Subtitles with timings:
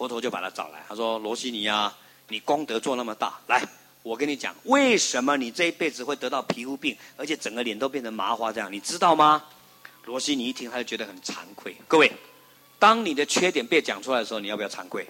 [0.00, 1.94] 佛陀就把他找来，他说：“罗西尼啊，
[2.28, 3.62] 你功德做那么大，来，
[4.02, 9.44] 我跟你讲，为什么你这一辈子会得到皮肤病，而且整个脸都变成麻花这样，你知道吗？”
[10.06, 11.76] 罗西尼一听，他就觉得很惭愧。
[11.86, 12.10] 各位，
[12.78, 15.06] 当你的缺点被讲出来的时候，你要不要惭愧？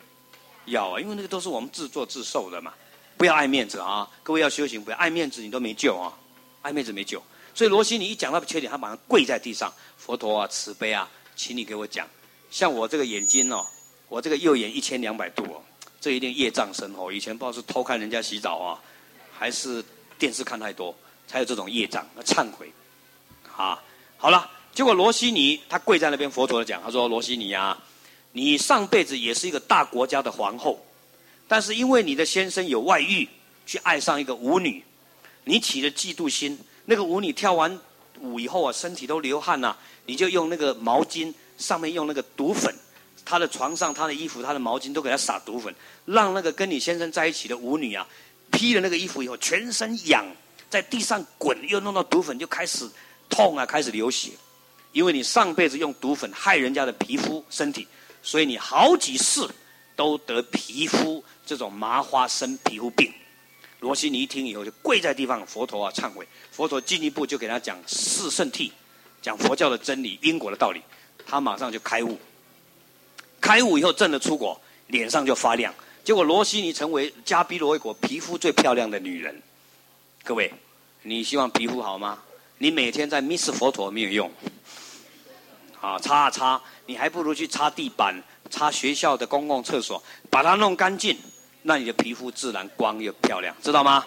[0.64, 2.74] 要啊，因为那个都是我们自作自受的嘛。
[3.16, 4.10] 不要爱面子啊！
[4.24, 6.12] 各位要修行，不要爱面子，你都没救啊！
[6.62, 7.22] 爱面子没救。
[7.54, 12.08] 所以罗西尼一讲到缺点，他马上跪在地上，佛陀啊，慈悲啊，请你给我讲，
[12.50, 13.64] 像我这个眼睛哦。
[14.10, 15.62] 我这个右眼一千两百度哦，
[16.00, 17.12] 这一定业障深厚。
[17.12, 18.82] 以前不知道是偷看人家洗澡啊，
[19.32, 19.82] 还是
[20.18, 20.92] 电视看太多，
[21.28, 22.04] 才有这种业障。
[22.16, 22.70] 要忏悔，
[23.56, 23.80] 啊，
[24.18, 24.50] 好了。
[24.72, 27.76] 结果罗西尼他跪在那边，佛陀讲，他说：“罗西尼啊，
[28.32, 30.84] 你上辈子也是一个大国家的皇后，
[31.46, 33.28] 但是因为你的先生有外遇，
[33.66, 34.82] 去爱上一个舞女，
[35.44, 36.58] 你起了嫉妒心。
[36.84, 37.78] 那个舞女跳完
[38.20, 42.74] 舞以后啊，身体都流汗呐、啊，你就用那个毛巾上面用那个毒粉。”
[43.30, 45.72] 他的床上，他的衣服，他的毛巾都给他撒毒粉，
[46.04, 48.04] 让那个跟你先生在一起的舞女啊，
[48.50, 50.26] 披了那个衣服以后，全身痒，
[50.68, 52.90] 在地上滚，又弄到毒粉，就开始
[53.28, 54.32] 痛啊，开始流血。
[54.90, 57.86] 因为你上辈子用毒粉害人家的皮肤身体，
[58.20, 59.48] 所以你好几世
[59.94, 63.12] 都得皮肤这种麻花生皮肤病。
[63.78, 66.26] 罗西尼一听以后就跪在地方，佛陀啊忏悔。
[66.50, 68.72] 佛陀进一步就给他讲四圣谛，
[69.22, 70.82] 讲佛教的真理、因果的道理，
[71.24, 72.18] 他马上就开悟。
[73.40, 75.74] 开悟以后，证了出果，脸上就发亮。
[76.04, 79.40] 结果罗西尼成为加比罗卫国皮肤最漂亮的女人。
[80.24, 80.52] 各位，
[81.02, 82.18] 你希望皮肤好吗？
[82.58, 84.30] 你每天在 miss 佛陀没有用。
[85.80, 91.16] 啊，擦啊擦，你还不如去擦地板、擦学校的公共厕所，把它弄干净，
[91.62, 94.04] 那你的皮肤自然光又漂亮，知道吗？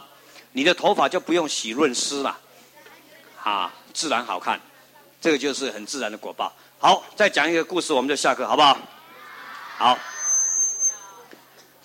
[0.51, 2.37] 你的头发就不用洗润湿了，
[3.41, 4.61] 啊，自然好看。
[5.19, 6.53] 这个就是很自然的果报。
[6.77, 8.77] 好，再讲一个故事，我们就下课，好不好？
[9.77, 9.97] 好，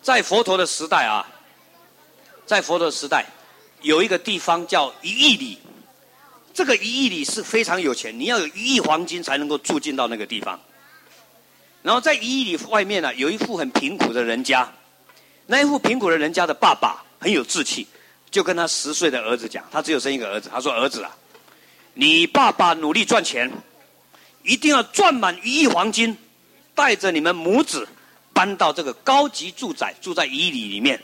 [0.03, 1.27] 在佛陀的时代啊，
[2.47, 3.25] 在佛陀的时代，
[3.81, 5.59] 有一个地方叫一亿里。
[6.53, 10.61] 这个一亿里是非常有钱，你要有一亿黄金才能够住进到那个地方。
[11.83, 14.71] 然后在一亿里外面呢、有一户很贫苦的人家，
[15.47, 17.87] 那一户贫苦的人家的爸爸很有志气，
[18.31, 21.17] 就跟他十岁的儿子讲，他只有生一个儿子，他说：“儿子啊，
[21.95, 23.51] 你爸爸努力赚钱，
[24.43, 26.17] 一定要赚满一亿黄金。”
[26.79, 27.89] 带着你们母子
[28.33, 30.97] 搬到这个高级住宅，住在一里里面。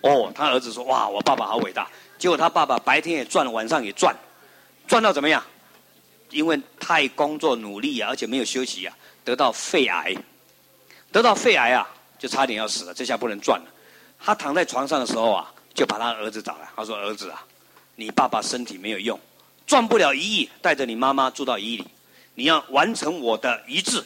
[0.00, 1.88] 哦，他儿子说：“哇，我爸爸好伟大。”
[2.18, 4.12] 结果他爸爸白天也赚，晚上也赚，
[4.88, 5.40] 赚到怎么样？
[6.30, 10.12] 因为太工作努力啊，而且没有休息啊，得到肺癌。
[11.12, 12.92] 得到肺癌啊，就差点要死了。
[12.92, 13.66] 这下不能赚了。
[14.18, 16.68] 他躺在床上的时候啊，就把他儿子找来。
[16.74, 17.44] 他说：“儿子啊，
[17.94, 19.16] 你爸爸身体没有用，
[19.68, 21.86] 赚不了一亿，带着你妈妈住到一里，
[22.34, 24.02] 你要完成我的遗志。”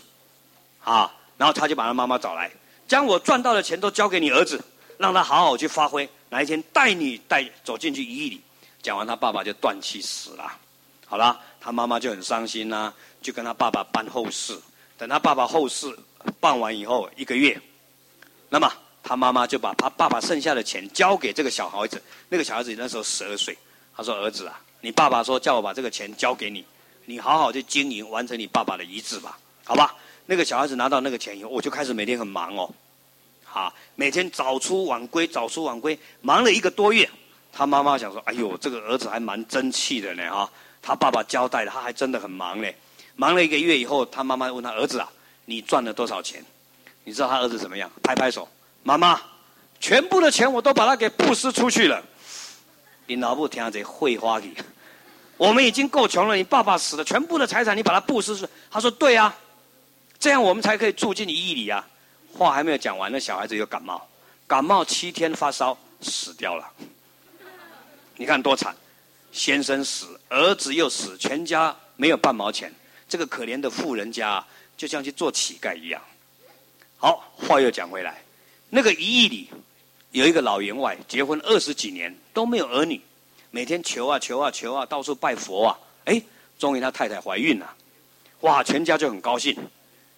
[0.87, 2.49] 啊，然后他就把他妈妈找来，
[2.87, 4.63] 将我赚到的钱都交给你儿子，
[4.99, 6.09] 让他好好去发挥。
[6.29, 8.41] 哪一天带你带走进去一亿里，
[8.81, 10.57] 讲完他爸爸就断气死了。
[11.05, 14.57] 好了，他妈妈就很伤心呐、就跟他爸爸办后事。
[14.97, 15.93] 等他爸爸后事
[16.39, 17.61] 办完以后一个月，
[18.49, 18.73] 那么
[19.03, 22.01] 他妈妈就把他爸爸剩下的钱交给这个小孩子。
[22.29, 23.59] 那个小孩子那时候十二岁，
[23.97, 26.65] 他说：“儿子啊，你爸爸说叫我把这个钱交给你，
[27.07, 29.93] 你好好去经营，完成你爸爸的遗志吧，好吧？”
[30.27, 32.69] 那个小孩子拿到那个钱以后，我就开始每天很忙哦，
[33.45, 37.09] 好，每天早出晚归，早出晚归，忙了一个多月。
[37.53, 40.51] 他妈妈想说：“哎呦，这个儿子还蛮争气的呢啊！”
[40.83, 42.69] 他爸爸交代的，他还真的很忙呢。
[43.15, 45.09] 忙了一个月以后，他妈妈问他儿子啊
[45.47, 46.45] ：“你赚了多少钱？”
[47.05, 47.91] 你知道他儿子怎么样？
[48.03, 48.47] 拍拍手
[48.83, 49.19] ：“妈妈，
[49.81, 52.05] 全部的钱我都把它给布施出去了。”
[53.07, 54.53] 你老不听这会话去？
[55.39, 58.47] 我们已经够穷了，你爸爸死了，全部的财产你把它布施出。
[58.71, 59.35] 他说：“对啊。”
[60.27, 61.89] 这样我们才可以住进一亿里啊！
[62.33, 64.05] 话还没有讲完，那小孩子又感冒，
[64.45, 66.69] 感冒七天发烧死掉了。
[68.17, 68.75] 你看多惨，
[69.31, 72.75] 先生死，儿子又死，全家没有半毛钱。
[73.09, 74.45] 这个可怜的富人家
[74.77, 76.03] 就像去做乞丐一样。
[76.97, 78.21] 好，话又讲回来，
[78.69, 79.49] 那个一亿里
[80.11, 83.01] 有一个老员外，结婚二十几年都没有儿女，
[83.53, 86.21] 每天求啊求啊求啊，到处拜佛啊，哎，
[86.59, 87.75] 终于他太太怀孕了，
[88.41, 89.57] 哇，全家就很高兴。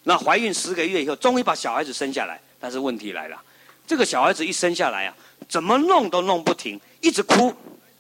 [0.05, 2.41] 那怀孕十个月以后，终于把小孩子生下来。
[2.61, 3.41] 但是问题来了，
[3.87, 5.15] 这个小孩子一生下来啊，
[5.49, 7.55] 怎么弄都弄不停，一直哭，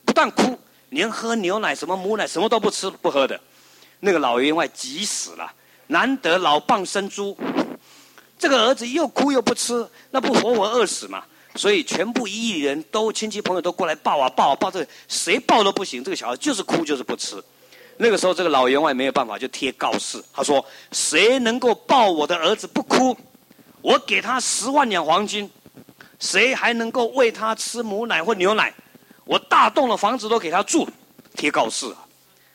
[0.04, 0.58] 不但哭，
[0.90, 3.38] 连喝牛奶、什么母奶什么都不吃不喝的。
[4.00, 5.52] 那个老员外急死了，
[5.86, 7.36] 难得老蚌生珠，
[8.38, 11.22] 这个儿子又哭又不吃，那不活活饿死嘛？
[11.54, 17.42] 所以全部一亿人都亲戚朋友都过来抱啊抱啊抱，这谁抱都不行，这个小孩就是哭就是不吃。
[18.00, 23.16] 那个时候，这个老员外没有办法，就贴告示，他说：“谁能够抱我的儿子不哭，
[23.82, 25.50] 我给他十万两黄金，
[26.20, 28.72] 谁还能够喂他吃母奶或牛奶？
[29.24, 30.88] 我大栋的房子都给他住，
[31.34, 32.06] 贴告示啊。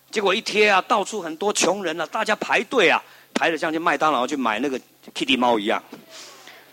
[0.10, 3.04] 结果一贴啊，到处很多穷人啊，大家排队啊，
[3.34, 4.80] 排得像去麦当劳去买那个
[5.14, 5.84] Kitty 猫一样，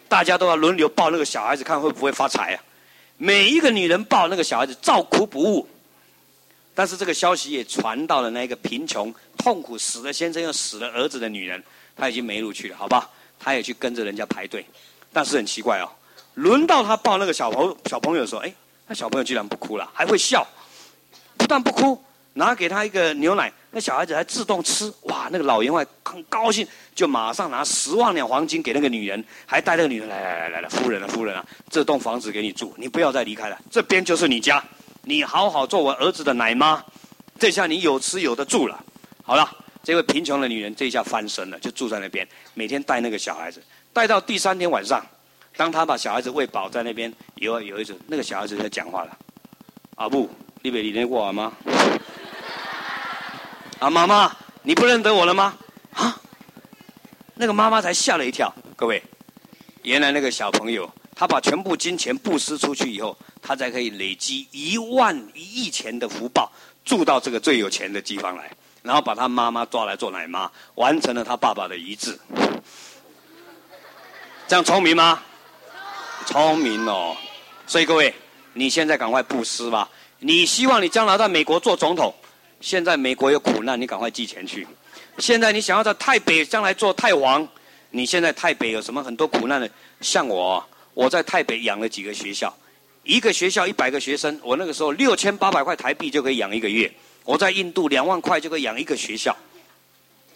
[0.09, 2.63] 大家都要轮流抱那个小孩子，看会不会发财啊。
[3.17, 5.69] 每一个女人抱那个小孩子，照哭不误。
[6.81, 11.63] 但是这个消息也传到了那个贫穷、痛苦、死了先生又死了儿子的女人，
[11.95, 13.07] 她已经没路去了，好吧？
[13.39, 14.65] 她也去跟着人家排队。
[15.13, 15.87] 但是很奇怪哦，
[16.37, 18.55] 轮到她抱那个小朋小朋友的时候，哎，
[18.87, 20.43] 那小朋友居然不哭了，还会笑，
[21.37, 22.03] 不但不哭。
[22.33, 25.29] 拿给他一个牛奶，那小孩子还自动吃，哇！
[25.31, 34.65] 那个老员外很高兴，就马上拿十万两黄金给那个女人，还带那个女人来来来来来，夫人啊夫人啊，这栋房子给你住，你不要再离开了，这边就是你家，
[35.03, 36.85] 你好好做我儿子的奶妈，
[37.39, 38.85] 这下你有吃有的住了。
[39.23, 39.49] 好了，
[39.83, 43.63] 这位贫穷的女人这一下翻身了，就住在那边，每天带那个小孩子，
[43.93, 45.05] 带到第三天晚上，
[45.57, 49.19] 当他把小孩子喂饱在那边，有有一次那个小孩子在讲话了，
[49.97, 50.29] 阿布，
[50.63, 51.53] 你别理那我吗？
[53.79, 55.57] 啊，妈妈，你不认得我了吗？
[55.95, 56.21] 啊，
[57.35, 58.53] 那个妈妈才吓了一跳。
[58.77, 59.03] 各位，
[59.83, 66.51] 原来那个小朋友，他把全部金钱布施出去以后，他才可以累积一万一亿钱的福报，
[66.83, 68.51] 住到这个最有钱的地方来，
[68.83, 72.19] 然后把他妈妈抓来做奶妈，完成了他爸爸的遗志。
[74.49, 75.23] 这样聪明吗？
[76.25, 77.15] 聪明哦。
[77.67, 78.15] 所以各位，
[78.55, 79.87] 你现在赶快布施吧。
[80.21, 82.15] 你希望你将来在美国做总统？
[82.63, 84.67] 现在美国有苦难，你赶快寄钱去。
[85.19, 87.47] 现在你想要在台北将来做太王，
[87.91, 89.71] 你现在台北有什么很多苦难的？
[90.01, 90.67] 像我，
[91.01, 92.55] 我在台北养了几个学校，
[93.05, 96.93] 一个学校一百个学生，我那个时候六千八百块台币就可以养一个月。
[97.25, 99.35] 我在印度两万块就可以养一个学校。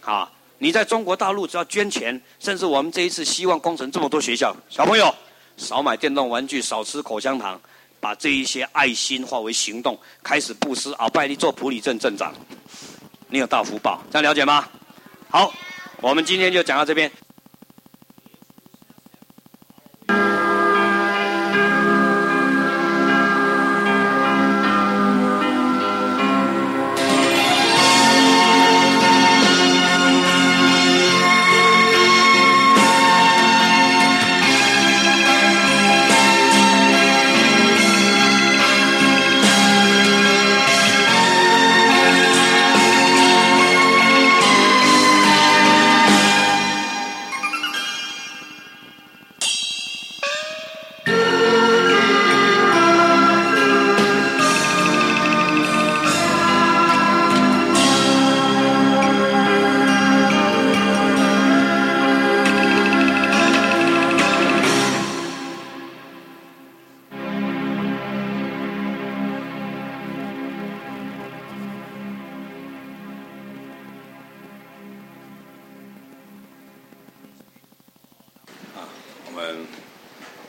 [0.01, 5.15] 啊，你在中国大陆只要捐钱，甚至我们这一次希望工程这么多学校，小朋友
[5.59, 7.61] 少买电动玩具，少吃口香糖。
[8.01, 10.91] 把这一些爱心化为行动，开始布施。
[10.93, 12.35] 鳌拜你做普里镇镇长，
[13.29, 14.67] 你有大福报，这样了解吗？
[15.29, 15.53] 好，
[16.01, 17.11] 我们今天就讲到这边。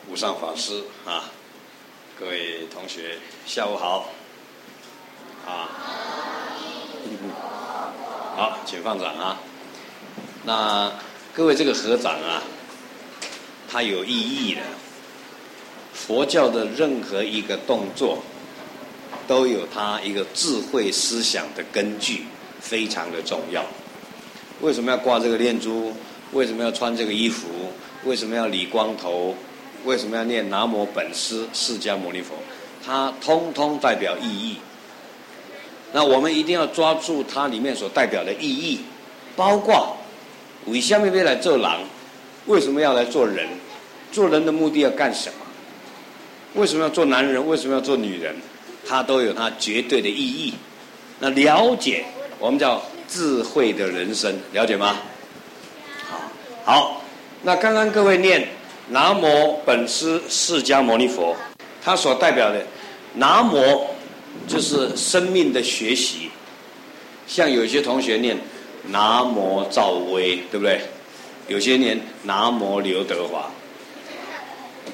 [0.08, 1.30] 无上法师啊，
[2.18, 4.10] 各位同学，下午好
[5.46, 5.70] 啊！
[8.36, 9.38] 好，请放掌啊！
[10.44, 10.92] 那
[11.34, 12.42] 各位这个合掌啊，
[13.68, 14.60] 它有意义的。
[15.92, 18.22] 佛教的任何一个动作，
[19.26, 22.26] 都有它一个智慧思想的根据，
[22.60, 23.64] 非常的重要。
[24.60, 25.92] 为什么要挂这个念珠？
[26.32, 27.65] 为什么要穿这个衣服？
[28.06, 29.34] 为什么要理光头？
[29.84, 32.34] 为什么要念南无本师释迦牟尼佛？
[32.84, 34.56] 它通通代表意义。
[35.92, 38.80] 那我们一定要抓住它里面所代表的意义，
[39.34, 39.96] 包括。
[40.66, 41.80] 为什么要来做狼？
[42.46, 43.46] 为什么要来做人？
[44.10, 45.34] 做人的目的要干什么？
[46.54, 47.46] 为什么要做男人？
[47.46, 48.34] 为什么要做女人？
[48.84, 50.54] 它都有它绝对的意义。
[51.20, 52.04] 那了解，
[52.38, 54.96] 我们叫智慧的人生，了解吗？
[56.08, 56.20] 好，
[56.64, 57.02] 好。
[57.42, 58.48] 那刚刚各位念
[58.88, 61.36] 南无本师释迦牟尼佛，
[61.82, 62.64] 它所代表的
[63.14, 63.86] 南无
[64.46, 66.30] 就是生命的学习。
[67.26, 68.36] 像有些同学念。
[68.88, 70.80] 南无赵薇，对不对？
[71.48, 73.50] 有些念南无刘德华，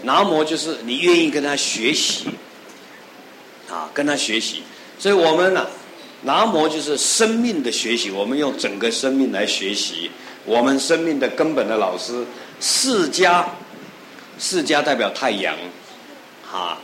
[0.05, 2.25] 南无就是你愿意跟他学习，
[3.69, 4.63] 啊，跟他学习。
[4.99, 5.67] 所以我们呢、
[6.23, 10.11] 南无就是生命的学习，我们用整个生命来学习
[10.45, 12.25] 我们生命的根本的老师。
[12.61, 13.45] 释迦，
[14.39, 15.55] 释迦代表太阳，
[16.53, 16.79] 啊，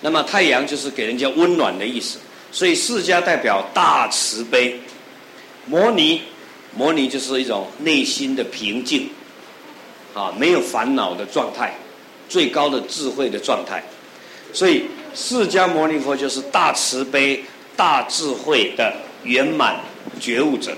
[0.00, 2.18] 那么太阳就是给人家温暖的意思，
[2.50, 4.80] 所以释迦代表大慈悲，
[5.66, 6.22] 摩尼。
[6.74, 9.10] 摩尼就是一种内心的平静，
[10.14, 11.74] 啊，没有烦恼的状态，
[12.30, 13.84] 最高的智慧的状态。
[14.54, 14.84] 所以，
[15.14, 17.44] 释迦牟尼佛就是大慈悲、
[17.76, 18.90] 大智慧的
[19.24, 19.80] 圆满
[20.18, 20.74] 觉悟者。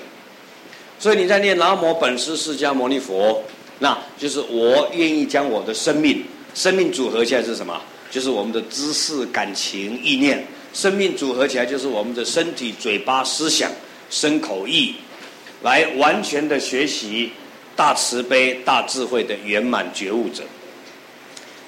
[0.99, 3.43] 所以你在念南无本师释迦牟尼佛，
[3.79, 6.25] 那就是我愿意将我的生命，
[6.55, 7.79] 生命组合起来是什么？
[8.11, 10.47] 就是我们的知识、感情、意念。
[10.73, 13.71] 生命组合起来就是我们的身体、嘴巴、思想、
[14.11, 14.95] 身口意，
[15.63, 17.31] 来完全的学习
[17.77, 20.43] 大慈悲、大智慧的圆满觉悟者。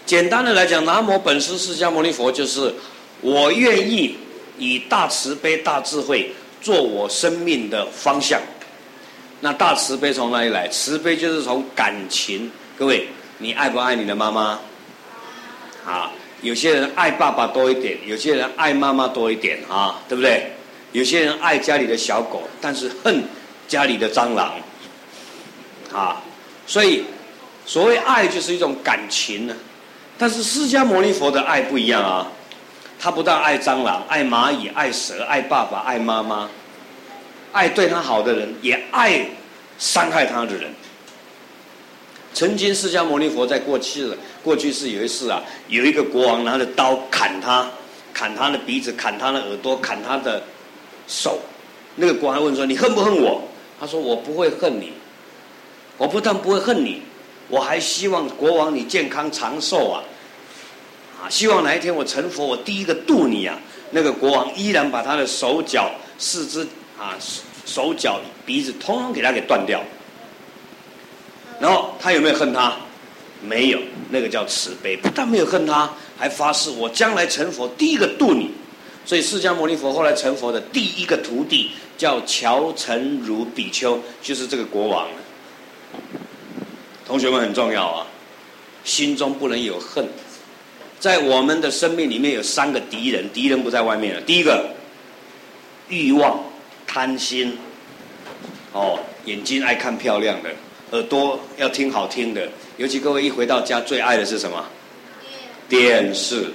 [0.05, 2.73] 简单的来讲，南无本师释迦牟尼佛就是
[3.21, 4.17] 我愿意
[4.59, 6.31] 以大慈悲、大智慧
[6.61, 8.41] 做我生命的方向。
[9.41, 10.67] 那大慈悲从哪里来？
[10.69, 12.51] 慈悲就是从感情。
[12.79, 14.59] 各位，你爱不爱你的妈妈？
[15.85, 16.11] 啊，
[16.43, 20.53] 有些人爱爸爸多一点，有些人爱妈妈多一点啊，对不对？
[20.93, 23.23] 有些人爱家里的小狗，但是恨
[23.69, 24.55] 家里的蟑螂。
[25.93, 26.23] 啊，
[26.67, 27.05] 所以
[27.65, 29.55] 所谓爱就是一种感情呢。
[30.19, 32.27] 但是释迦牟尼佛的爱不一样啊，
[32.99, 36.49] 他不但爱蟑螂、爱蚂蚁、爱蛇、爱爸爸、爱妈妈，
[37.57, 39.27] 爱对他好的人，也爱
[39.79, 40.71] 伤害他的人。
[42.35, 47.67] 曾经释迦牟尼佛在过去的过去是有一次啊，有一个国王拿着刀砍他，
[48.13, 50.43] 砍他的鼻子，砍他的耳朵，砍他的
[51.09, 51.39] 手。
[51.95, 53.43] 那个国王问说：“你恨不恨我？”
[53.81, 54.93] 他说：“我不会恨你，
[55.97, 57.01] 我不但不会恨你。”
[57.49, 60.03] 我还希望国王你健康长寿啊！
[61.23, 63.59] 啊，希望哪一天我成佛，我第一个度你啊！
[63.93, 66.67] 那个国王依然把他的手脚、四肢
[66.99, 67.17] 啊、
[67.65, 69.83] 手脚、鼻子，通通给他给断掉。
[71.61, 72.77] 然后他有没有恨他？
[73.43, 73.79] 没有，
[74.11, 74.97] 那个叫慈悲。
[74.97, 78.51] 不但没有恨他，还发誓我将来成佛，第一个度你。
[79.05, 85.07] 所以释迦牟尼佛后来成佛的第一个徒弟叫乔陈如比丘，就是这个国王。
[87.07, 88.07] 同学们很重要啊，
[88.83, 90.05] 心中不能有恨。
[90.99, 94.21] 在我们的生命里面有三个敌人，敌人不在外面了。
[94.23, 94.71] 第一个，
[95.89, 96.43] 欲望、
[96.97, 97.53] 贪心。
[98.73, 100.49] 哦，眼睛爱看漂亮的，
[100.93, 102.49] 耳朵要听好听的。
[102.79, 104.65] 尤其各位一回到家，最爱的是什么？
[105.69, 106.47] 电视，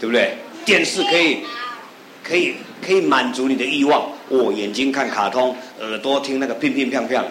[0.00, 0.38] 对不对？
[0.64, 1.40] 电视可以，
[2.24, 4.10] 可以，可以满足你的欲望。
[4.30, 7.22] 哦，眼睛看卡通，耳朵听那个乒乒乓乓，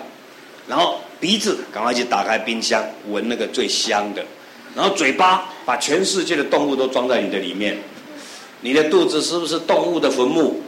[0.68, 1.02] 然后。
[1.20, 4.26] 鼻子赶快去打开冰箱，闻那个最香的，
[4.76, 7.78] 然后嘴巴把全世界的动物都装在你的里面，
[8.62, 10.60] 你的肚子是不是动物的坟墓？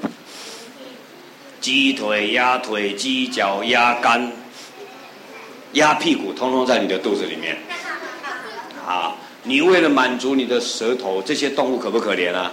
[1.63, 4.29] 鸡腿、鸭腿、鸡脚、鸭肝、
[5.72, 7.58] 鸭屁股，通通在你的肚子里面。
[8.86, 12.51] 啊，你为了满足你的舌头，这些动物可不可怜啊？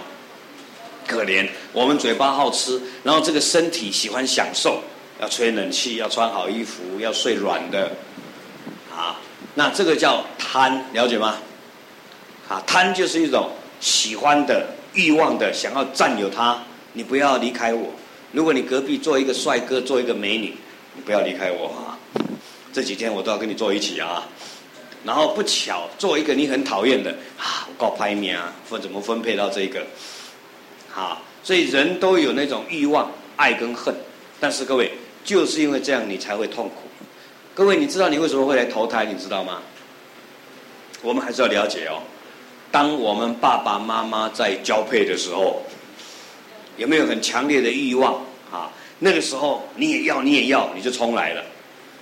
[1.05, 4.81] 可怜，我们嘴巴好吃，然后这个身体喜欢享受。
[5.19, 7.91] 要吹冷气，要穿好衣服，要睡软的，
[8.89, 9.19] 啊，
[9.55, 11.35] 那这个叫贪，了解吗？
[12.47, 13.51] 啊，贪就是一种
[13.81, 16.63] 喜欢的欲望的，想要占有它，
[16.93, 17.91] 你不要离开我。
[18.31, 20.53] 如果你隔壁坐一个帅哥，坐一个美女，
[20.95, 21.99] 你不要离开我啊！
[22.71, 24.27] 这几天我都要跟你坐一起啊。
[25.03, 29.81] 然后不巧坐一个你很讨厌的，啊，我告拍你啊，分怎么分配到这个？
[30.89, 33.93] 好，所以人都有那种欲望，爱跟恨，
[34.39, 34.91] 但是各位。
[35.23, 36.77] 就是因为这样，你才会痛苦。
[37.53, 39.05] 各位，你知道你为什么会来投胎？
[39.05, 39.61] 你知道吗？
[41.03, 42.01] 我们还是要了解哦。
[42.71, 45.61] 当我们爸爸妈妈在交配的时候，
[46.77, 48.15] 有没有很强烈的欲望
[48.51, 48.71] 啊？
[48.99, 51.43] 那个时候你也要，你也要，你就冲来了。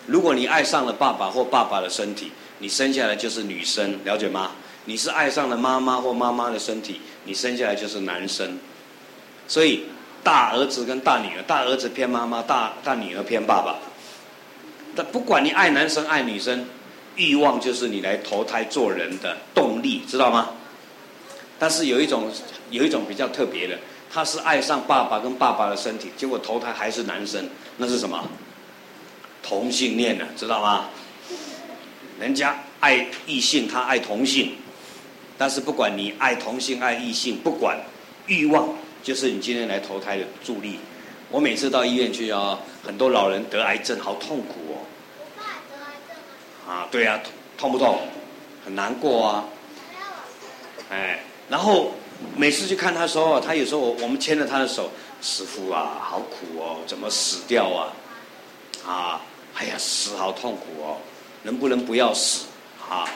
[0.05, 4.51] 如果你爱上了爸爸或爸爸的身体，你生下来就是女生，了解吗？
[4.85, 8.57] 你是爱上了妈妈或妈妈的身体，你生下来就是男生。
[9.47, 9.83] 所以。
[10.21, 13.77] 大儿子跟大女儿，大儿子偏妈妈，大大女儿偏爸爸。
[14.93, 16.65] 但不管你爱男生爱女生，
[17.15, 20.49] 欲望就是你来投胎做人的动力，知道吗？
[21.57, 22.29] 但是有一种
[22.69, 23.79] 有一种比较特别的，
[24.11, 27.47] 他是爱上爸爸跟爸爸的身体，结果投胎还是男生，
[27.77, 28.27] 那是什么？
[29.41, 30.89] 同性恋的，知道吗？
[32.19, 34.53] 人家爱异性，他爱同性，
[35.37, 37.79] 但是不管你爱同性爱异性，不管
[38.27, 38.67] 欲望。
[39.01, 40.77] 就是你今天来投胎的助力。
[41.31, 44.83] 我每次到医院去啊，很多老人得癌症，好痛苦哦。
[45.17, 46.17] 我爸得癌症
[46.67, 46.83] 啊？
[46.83, 47.17] 啊，对啊，
[47.57, 47.97] 痛不痛？
[48.65, 49.45] 很难过啊。
[50.89, 51.93] 哎，然后
[52.35, 57.93] 每次去看他的时候，他有时候我我们牵着他的手，师傅啊，好苦哦，怎么死掉啊？
[58.85, 59.21] 啊，
[59.55, 60.97] 哎呀，死好痛苦哦，
[61.43, 62.45] 能不能不要死？
[62.89, 63.07] 啊，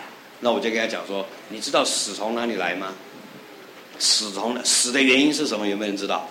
[0.41, 2.93] 那我就跟他讲说，你知道死从哪里来吗？
[4.00, 5.67] 死从死的原因是什么？
[5.67, 6.27] 有没有人知道？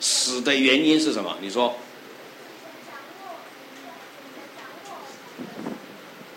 [0.00, 1.36] 死的原因是什么？
[1.40, 1.74] 你说？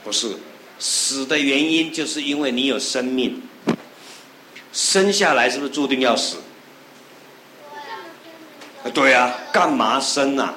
[0.03, 0.35] 不是，
[0.79, 3.41] 死的原因就是因为你有生命，
[4.71, 6.37] 生下来是不是注定要死？
[8.93, 10.53] 对啊，干嘛生啊？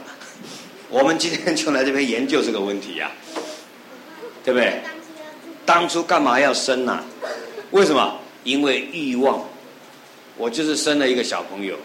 [0.88, 3.10] 我们今天就来这边研究这个问题呀、
[4.44, 4.80] 对不对？
[5.66, 7.02] 当初干嘛要生啊？
[7.70, 8.18] 为什么？
[8.44, 9.44] 因为欲望。
[10.36, 11.76] 我就是生了一个小朋友，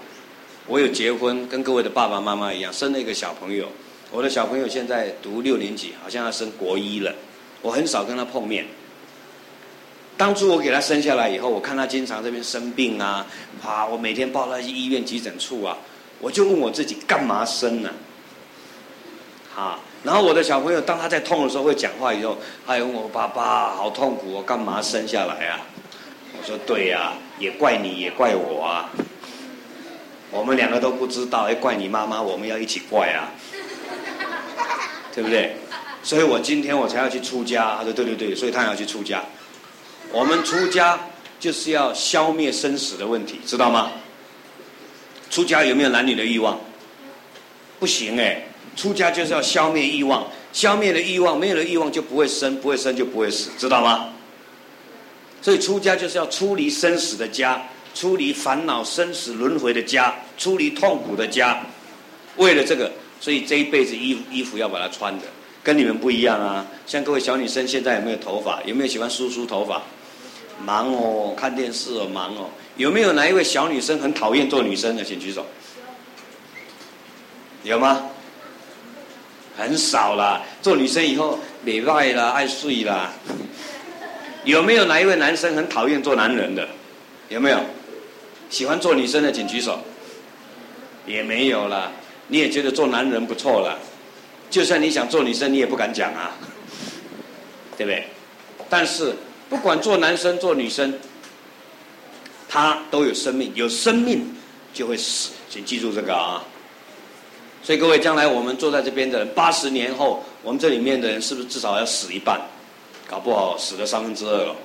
[0.66, 3.68] 我有结婚，跟各位的爸爸妈妈一样，生了一个小朋友。
[4.12, 7.14] 我的小朋友现在读六年级，好像要升国一了。
[7.62, 8.66] 我很少跟他碰面。
[10.20, 13.26] 当初我给他生下来以后，我看他经常这边生病啊，
[13.64, 15.78] 啊，我每天抱他去医院急诊处啊，
[16.20, 17.90] 我就问我自己，干嘛生呢？
[19.56, 25.62] 啊，然后我的小朋友当他在痛的时候会讲话以后，他也问我爸爸好痛苦，我干嘛生下来啊？
[26.38, 28.90] 我说对呀、也怪你也怪我啊，
[30.32, 33.32] 我们两个都不知道，要怪你妈妈，我们要一起怪啊，
[35.16, 35.56] 对不对？
[36.04, 37.78] 所以我今天我才要去出家。
[37.78, 39.24] 他说对对对，所以他要去出家。
[40.12, 41.00] 我们出家
[41.40, 43.92] 就是要消灭生死的问题，知道吗？
[45.30, 46.60] 出家有没有男女的欲望？
[47.80, 48.46] 不行哎。
[48.76, 54.10] 出家就是要消灭欲望，消灭了欲望，没有了欲望就不会生，不会生就不会死，知道吗？
[55.42, 57.62] 所以出家就是要出离生死的家，
[57.94, 61.62] 出离烦恼生死轮回的家，出离痛苦的家。
[62.38, 62.90] 为了这个，
[63.20, 65.26] 所以这一辈子衣衣服要把它穿的，
[65.70, 66.66] 跟你们不一样啊。
[66.88, 68.60] 像各位小女生现在有没有头发？
[68.66, 69.84] 有没有喜欢梳梳头发？
[70.66, 72.50] 忙哦，看电视哦，忙哦。
[72.76, 75.04] 有没有哪一位小女生很讨厌做女生的？
[75.04, 75.46] 请举手。
[77.62, 78.02] 有吗？
[79.56, 83.14] 很少啦，做女生以后美外啦，爱睡啦。
[84.46, 86.68] 有没有哪一位男生很讨厌做男人的？
[87.28, 87.60] 有没有？
[88.50, 89.78] 喜欢做女生的请举手。
[91.06, 91.92] 也没有啦，
[92.28, 93.78] 你也觉得做男人不错了。
[94.50, 96.32] 就算你想做女生，你也不敢讲啊，
[97.78, 98.08] 对不对？
[98.70, 99.16] 但是
[99.50, 100.94] 不管做男生做女生，
[102.48, 104.36] 他都有生命，有生命
[104.74, 106.44] 就会死，请记住这个啊。
[107.62, 112.40] 所以各位，将来我们坐在这边的人，八十年后，我们这里面的人是不是至少要死一半？
[113.08, 114.56] 搞不好死了三分之二了。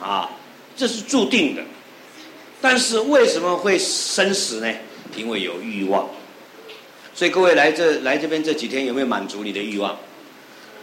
[0.00, 0.30] 啊，
[0.76, 1.62] 这是注定的。
[2.60, 4.72] 但是为什么会生死呢？
[5.16, 6.08] 因为有欲望。
[7.16, 9.96] 所以各位来这来这边这几天有没有满足你的欲望？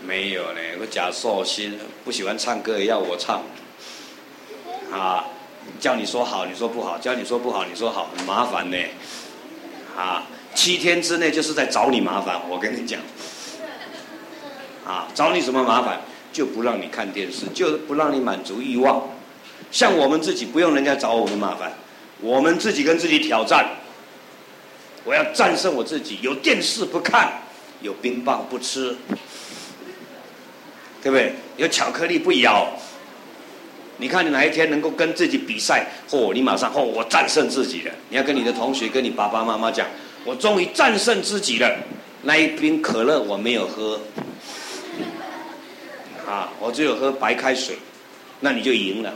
[0.03, 0.59] 没有呢。
[0.81, 3.43] 我假寿星不喜欢唱歌也要我唱。
[4.91, 5.25] 啊，
[5.79, 8.77] 叫你说好你说不好，叫你说不好你说好，很麻烦呢。
[9.95, 10.23] 啊。
[10.55, 12.99] 七天之内就是在找你麻烦，我跟你讲，
[14.83, 16.01] 啊，找你什么麻烦？
[16.31, 19.07] 就不让你看电视，就不让你满足欲望。
[19.69, 21.73] 像我们自己不用人家找我们麻烦，
[22.21, 23.67] 我们自己跟自己挑战。
[25.03, 27.31] 我要战胜我自己，有电视不看，
[27.81, 28.95] 有冰棒不吃，
[31.01, 31.33] 对不对？
[31.57, 32.67] 有巧克力不咬。
[33.97, 37.91] 你看你哪一天能够跟自己比赛，嚯、你马上嚯、我战胜自己了。
[38.09, 39.85] 你要跟你的同学、跟你爸爸妈妈讲。
[40.25, 41.69] 我终于战胜自己了，
[42.21, 43.99] 那一瓶可乐我没有喝，
[46.25, 47.77] 啊，我只有喝白开水，
[48.39, 49.13] 那你就赢了，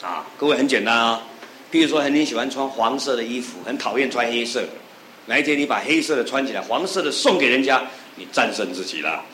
[0.00, 1.22] 啊，各位很简单啊，
[1.74, 4.62] 比如说很你喜欢穿黄色的衣服，很讨厌穿黑色，
[5.26, 7.82] 哪一天你把黑色的穿起来，黄色的送给人家，
[8.14, 9.24] 你战胜自己了，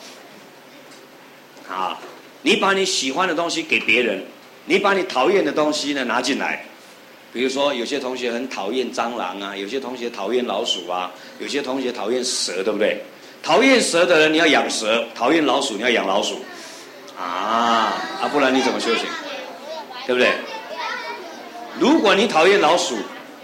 [1.68, 2.00] 啊，
[2.40, 4.24] 你把你喜欢的东西给别人，
[4.64, 6.64] 你把你讨厌的东西呢拿进来。
[7.30, 13.02] 比如说，有些同学很讨厌蟑螂啊，有些同学讨厌老鼠啊，有些同学讨厌蛇，对不对？
[13.42, 16.36] 讨厌蛇的人你要养蛇，讨厌老鼠你要养老鼠，
[17.18, 19.04] 啊啊，不然你怎么修行？
[20.06, 20.32] 对不对？
[21.78, 22.96] 如果你讨厌老鼠，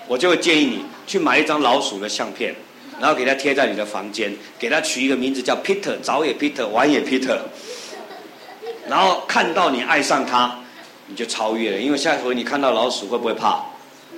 [0.07, 2.55] 我就会建议你去买一张老鼠的相片，
[3.01, 7.39] 然后给它贴在你的房间，给它取一个名字叫 Peter，早也 Peter，晚也 Peter，
[8.89, 10.59] 然后看到你爱上它，
[11.07, 13.65] 你就超越了，因为下一回你看到老鼠会不会怕？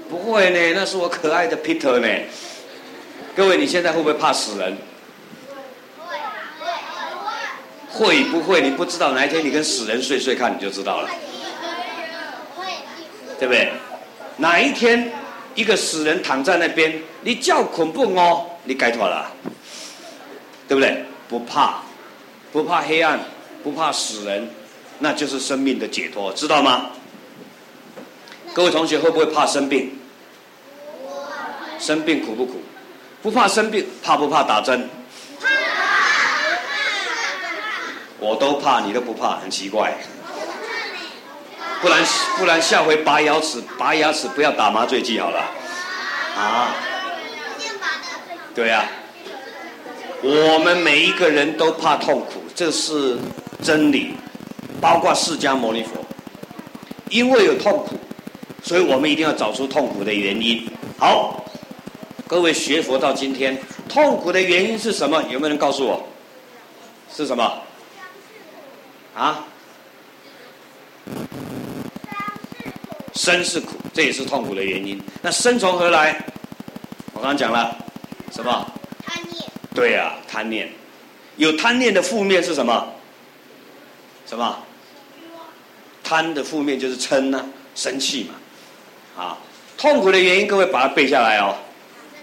[0.09, 2.09] 不会呢，那是我可爱的 Peter 呢。
[3.37, 4.77] 各位，你现在会不会怕死人？
[7.91, 8.61] 会不会？
[8.63, 11.11] 你不知道，哪一天你跟死人睡睡看，你就知道了。
[13.39, 13.71] 对不对？
[14.39, 15.13] 哪一天
[15.55, 19.31] 一个死人躺在那边，你叫恐怖哦，你该脱了，
[20.67, 21.05] 对不对？
[21.29, 21.83] 不怕，
[22.53, 23.21] 不怕黑暗，
[23.63, 24.49] 不怕死人，
[25.01, 26.91] 那就是生命的解脱，知道吗？
[28.55, 29.99] 各位同学会不会怕生病？
[31.79, 32.63] 生病苦不苦？
[33.21, 34.89] 不怕生病，怕不怕打针？
[38.21, 39.97] 我都怕，你都不怕，很奇怪。
[41.81, 42.05] 不然
[42.39, 45.41] 不然，下回拔牙齿，拔牙齿不要打麻醉剂好了。
[46.37, 46.75] 啊？
[48.55, 48.87] 对呀、啊。
[50.21, 53.17] 我们每一个人都怕痛苦，这是
[53.63, 54.15] 真理，
[54.81, 56.05] 包括释迦牟尼佛，
[57.09, 57.97] 因为有痛苦，
[58.65, 60.69] 所以我们一定要找出痛苦的原因。
[60.99, 61.45] 好，
[62.27, 63.57] 各位学佛到今天，
[63.89, 65.23] 痛苦的原因是什么？
[65.31, 66.05] 有没有人告诉我？
[67.15, 67.63] 是什么？
[69.15, 69.45] 啊？
[73.19, 75.03] 生是苦，这也是痛苦的原因。
[75.21, 76.25] 那生从何来？
[77.13, 77.77] 我刚刚讲了，
[78.31, 78.73] 什么？
[79.05, 79.43] 贪念
[79.75, 80.71] 对啊，贪念，
[81.37, 82.95] 有贪念的负面是什么？
[84.25, 84.57] 什么？
[86.05, 88.35] 贪的负面就是嗔呐、啊，生气嘛。
[89.21, 89.37] 啊，
[89.77, 91.57] 痛苦的原因，各位把它背下来哦。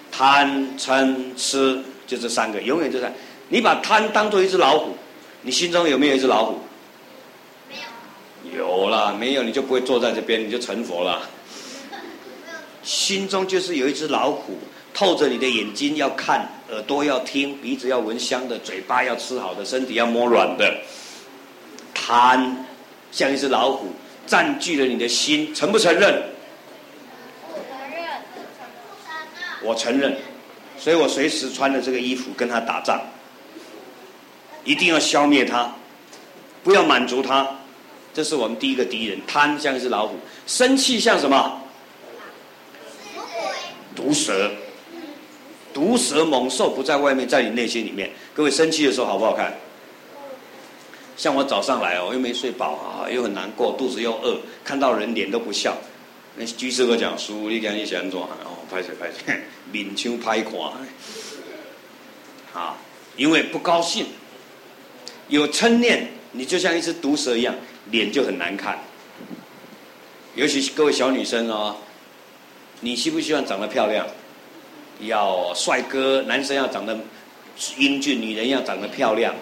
[0.10, 3.12] 贪、嗔、痴，就这三个，永远就是。
[3.50, 4.96] 你把贪当做一只老虎，
[5.42, 6.62] 你心中有没有一只老虎？
[8.54, 8.90] 有。
[8.90, 11.22] 啦，没有你就不会坐在这边，你就成佛了。
[12.84, 14.58] 心中就是有一只老虎。
[14.94, 20.74] 透着你的眼睛要看，耳朵要听，鼻子要闻香的，嘴巴要吃好的，身体要摸软的。
[21.94, 22.66] 贪
[23.12, 23.88] 像一只老虎，
[24.26, 26.02] 占据了你的心，承不承认？
[26.02, 28.08] 承认。
[29.64, 30.16] 我承认，
[30.78, 33.02] 所以我随时穿着这个衣服跟他打仗，
[34.64, 35.76] 一定要消灭他，
[36.64, 37.46] 不要满足他，
[38.16, 39.20] 这是我们第一个敌人。
[39.28, 40.16] 贪像一只老虎，
[40.48, 41.62] 生气像什么？
[43.94, 44.50] 毒蛇。
[45.74, 48.10] 毒蛇猛兽不在外面，在你内心里面。
[48.34, 49.54] 各位生气的时候好不好看？
[51.18, 55.76] 像我早上来哦，又没睡饱啊，又很难过，肚子又饿，看到人脸都不笑。
[56.38, 58.18] 那居士哥讲书，你讲你想怎？
[58.20, 58.28] 哦，
[58.72, 60.72] 拍谁拍谁，面青拍垮。
[62.54, 62.78] 啊，
[63.18, 64.06] 因为不高兴，
[65.28, 67.54] 有嗔念，你就像一只毒蛇一样，
[67.92, 68.80] 脸就很难看。
[70.36, 71.78] 尤其是各位小女生哦，
[72.82, 74.06] 你希不希望长得漂亮？
[75.02, 76.98] 要帅哥，男生要长得
[77.78, 79.36] 英俊，女人要长得漂亮，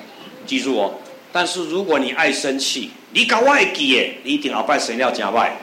[0.46, 0.96] 记住哦。
[1.32, 5.56] 但是如果你爱生气，你搞外记耶，你一定要拜神料加外。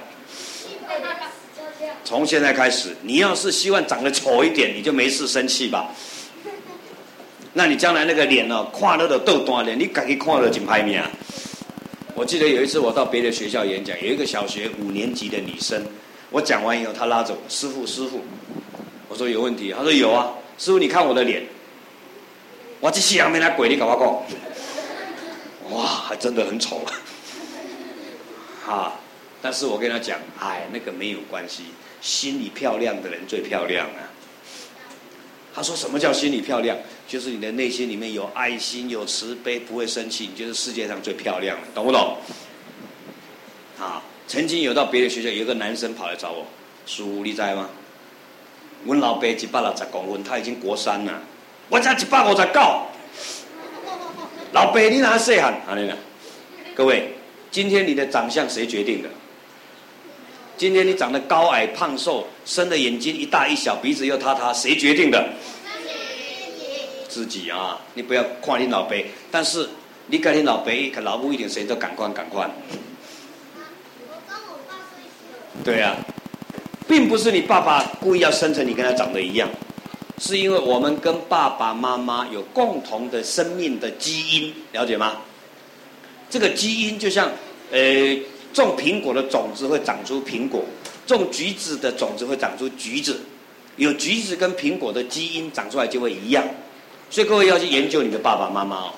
[2.05, 5.95] 从现在开始，你要是希望长得丑一点，你就没事生气吧。
[7.53, 11.05] 那你将来那个脸哦，看了的豆大脸，你赶紧看了就拍面。
[12.21, 15.83] 我记得有一次我到别的学校演讲，有一个小学五年级的女生，
[16.29, 18.21] 我讲完以后，她拉着我，师父，师父。
[19.09, 21.43] 我说有问题，她说有啊，师傅你看我的脸，
[22.79, 24.23] 我这西洋没来鬼，你搞不搞？
[25.71, 26.83] 哇，还真的很丑
[28.69, 29.01] 啊！
[29.41, 31.63] 但是我跟她讲，哎，那个没有关系，
[32.03, 34.05] 心里漂亮的人最漂亮啊。
[35.55, 36.77] 她说什么叫心里漂亮？
[37.11, 42.17] 就是你的内心里面有爱心、有慈悲，不会生气，你就是世界上最漂亮的，懂不懂？
[43.81, 46.47] 啊，曾经有到别的学校，有个男生跑来找我，
[46.87, 47.69] 叔你在吗？
[48.87, 51.21] 我老爸一百六十公分，他已经国三了。
[51.69, 52.61] 我才一百五十九。
[54.53, 55.61] 老爸，你哪细汉？
[55.67, 55.97] 哪里呢？
[56.77, 57.13] 各位，
[57.51, 59.09] 今天你的长相谁决定的？
[60.57, 65.29] 今天你长得高矮胖瘦，生的眼睛一大一小，鼻子又塌塌，谁决定的？
[67.11, 67.81] 自己啊！
[67.95, 68.95] 你不要夸你老爸，
[69.31, 69.69] 但是
[70.07, 72.49] 你跟你老爸，跟老母一点谁都赶快赶快。
[75.65, 76.17] 对呀、啊。
[76.89, 79.49] 并不是你爸爸故意要生成你跟他长得一样，
[80.19, 85.19] 是因为我们跟爸爸妈妈有共同的生命的基因，了解吗？
[86.29, 87.31] 这个基因就像，
[87.71, 88.19] 呃，
[88.53, 90.65] 种苹果的种子会长出苹果，
[91.07, 93.21] 种橘子的种子会长出橘子，
[93.77, 96.45] 有橘子跟苹果的基因长出来就会一样，
[97.11, 98.93] 所以各位要去研究你的爸爸妈妈哦。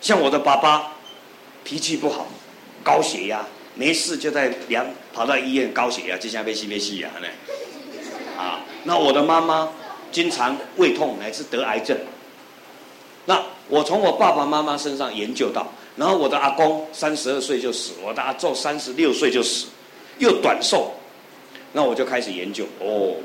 [0.00, 0.92] 像我的爸爸，
[1.62, 2.26] 脾气不好，
[2.82, 3.46] 高血压。
[3.76, 7.26] 没事就在量，跑到医院高血压，就像被吸被吸啊呢。
[8.38, 9.68] 啊，那我的妈妈
[10.12, 11.98] 经常胃痛，乃至得癌症。
[13.24, 19.66] 那我从我爸爸妈妈身上研究到，然后我的阿公三十二岁就死，我的阿祖三十六岁就死，
[20.18, 20.92] 又短寿。
[21.72, 23.16] 那我就开始研究，哦，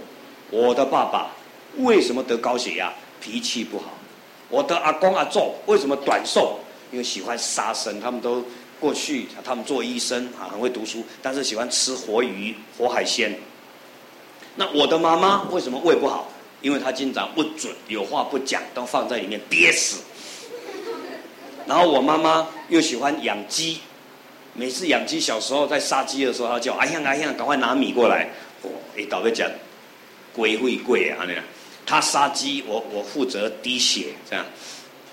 [0.50, 1.30] 我的爸爸
[1.78, 2.92] 为什么得高血压？
[3.22, 3.99] 脾气不好。
[4.50, 6.60] 我的阿公阿祖为什么短寿？
[6.92, 8.44] 因为喜欢杀生，他们都。
[8.80, 13.38] 过去他们做医生啊，很会读书，但是喜欢吃活鱼、活海鲜。
[14.56, 16.32] 那我的妈妈为什么胃不好？
[16.62, 20.04] 因为她经常不准，有话不讲，都放在里面憋死。
[21.68, 23.80] 然后我妈妈又喜欢养鸡，
[24.54, 28.30] 每次养鸡小时候在杀鸡的时候，她叫哎呀哎呀，赶快拿米过来。
[28.62, 29.46] 哦，哎，倒在讲
[30.32, 31.44] 龟会贵啊那样。
[31.86, 34.46] 他杀鸡，我我负责滴血这样。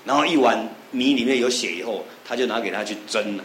[0.05, 3.43] 然后一碗米里面有血以后，他就拿给他去蒸了。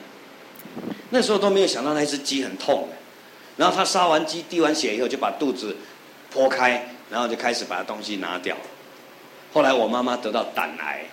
[1.11, 2.89] 那时候都没有想到那只鸡很痛，
[3.57, 5.77] 然后他杀完鸡滴完血以后，就把肚子
[6.33, 8.57] 剖开，然后就开始把东西拿掉。
[9.53, 11.05] 后来我妈妈得到胆癌，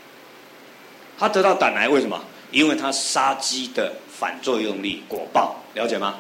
[1.17, 2.23] 他得到胆癌为什么？
[2.51, 6.15] 因为他杀鸡的反作用力果报，了解吗？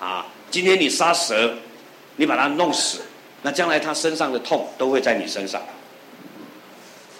[0.00, 1.54] 啊，今天你杀蛇，
[2.16, 3.00] 你把它弄死，
[3.42, 5.62] 那将来他身上的痛都会在你身上，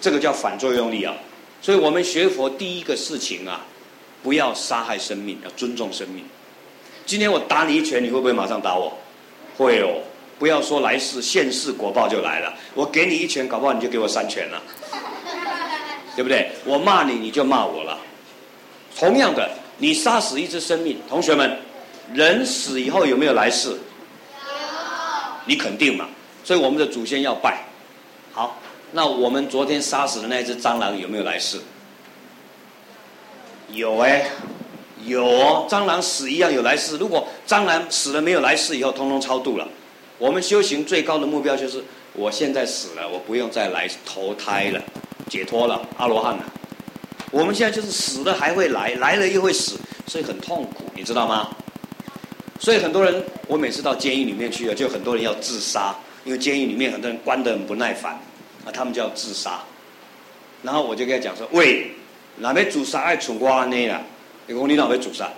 [0.01, 1.15] 这个叫反作用力啊。
[1.63, 3.67] 所以我们学佛第一个事情啊，
[4.23, 6.25] 不要杀害生命，要尊重生命。
[7.07, 8.97] 今天我打你一拳，你会不会马上打我？
[9.57, 10.01] 会哦。
[10.39, 14.63] 不要说来世现世果报就来了，我给你一拳，搞不好你就给我三拳了，
[16.17, 16.51] 对不对？
[16.65, 17.99] 我骂你，你就骂我了。
[18.99, 21.59] 同样的，你杀死一只生命，同学们，
[22.15, 23.77] 人死以后有没有来世？
[25.51, 26.07] 你肯定嘛？
[26.45, 27.65] 所以我们的祖先要拜。
[28.33, 28.57] 好，
[28.93, 31.59] 那我们昨天杀死的那只蟑螂有没有来世？
[33.73, 34.31] 有哎，
[35.05, 36.97] 有哦，蟑螂死一样有来世。
[36.99, 39.67] 如果蟑螂死了没有来世以后，通通超度了。
[40.19, 41.83] 我们修行最高的目标就是，
[42.13, 44.81] 我现在死了，我不用再来投胎了，
[45.29, 46.45] 解脱了，阿罗汉了。
[47.33, 51.51] 我们现在就是死了还会来，来了又会死，所以很痛苦，你知道吗？
[52.61, 58.13] 所以很多人，我每次到监狱里面去啊，就很多人要自杀，因为监狱里面很多人关得很不耐烦，
[58.67, 59.59] 啊，他们就要自杀。
[60.63, 61.91] 然后我就跟他讲说：“喂，
[62.37, 64.03] 哪边自杀爱存瓜呢啦？
[64.47, 65.31] 你讲你哪边自杀？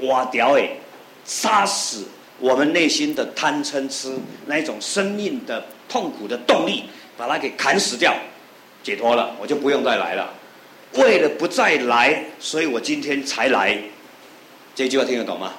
[0.00, 0.76] 挖掉诶，
[1.24, 2.04] 杀死。”
[2.38, 4.12] 我们内心的贪嗔痴
[4.46, 6.84] 那一种生命的痛苦的动力，
[7.16, 8.14] 把它给砍死掉，
[8.82, 10.32] 解脱了，我就不用再来了。
[10.92, 13.76] 为了不再来，所以我今天才来。
[14.74, 15.54] 这句话听得懂吗？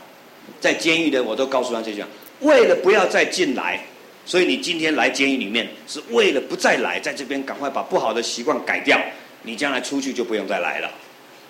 [0.59, 2.07] 在监狱的我都告诉他这句话：
[2.41, 3.79] 为了不要再进来，
[4.25, 8.99] 所以你今天来监狱里面是为了不再来，在这边赶快把不好的习惯改掉，
[9.43, 10.91] 你将来出去就不用再来了。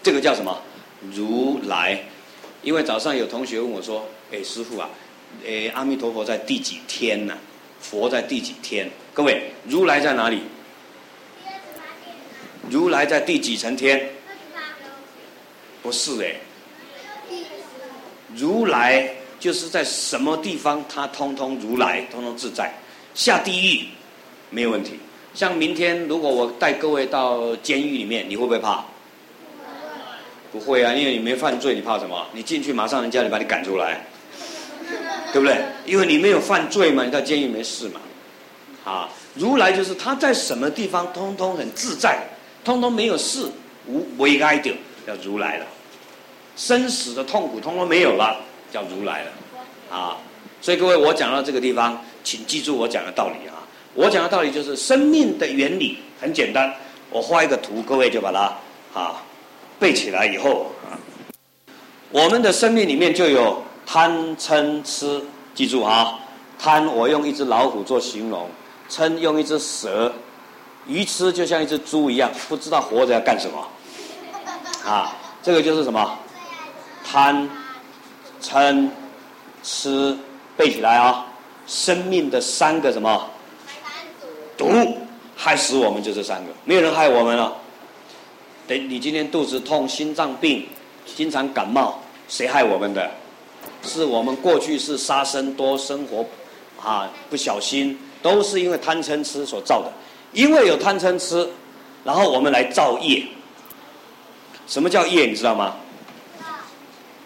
[0.02, 0.62] 这个叫什么？
[1.14, 2.00] 如来。
[2.62, 4.90] 因为早上有同学问我说：“哎，师傅啊。”
[5.46, 7.38] 诶，阿弥陀佛在第几天呢？
[7.80, 8.90] 佛在第几天？
[9.14, 10.42] 各位，如来在哪里？
[12.70, 14.10] 如来在第几层天？
[15.82, 16.40] 不是诶，
[18.40, 22.74] 如来就是在什么地方，他通通如来，通通自在。
[23.14, 23.86] 下地狱
[24.50, 25.00] 没有问题。
[25.34, 28.86] 像明天如果我带各位到监狱里面，你会不会怕？
[30.52, 32.26] 不会啊，因为你没犯罪，你怕什么？
[32.34, 34.06] 你进去马上人家就把你赶出来。
[35.32, 35.62] 对不对？
[35.86, 38.02] 因为你没有犯罪嘛，你到监狱没事嘛。
[38.84, 42.18] 啊，如来就是他在什么地方，通通很自在，
[42.64, 43.48] 通通没有事，
[43.86, 44.72] 无为爱的，
[45.06, 45.66] 叫如来了。
[46.60, 48.36] 生死的痛苦通通没有了，
[48.70, 49.32] 叫如来了。
[49.90, 50.18] 啊，
[50.60, 53.64] 所以各位，我讲到这个地方，请记住我讲的道理啊。
[53.94, 56.76] 我讲的道理就是生命的原理很简单，
[57.10, 59.24] 我画一个图，各位就把它啊
[59.80, 61.00] 背起来以后啊，
[62.12, 63.64] 我们的生命里面就有。
[63.92, 65.20] 贪嗔痴，
[65.56, 66.20] 记住啊！
[66.62, 68.42] 贪，我用一只老虎做形容；
[68.88, 70.12] 嗔，用一只蛇；
[70.86, 73.68] 愚痴就像一只猪一样，不知道活着要干什么。
[74.86, 76.20] 啊，这个就是什么？
[77.12, 77.50] 贪、
[78.40, 78.88] 嗔、
[79.64, 80.16] 痴，
[80.56, 81.26] 背起来啊！
[81.66, 83.28] 生命的三个什么？
[84.56, 84.96] 毒，
[85.36, 87.52] 害死我们就这三个，没有人害我们了。
[88.68, 90.68] 等你今天肚子痛、心脏病、
[91.16, 93.10] 经常感冒，谁害我们的？
[93.82, 96.24] 是我们过去是杀生多，生活
[96.80, 99.92] 啊不小心，都是因为贪嗔痴所造的。
[100.32, 101.50] 因为有贪嗔痴，
[102.04, 103.26] 然后我们来造业。
[104.68, 105.26] 什么叫业？
[105.26, 105.74] 你知道吗？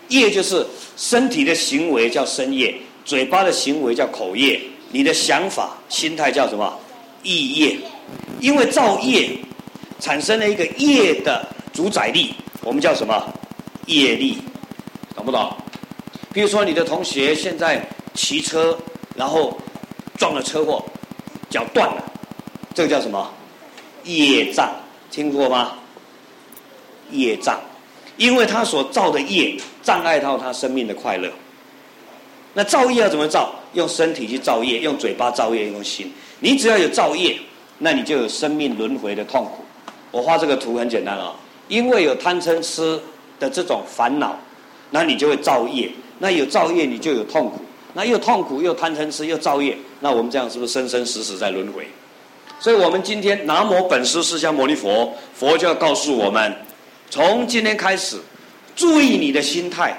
[0.09, 4.59] 业就是身体的行为叫身业，嘴巴的行为叫口业，
[4.91, 6.79] 你的想法、心态叫什么？
[7.23, 7.77] 意业。
[8.39, 9.29] 因为造业
[9.99, 13.33] 产生了一个业的主宰力，我们叫什么？
[13.85, 14.37] 业力，
[15.15, 15.51] 懂不懂？
[16.33, 18.77] 比如说，你的同学现在骑车，
[19.15, 19.57] 然后
[20.17, 20.83] 撞了车祸，
[21.49, 22.03] 脚断了，
[22.73, 23.31] 这个叫什么？
[24.03, 24.69] 业障，
[25.09, 25.73] 听过吗？
[27.11, 27.59] 业障，
[28.17, 31.29] 因为他所造的业障碍到他生命的快乐。
[32.53, 33.55] 那造业要怎么造？
[33.73, 36.13] 用身体去造业，用嘴巴造业，用心。
[36.39, 37.35] 你只要有造业，
[37.79, 39.63] 那你就有生命轮回的痛苦。
[40.11, 41.33] 我画这个图很简单啊、
[41.67, 42.99] 因为有贪嗔痴
[43.39, 44.37] 的这种烦恼，
[44.91, 45.89] 那你就会造业。
[46.19, 47.57] 那有造业，你就有痛苦；
[47.93, 51.87] 那又痛苦又贪嗔痴又造业，那我们这样是不是生生死死在轮回？
[52.59, 56.55] 所以，我们今天南无本师释迦牟尼佛，佛就要告诉我们：
[57.13, 58.17] 从今天开始，
[58.75, 59.95] 注意你的心态，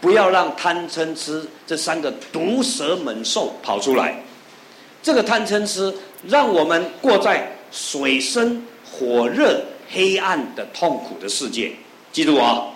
[0.00, 4.20] 不要让贪嗔痴这三个毒蛇猛兽跑出来。
[5.00, 5.94] 这个贪嗔痴
[6.26, 11.70] 让我们过在水深火热、黑暗的痛苦的世界。
[12.10, 12.66] 记住啊，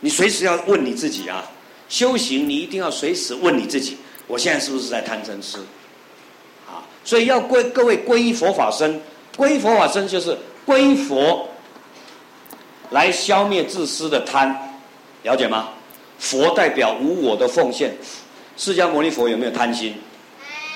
[0.00, 1.48] 你随时要问你自己啊。
[1.88, 5.58] 修行，你一定要随时问你自己：我现在是不是在贪嗔痴？
[6.66, 9.00] 啊，所以要归各位皈依佛法身，
[9.36, 11.48] 皈依佛法身就是皈依佛，
[12.92, 14.56] 来消灭自私的贪，
[15.22, 15.70] 了解吗？
[16.18, 17.92] 佛代表无我的奉献，
[18.56, 19.96] 释迦牟尼佛有没有贪心？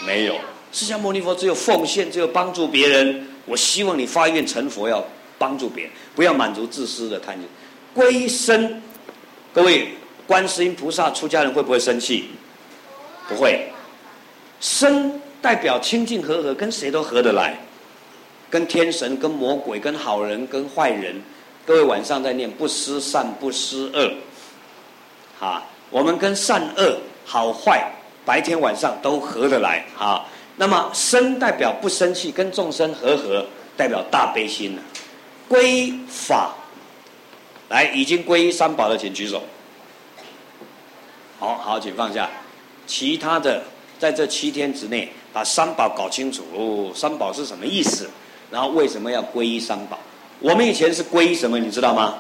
[0.05, 0.35] 没有。
[0.73, 3.29] 释迦牟尼佛只有奉献，只有帮助别人。
[3.45, 5.05] 我希望你发愿成佛，要
[5.39, 7.47] 帮助别人，不要满足自私的贪心。
[7.95, 8.83] 归生，
[9.53, 9.91] 各位，
[10.27, 12.31] 观世音菩萨出家人会不会生气？
[13.29, 13.69] 不会。
[14.61, 17.57] 生代表清净和合，跟谁都合得来，
[18.51, 21.23] 跟天神、跟魔鬼、跟好人、跟坏人。
[21.67, 27.91] 各位晚上在念不思善不思恶，啊，我们跟善恶好坏
[28.25, 30.25] 白天晚上都合得来啊。
[30.55, 33.45] 那么生代表不生气，跟众生和合，
[33.77, 34.83] 代表大悲心呢。
[35.49, 36.55] 皈依法，
[37.69, 39.43] 来已经皈依三宝的请举手。
[41.41, 42.31] 好好，请放下。
[42.87, 43.61] 其他的
[43.99, 48.09] 在这七天之内把三宝搞清楚哦，三宝是什么意思？
[48.53, 49.99] 然后为什么要皈依三宝？
[50.47, 51.59] 我们以前是归什么？
[51.59, 52.15] 你知道吗？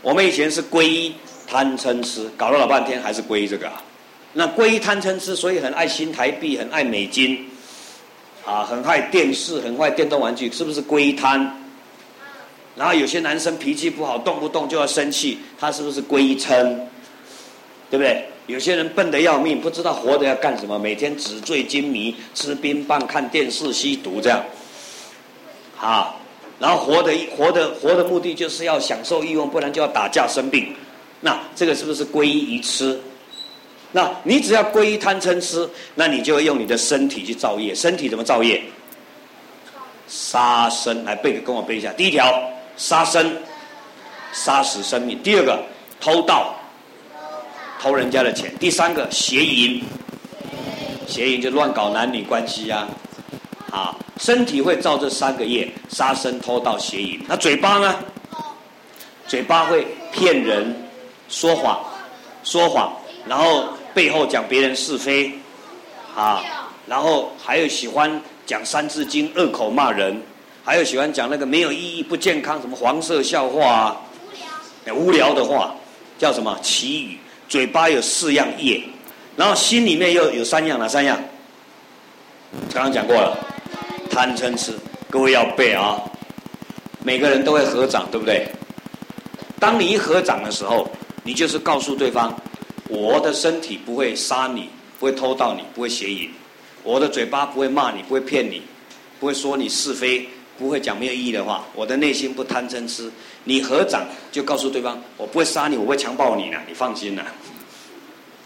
[0.00, 1.12] 我们以前是归
[1.44, 3.68] 贪嗔痴，搞了老半天还是归这个。
[4.34, 7.44] 那归贪嗔痴，所以很爱新台币，很爱美金，
[8.44, 11.50] 啊，很爱电视，很爱电动玩具，是不是归贪？
[12.76, 16.62] 然后有些男生脾气不好，动不动就要生气，他是不是归嗔？
[17.90, 18.24] 对不对？
[18.46, 24.44] 有些人笨得要命，不知道活着要干什么，每天纸醉金迷，吃冰棒，看电视，吸毒，这样，
[25.80, 26.14] 啊，
[26.58, 30.74] 然后活的活的活的目的就是要享受欲望，不然就要打架生病。
[31.20, 33.00] 那这个是不是皈依愚痴？
[33.92, 37.74] 那你只要皈依贪嗔痴，那你就会用你的身体去造业。
[37.74, 38.62] 身体怎么造业？
[40.08, 41.92] 杀生，来背，跟我背一下。
[41.92, 42.32] 第一条，
[42.76, 43.36] 杀生，
[44.32, 45.62] 杀死生命；第二个，
[46.00, 46.54] 偷盗，
[47.80, 49.82] 偷人家的钱；第三个，邪淫，
[51.06, 52.86] 邪淫就乱搞男女关系呀、
[53.70, 53.72] 啊。
[53.72, 57.20] 好，身体会造这三个业：杀生、偷盗、邪淫。
[57.28, 57.96] 那嘴巴呢？
[59.26, 60.74] 嘴巴会骗人，
[61.28, 61.84] 说谎，
[62.44, 62.92] 说谎，
[63.26, 63.68] 然后。
[63.96, 65.32] 背后讲别人是非，
[66.14, 66.44] 啊，
[66.86, 70.20] 然后还有喜欢讲三字经，恶口骂人，
[70.62, 73.96] 还有喜欢讲那个没有意义、不健康，什么黄色笑话啊，
[74.94, 75.74] 无聊的话，
[76.18, 77.18] 叫什么奇语？
[77.48, 78.82] 嘴巴有四样业，
[79.34, 81.18] 然后心里面又有三样，哪三样？
[82.74, 83.34] 刚刚讲过了，
[84.16, 84.72] 贪嗔痴，
[85.10, 86.00] 各位要背啊。
[87.04, 88.48] 每个人都会合掌，对不对？
[89.60, 90.90] 当你一合掌的时候，
[91.22, 92.34] 你就是告诉对方。
[92.88, 96.30] 我的身体不会杀你，不会偷盗你，不会邪淫；
[96.82, 98.62] 我的嘴巴不会骂你，不会骗你，
[99.20, 100.26] 不会说你是非，
[100.58, 101.66] 不会讲没有意义的话。
[101.74, 103.12] 我的内心不贪嗔痴。
[103.44, 107.22] 你合掌就告诉对方，我不会杀你，我会强暴你呢，你放心了。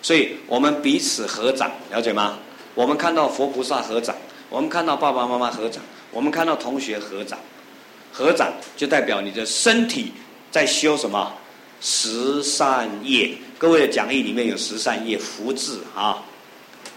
[0.03, 2.41] 所以我们彼此合掌，了解吗？
[2.75, 4.17] 我们看到佛菩萨合掌，
[4.51, 7.39] 我们看到爸爸妈妈合掌，我们看到同学合掌，
[8.13, 10.13] 合掌就代表你的身体
[10.51, 11.33] 在修什么？
[11.81, 16.23] 十善业，各位的讲义里面有十善业福字啊。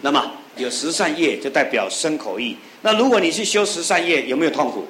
[0.02, 2.54] 那么有十善业就代表身口意。
[2.82, 4.86] 那如果你去修十善业，有没有痛苦？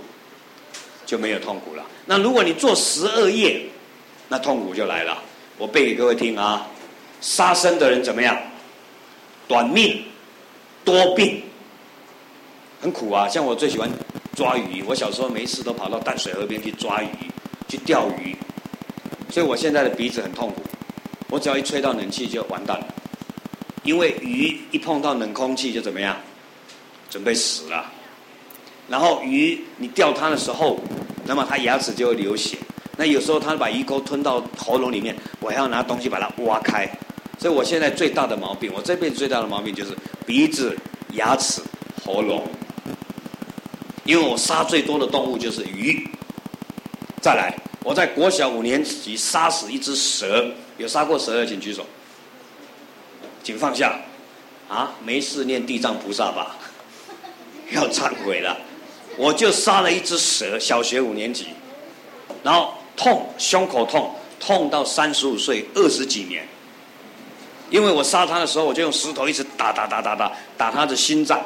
[1.07, 1.85] 就没有痛苦了。
[2.07, 3.61] 那如果你做十恶业，
[4.29, 5.23] 那痛苦就来了。
[5.59, 6.67] 我背给各位听啊。
[7.21, 8.37] 杀生的人怎么样？
[9.47, 10.03] 短命，
[10.85, 11.43] 多病，
[12.85, 13.27] 很苦啊。
[13.27, 13.91] 像我最喜欢
[14.37, 17.09] 抓鱼，我小时候没事都跑到淡水河边去抓鱼，
[17.67, 18.37] 去钓鱼。
[19.31, 20.63] 所以我现在的鼻子很痛苦，
[21.31, 22.87] 我只要一吹到冷气就完蛋了，
[23.85, 26.15] 因为鱼一碰到冷空气就怎么样，
[27.09, 27.91] 准备死了。
[28.87, 30.79] 然后鱼你钓它的时候，
[31.25, 32.59] 那么它牙齿就会流血。
[32.99, 36.87] 那有时候它把鱼钩吞到喉咙里面，我还要拿东西把它挖开。
[37.39, 40.77] 所以我现在最大的毛病，我这辈子最大的毛病就是鼻子、
[41.15, 41.61] 牙齿、
[42.05, 42.47] 喉咙，
[44.05, 46.09] 因为我杀最多的动物就是鱼。
[47.21, 47.55] 再来。
[47.85, 50.43] 我在国小五年级杀死一只蛇，
[50.79, 51.85] 有杀过蛇的请举手，
[53.43, 54.01] 请放下，
[54.71, 56.57] 啊，没事念地藏菩萨吧，
[57.73, 58.57] 要忏悔了，
[59.19, 61.49] 我就杀了一只蛇，小学五年级，
[62.43, 66.49] 然后痛，胸口痛，痛到三十五岁二十几年，
[67.69, 71.39] 因为我杀他的时候，我就用石头一直打打打打打打他的心脏，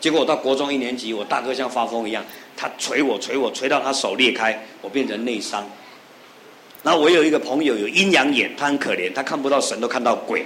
[0.00, 2.24] 结果我到国中一年级，我大哥像发疯一样。
[2.56, 5.64] 他捶我，捶我，捶到他手裂开，我变成内伤。
[6.82, 10.44] 然后我有一个朋友有阴阳眼，他很可怜，他看不到神，都看到鬼。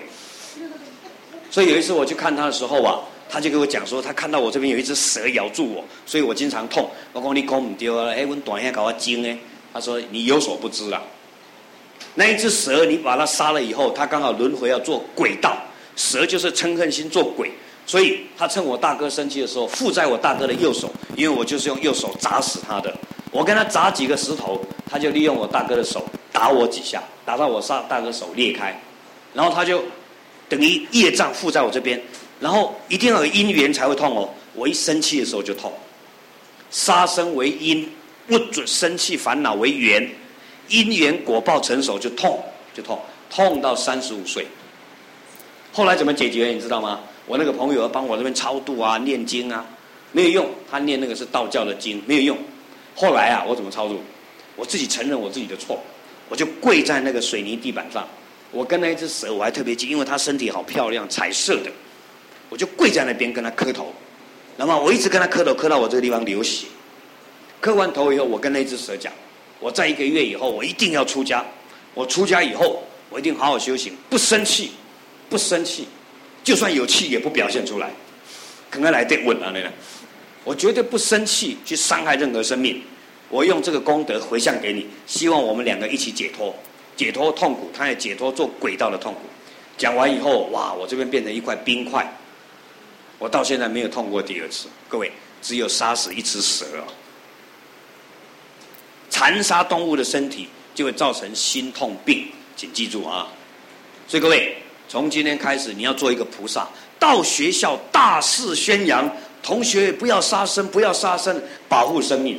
[1.50, 6.90] 所以有一次我去看他的时候啊，他就跟我讲说，他看到我这边有一只蛇咬住我，所以我经常痛。
[7.12, 9.36] 我讲你讲唔对啊，哎，我短一下搞我惊哎。
[9.72, 11.02] 他说你有所不知啦，
[12.14, 15.56] 那一只蛇你把它杀了以后，它刚好轮回要做鬼道，
[15.96, 17.50] 蛇就是嗔恨心做鬼，
[17.84, 22.94] 所以他趁我大哥生气的时候，附在我大哥的右手，因为我就是用右手砸死他的。
[23.30, 24.60] 我跟他砸几个石头，
[24.90, 28.78] 他就利用我大哥的手打我几下，打到我杀大哥手裂开，
[29.34, 29.82] 然后他就
[30.48, 32.00] 等于业障附在我这边，
[32.40, 34.28] 然后一定要有因缘才会痛哦。
[34.54, 35.72] 我一生气的时候就痛，
[36.70, 37.90] 杀生为因，
[38.26, 40.08] 不准生气烦恼为缘，
[40.68, 42.38] 因缘果报成熟就痛
[42.74, 44.46] 就痛，痛到三十五岁。
[45.72, 46.48] 后来怎么解决？
[46.48, 47.00] 你知道吗？
[47.26, 49.64] 我那个朋友要帮我这边超度啊、念经啊，
[50.12, 52.38] 没有用，他念那个是道教的经，没有用。
[52.94, 53.96] 后来啊，我怎么操作？
[54.56, 55.82] 我自己承认我自己的错，
[56.28, 58.06] 我就跪在那个水泥地板上。
[58.50, 61.70] 我跟那一只蛇，我还特别近，因为它身体好漂亮，彩色的。
[62.50, 63.90] 我就跪在那边跟它磕头，
[64.58, 66.66] 然后我一直跟它磕头，磕到我这个地方流血。
[67.60, 69.10] 磕完头以后，我跟那只蛇讲：
[69.58, 71.42] 我在一个月以后，我一定要出家。
[71.94, 74.72] 我出家以后，我一定好好修行，不生气，
[75.30, 75.86] 不生气，
[76.42, 77.90] 就算有气也不表现出来。
[78.70, 79.70] 可能来电问啊，那个。
[80.44, 82.82] 我绝对不生气去伤害任何生命，
[83.28, 86.52] 我用这个功德回向给你，希望我们两个一起解脱，
[86.96, 89.20] 解脱痛苦，他也解脱做轨道的痛苦。
[89.78, 92.12] 讲完以后，哇，我这边变成一块冰块，
[93.20, 94.66] 我到现在没有痛过第二次。
[94.88, 96.90] 各位，只有杀死一只蛇哦，
[99.10, 102.26] 残杀动物的身体就会造成心痛病，
[102.56, 103.28] 请记住啊！
[104.08, 104.56] 所以各位，
[104.92, 106.68] 从今天开始，你要做一个菩萨，
[106.98, 109.10] 到学校大肆宣扬。
[109.42, 112.38] 同学不要杀生，不要杀生，保护生命。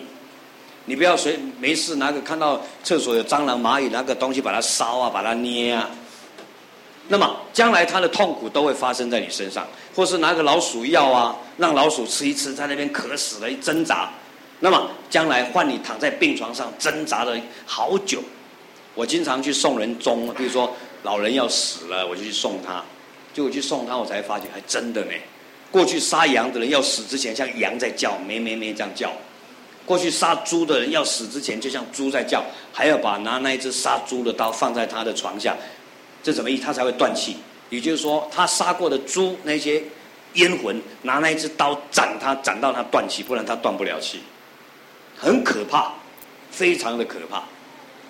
[0.85, 5.89] 你不要随没事拿个看到厕所有蟑螂、蚂蚁，拿个东西把它烧啊，把它捏啊。
[7.07, 14.11] 那么将来他的痛苦都会发生在你身上，或是拿个老鼠药啊，让老鼠吃一吃，在那边渴死了，一挣扎。
[14.59, 17.35] 那么将来换你躺在病床上挣扎了
[17.65, 18.21] 好久。
[18.93, 20.71] 我经常去送人终，比如说
[21.03, 22.83] 老人要死了，我就去送他。
[23.33, 25.11] 结果去送他，我才发觉还真的呢。
[25.71, 29.09] 过去杀羊的人要死之前，像羊在叫，咩咩咩这样叫；
[29.85, 35.55] 过去杀猪的人要死之前，就像猪在叫，还要把拿那一只杀猪的刀放在他的床下，
[36.21, 36.57] 这怎么意？
[36.57, 37.37] 他才会断气。
[37.69, 39.83] 也就是说，他杀过的猪那些
[40.33, 44.19] 冤魂，拿那一只刀斩他，斩到他断气，不然他断不了气，
[45.17, 45.93] 很可怕，
[46.51, 47.43] 非常的可怕。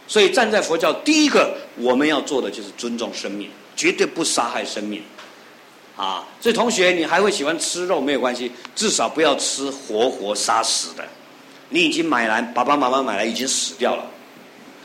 [0.07, 5.01] 所以站在佛教，第一个我们要做的就是尊重生命，绝对不杀害生命。
[5.95, 11.03] 啊，所以同学，你还会喜欢吃肉没有关系，至少不要吃活活杀死的。
[11.69, 14.03] 你已经买来，爸爸妈妈买来已经死掉了，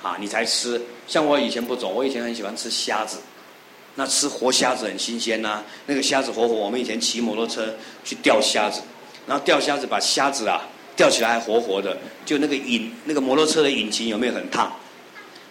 [0.03, 0.81] 啊，你才吃。
[1.07, 3.17] 像我以前不懂，我以前很喜欢吃虾子，
[3.95, 8.83] 那吃活虾子很新鲜呐、那个虾子活活，我们以前骑摩托车去钓虾子，
[9.27, 10.61] 然后钓虾子把虾子啊
[10.95, 11.97] 钓起来还活活的，
[12.27, 14.71] 就那个引那个摩托车的引擎有没有很烫？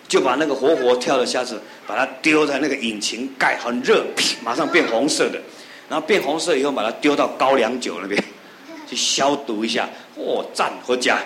[0.08, 4.06] 就把那个活活跳的虾子，把它丢在那个引擎盖，很热，
[4.42, 5.42] 马上变红色的，
[5.90, 8.24] 然后变红色以后，把它丢到高粱酒那边
[8.88, 11.20] 去消毒一下，哦，赞，回家，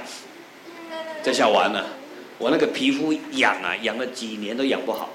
[1.21, 1.85] 这下完了，
[2.39, 5.09] 我那个皮肤痒啊，痒了几年都养不好，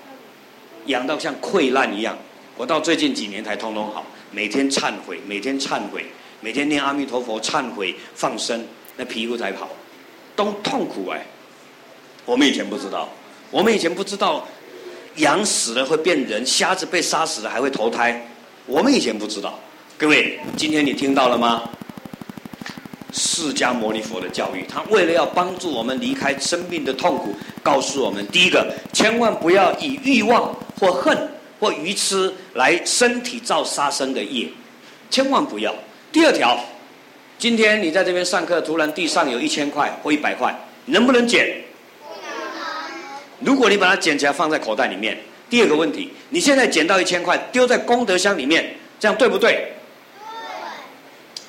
[0.87, 2.17] 痒到像溃烂一样，
[2.57, 6.07] 我到最近几年才通通好，每天忏悔，每天忏悔，
[6.41, 8.65] 每天念阿弥陀佛忏悔放生，
[8.97, 9.69] 那皮肤才好，
[10.37, 11.27] 都痛苦哎，
[12.25, 13.09] 我们以前不知道。
[13.57, 14.47] 我们以前不知道，
[15.15, 18.23] 羊死了会变人，瞎子被杀死了还会投胎。
[18.67, 19.59] 我们以前不知道。
[19.97, 21.63] 各位，今天你听到了吗？
[23.15, 31.17] 释迦牟尼佛的教育，他为了要帮助我们离开生命的痛苦，告诉我们：第一个，千万不要以欲望或恨
[31.59, 34.47] 或愚痴来身体造杀生的业，
[35.09, 35.75] 千万不要。
[36.13, 36.63] 第二条，
[37.39, 40.55] 今天你在这边上课，突然地上有一千块或一百块，
[40.85, 41.65] 能不能捡？
[43.41, 45.19] 如果你把它捡起来放在口袋里面，
[45.49, 49.53] 第二个问题，你现在捡到一千块丢在功德箱里面，这样对不对？
[49.53, 49.73] 对。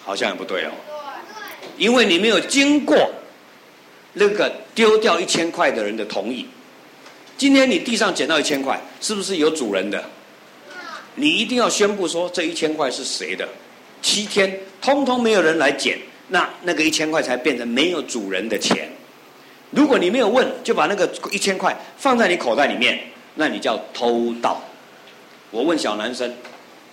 [0.03, 0.71] 好像也不对哦。
[0.87, 1.85] 对。
[1.85, 3.09] 因为你没有经过
[4.13, 6.45] 那个丢掉一千块的人的同意。
[7.37, 10.03] 今天你地上捡到一千块，是不是有主人的？
[11.15, 13.47] 你一定要宣布说这一千块是谁的。
[14.01, 18.89] 七天通通没有人来捡，那那个一千块才变成没有主人的钱。
[19.77, 22.99] 如果你没有问，就把那个一千块放在你口袋里面，
[23.35, 24.59] 那你叫偷盗。
[25.51, 26.33] 我问小男生，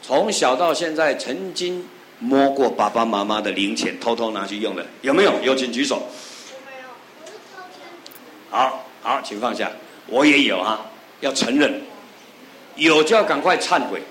[0.02, 5.32] 从小到现在曾经摸过爸爸妈妈的零钱，偷偷拿去用的，有没有？
[5.42, 6.06] 有请举手。
[8.50, 9.70] 好好，请放下。
[10.06, 10.84] 我也有啊，
[11.20, 11.80] 要承认，
[12.76, 14.02] 有就要赶快忏悔。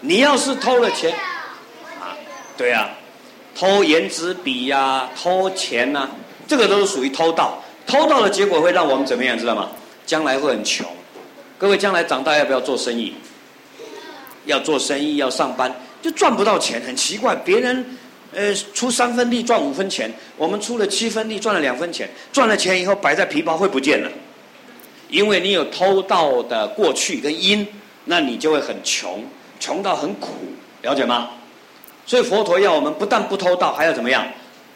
[0.00, 1.14] 你要是偷了钱，
[2.00, 2.18] 啊，
[2.56, 2.90] 对啊，
[3.54, 6.08] 偷颜值笔呀、偷钱呐、
[6.46, 9.36] 这个都是属于偷盗，偷盗的结果会让我们怎么样？
[9.38, 9.68] 知道吗？
[10.06, 10.86] 将来会很穷。
[11.56, 13.14] 各位将来长大要不要做生意？
[14.44, 15.74] 要做生意，要上班。
[16.02, 17.34] 就赚不到钱，很奇怪。
[17.36, 17.96] 别人
[18.34, 24.10] 呃出三分力赚五分钱，我们出了七分力赚了两分钱，赚了钱以后摆在皮包会不见了，
[25.08, 27.66] 因为你有偷盗的过去跟因，
[28.04, 29.24] 那你就会很穷，
[29.58, 30.32] 穷到很苦，
[30.82, 31.30] 了解吗？
[32.04, 34.26] 所以佛陀要我们不但不偷盗，还要怎么样？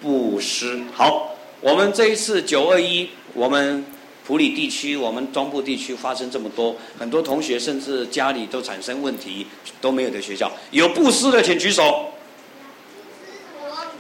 [0.01, 0.81] 布施。
[0.95, 3.85] 好，我们这一次九二一，我们。
[4.27, 9.47] 普里地区，我们中部地区发生这么多，很多同学甚至家里都产生问题，
[9.81, 12.11] 都没有的学校，有布施的请举手。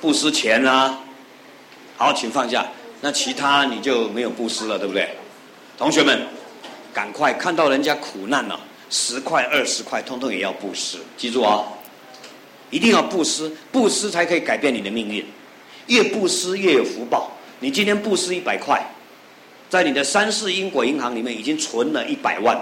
[0.02, 1.00] 布施钱啊，
[1.96, 2.68] 好，请放下。
[3.00, 5.08] 那其他你就没有布施了，对不对？
[5.78, 6.26] 同学们，
[6.92, 11.64] 赶快看到人家苦难了，十块、二十块，通通也要布施，记住啊，
[12.68, 15.24] 一定要布施，布施才可以改变你的命运，
[15.86, 17.32] 越布施越有福报。
[17.60, 18.82] 你今天布施一百块。
[19.70, 22.58] 在你的三世因果银行里面已经存了一百万，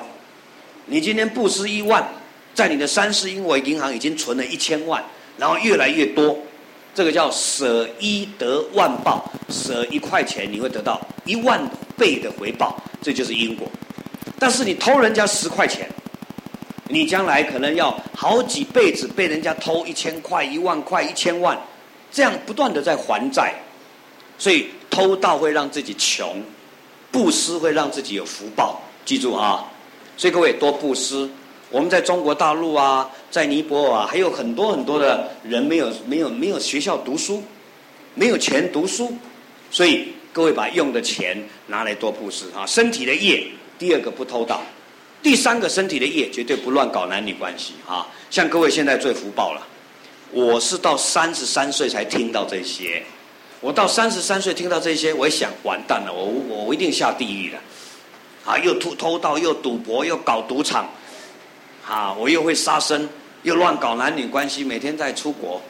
[0.86, 2.04] 你今天布施一万，
[2.52, 5.00] 在你的三世因果银行已经存了一千万，
[5.38, 6.36] 然后越来越多，
[6.92, 11.60] 这个叫舍一得万报，舍一块钱你会得到一万
[11.96, 13.70] 倍的回报，这就是因果。
[14.36, 15.88] 但是你偷人家十块钱，
[16.88, 21.56] 你将来可能要好几辈子被人家偷一千块、一万块、一千万，
[22.10, 23.54] 这样不断的在还债，
[24.36, 24.66] 所以
[24.96, 26.42] 偷盗会让自己穷。
[27.12, 29.64] 布施会让自己有福报，记住啊！
[30.18, 31.28] 所以各位多布施。
[31.70, 37.42] 我们在中国大陆啊，在尼泊尔啊，还有很多很多的人没有没有没有学校读书，
[38.14, 39.14] 没有钱读书，
[39.70, 42.66] 所以各位把用的钱拿来多布施啊！
[42.66, 43.46] 身体的业，
[43.78, 44.60] 第二个不偷盗，
[45.22, 48.06] 第三个身体的业绝对不乱搞男女关系啊！
[48.30, 49.66] 像各位现在最福报了，
[50.32, 53.02] 我是到三十三岁才听到这些。
[53.60, 57.58] 我到三十三岁听到这些，我一想完蛋了，我我我一定下地狱了，
[58.44, 60.88] 啊，又偷偷盗，又赌博，又搞赌场，
[61.86, 63.08] 啊，我又会杀生，
[63.42, 65.60] 又乱搞男女关系，每天在出国，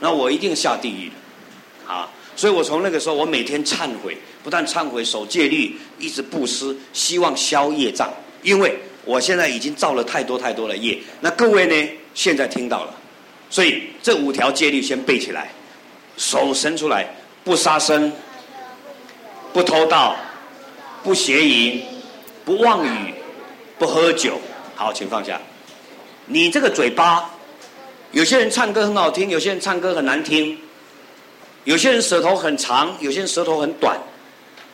[0.00, 8.12] 那我一定下地狱了，啊，所以我从那个时候，我每天忏悔，不但忏悔，守戒律，一直布施，希望消业障，
[8.42, 12.94] 因为我现在已经造了太多太多的业，那各位呢，现在听到了，
[13.48, 15.50] 所以这五条戒律先背起来，
[16.18, 17.08] 手伸出来。
[17.50, 18.12] 不杀生，
[19.52, 20.14] 不偷盗，
[21.02, 21.82] 不邪淫，
[22.44, 23.12] 不妄语，
[23.76, 24.38] 不喝酒。
[24.76, 25.40] 好，请放下。
[26.26, 27.28] 你这个嘴巴，
[28.12, 30.56] 有些人唱歌很好听，有些人唱歌很难听，
[31.64, 33.98] 有些人舌头很长，有些人舌头很短。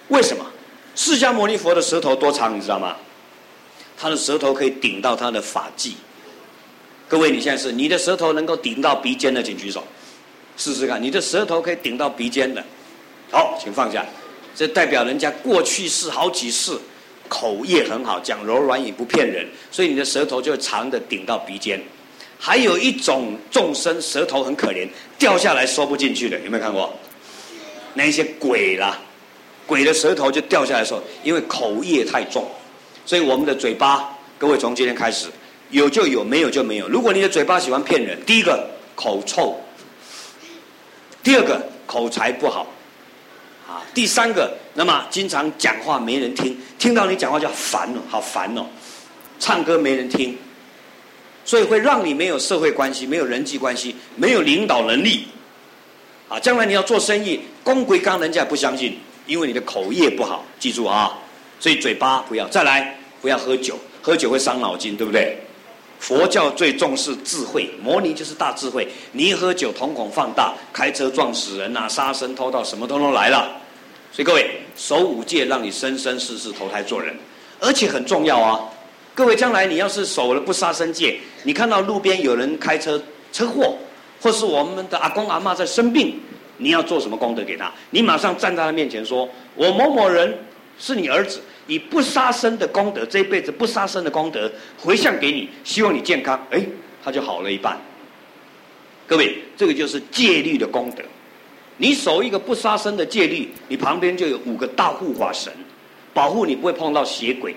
[0.09, 0.45] 为什么？
[0.95, 2.95] 释迦牟尼佛的舌头多长，你知道吗？
[3.97, 5.97] 他的舌头可以顶到他的发际。
[7.09, 9.83] 各位，你现在是你的舌头能够顶到鼻尖的，请举手。
[10.57, 12.65] 试试看，你的舌头可以顶到鼻尖的，
[13.31, 14.05] 好，请放下。
[14.55, 16.73] 这代表人家过去世好几世
[17.29, 21.79] 口业很好，讲柔软语不骗人，所以你的舌头就长的顶到鼻尖。
[22.39, 24.89] 还有一种众生舌头很可怜，
[25.19, 26.91] 掉下来收不进去的，有没有看过？
[27.93, 28.99] 那些鬼啦，
[29.67, 32.47] 鬼的舌头就掉下来的时候，因为口业太重，
[33.05, 35.29] 所以我们的嘴巴，各位从今天开始
[35.71, 36.89] 有就有，没有就没有。
[36.89, 39.55] 如果你的嘴巴喜欢骗人，第一个口臭。
[41.27, 42.65] 第二个口才不好，
[43.67, 48.65] 啊，第三个那么经常讲话没人听，听到你讲话就烦了，好烦哦，
[49.41, 50.39] 唱歌没人听，
[51.45, 55.27] 所以会让你没有社会关系，没有人际关系，没有领导能力，
[56.29, 58.97] 啊，将来你要做生意，公归刚，人家不相信，
[59.27, 61.19] 因为你的口业不好，记住啊，
[61.59, 65.37] 所以嘴巴不要，再来不要喝酒，喝酒会伤脑筋，对不对？
[65.99, 68.87] 佛教最重视智慧，摩尼就是大智慧。
[69.13, 73.51] 你一喝酒，瞳孔放大，开车撞死人呐，杀生偷盗，什么通通来了。
[74.13, 77.15] 所以各位，守五戒，让你生生世世投胎做人，
[77.61, 78.61] 而且很重要啊。
[79.15, 83.77] 各位，将来你要是守了不杀生戒，你看到路边有人开车车祸，
[84.21, 86.21] 或是我们的阿公阿嬷在生病，
[86.59, 87.73] 你要做什么功德给他？
[87.91, 90.39] 你马上站在他面前说：“我某某人
[90.79, 96.65] 是你儿子。”以不杀生的功德，这一辈子不杀生的功德回向给你，希望你健康，哎，
[97.05, 97.77] 他就好了一半。
[99.07, 101.03] 各位，这个就是戒律的功德。
[101.77, 105.53] 你守一个不杀生的戒律，你旁边就有五个大护法神，
[106.15, 107.55] 保护你不会碰到邪鬼，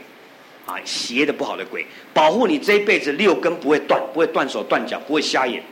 [0.65, 5.63] 啊，邪的不好的鬼，保护你这一辈子六根不会断，不会断手断脚，不会瞎眼，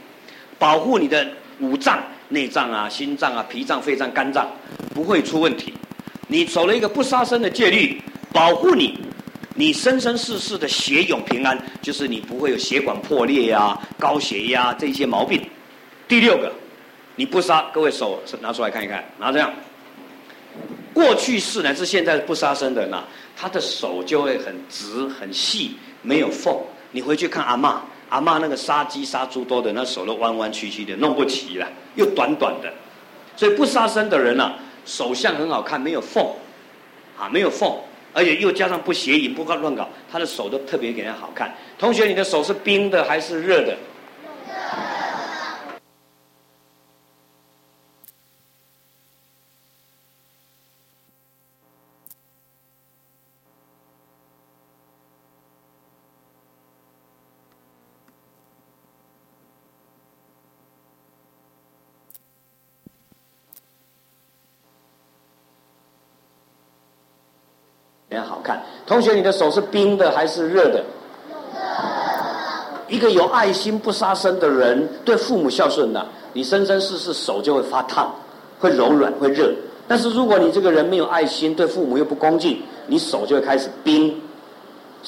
[0.58, 1.28] 保护你的
[1.60, 4.50] 五脏、内脏啊、心脏啊、脾脏、肺脏、肝脏
[4.94, 5.74] 不会出问题。
[6.28, 8.00] 你守了一个不杀生的戒律。
[8.38, 8.96] 保护你，
[9.56, 15.42] 你生生世世的血永平安，就是你不会有血管破裂呀、高血压这些毛病。
[16.08, 16.54] 第六个，
[17.16, 19.52] 你不杀，各位手拿出来看一看，拿这样。
[20.94, 23.04] 过去世乃至现在不杀生的人呐，
[23.36, 25.72] 他的手就会很直很细，
[26.04, 26.56] 没有缝。
[26.92, 27.78] 你回去看阿嬷，
[28.10, 32.72] 阿嬷那个杀鸡杀猪多的，那手都弯弯曲曲的，弄不齐了，又短短的，
[33.36, 36.24] 所以不杀生的人呐、啊，手相很好看，没有缝，
[37.18, 37.76] 啊，没有缝，
[38.18, 41.54] 而且又加上不邪淫，不乱乱搞，他的手都特别给人好看。
[41.78, 43.78] 同学，你的手是冰的还是热的？
[68.26, 70.84] 好看，同学，你的手是冰的还是热的？
[72.88, 78.10] 一个有爱心、不杀生的人，对父母孝顺的，你生生世世手就会发烫，
[78.60, 79.52] 会柔软，会热。
[79.90, 84.22] 但是如果你这个人没有爱心，对父母又不恭敬，你手就会开始冰。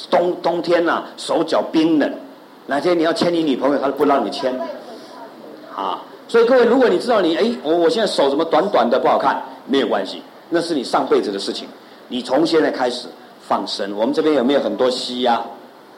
[0.10, 2.14] 冬冬天呐、手脚冰冷。
[2.68, 4.54] 哪天你要牵你女朋友，他都不让你牵。
[5.74, 11.68] 啊，所以各位，如果你知道你哎，我我现在手怎么短短的不好看，没有关系，那是你上辈子的事情。
[12.10, 13.08] 你从现在开始
[13.50, 15.42] 放生，我们这边有没有很多溪呀？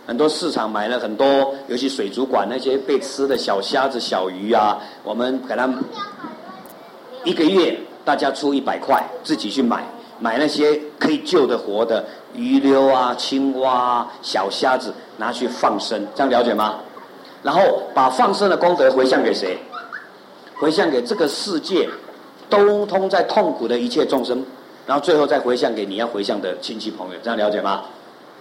[0.07, 5.69] 很多市场买了很多，尤其水族馆那些被吃的小虾子、小鱼啊，我们给他
[7.25, 9.83] 一个月大家出一百块，自己去买，
[10.17, 16.79] 买那些可以救的活的鱼溜啊、青蛙啊、小虾子拿去放生，这样了解吗？
[17.43, 19.57] 然后把放生的功德回向给谁？
[20.57, 21.89] 回向给这个世界
[22.49, 24.41] 都通在痛苦的一切众生。
[24.85, 27.83] 然后最后再回向给你要回向的亲戚朋友，这样了解吗？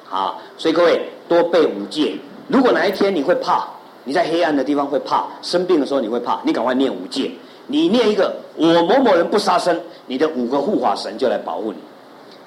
[0.04, 2.16] 好，所以各位多背五戒。
[2.48, 3.68] 如果哪一天你会怕，
[4.04, 7.30] 你在黑暗的地方会怕，生病的时候你会怕，你赶快念五戒。
[7.68, 11.78] 你念一个我某某人不杀生，你的五个护法神就来保护你。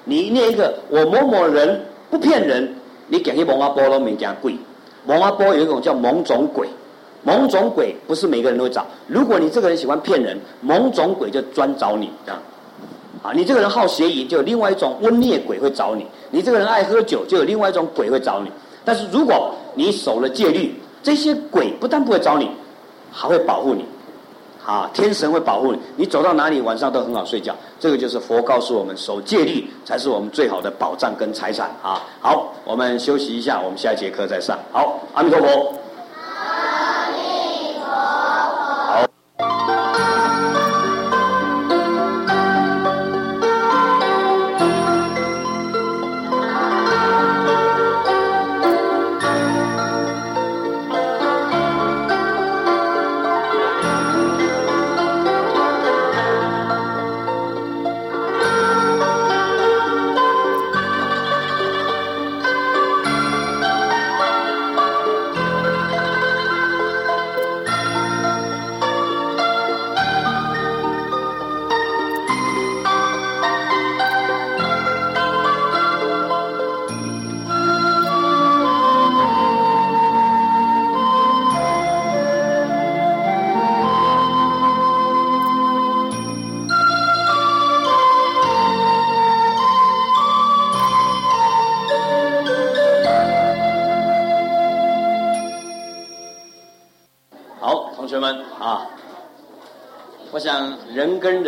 [0.04, 1.80] 你念一个我某某人
[2.10, 2.74] 不骗人，
[3.08, 4.54] 你讲一蒙阿波罗没讲贵。
[5.06, 6.68] 蒙阿波有一种叫蒙种鬼，
[7.22, 8.84] 蒙种鬼不是每个人都会找。
[9.06, 12.42] 如果你这个人喜欢骗人，蒙种鬼就专找你这样。
[13.24, 18.50] 啊，你这个人好邪淫，就有另外一种瘟孽鬼会找你；你这个人爱喝酒，就有另外一种鬼会找你。
[18.84, 22.50] 但是如果你守了戒律，这些鬼不但不会找你，
[23.10, 23.82] 还会保护你。
[24.66, 27.56] 啊，天神会保护你，你走到哪里晚上都很好睡觉。
[27.80, 32.02] 这个就是佛告诉我们，守戒律才是我们最好的保障跟财产啊。
[32.20, 34.58] 好，我们休息一下，我们下一节课再上。
[34.70, 35.74] 好，阿弥陀佛。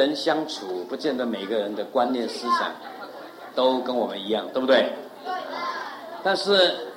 [0.07, 2.71] 人相处，不见得每个人的观念思想
[3.57, 4.93] 都跟我们一样，对不对？
[6.23, 6.93] 但是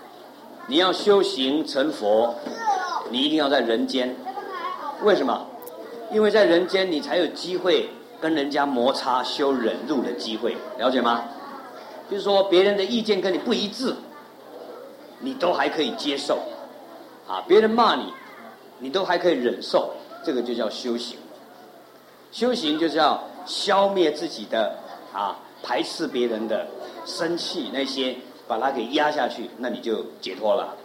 [0.68, 2.36] 你要修行成佛，
[3.10, 4.16] 你一定要在人间。
[5.02, 5.44] 为什么？
[6.12, 7.90] 因为在人间，你才有机会
[8.22, 11.24] 跟人家摩擦、修忍辱的机会，了解吗？
[12.12, 13.96] 就是说，别人的意见跟你不一致，
[15.20, 16.38] 你都还可以接受。
[17.28, 18.14] 啊，别人骂你，
[18.78, 19.94] 你都还可以忍受，
[20.24, 21.18] 这个就叫修行。
[22.32, 24.76] 修行就是要消灭自己的
[25.14, 26.68] 啊，排斥别人的
[27.06, 28.16] 生气那些，
[28.48, 30.76] 把它给压下去，那你就解脱了。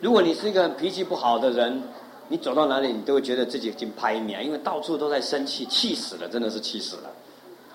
[0.00, 1.82] 如果你是一个脾气不好的人，
[2.28, 7.10] 你走到哪里你都会觉得自己已经拍面，因为到处都在生气，气死了，真的是气死了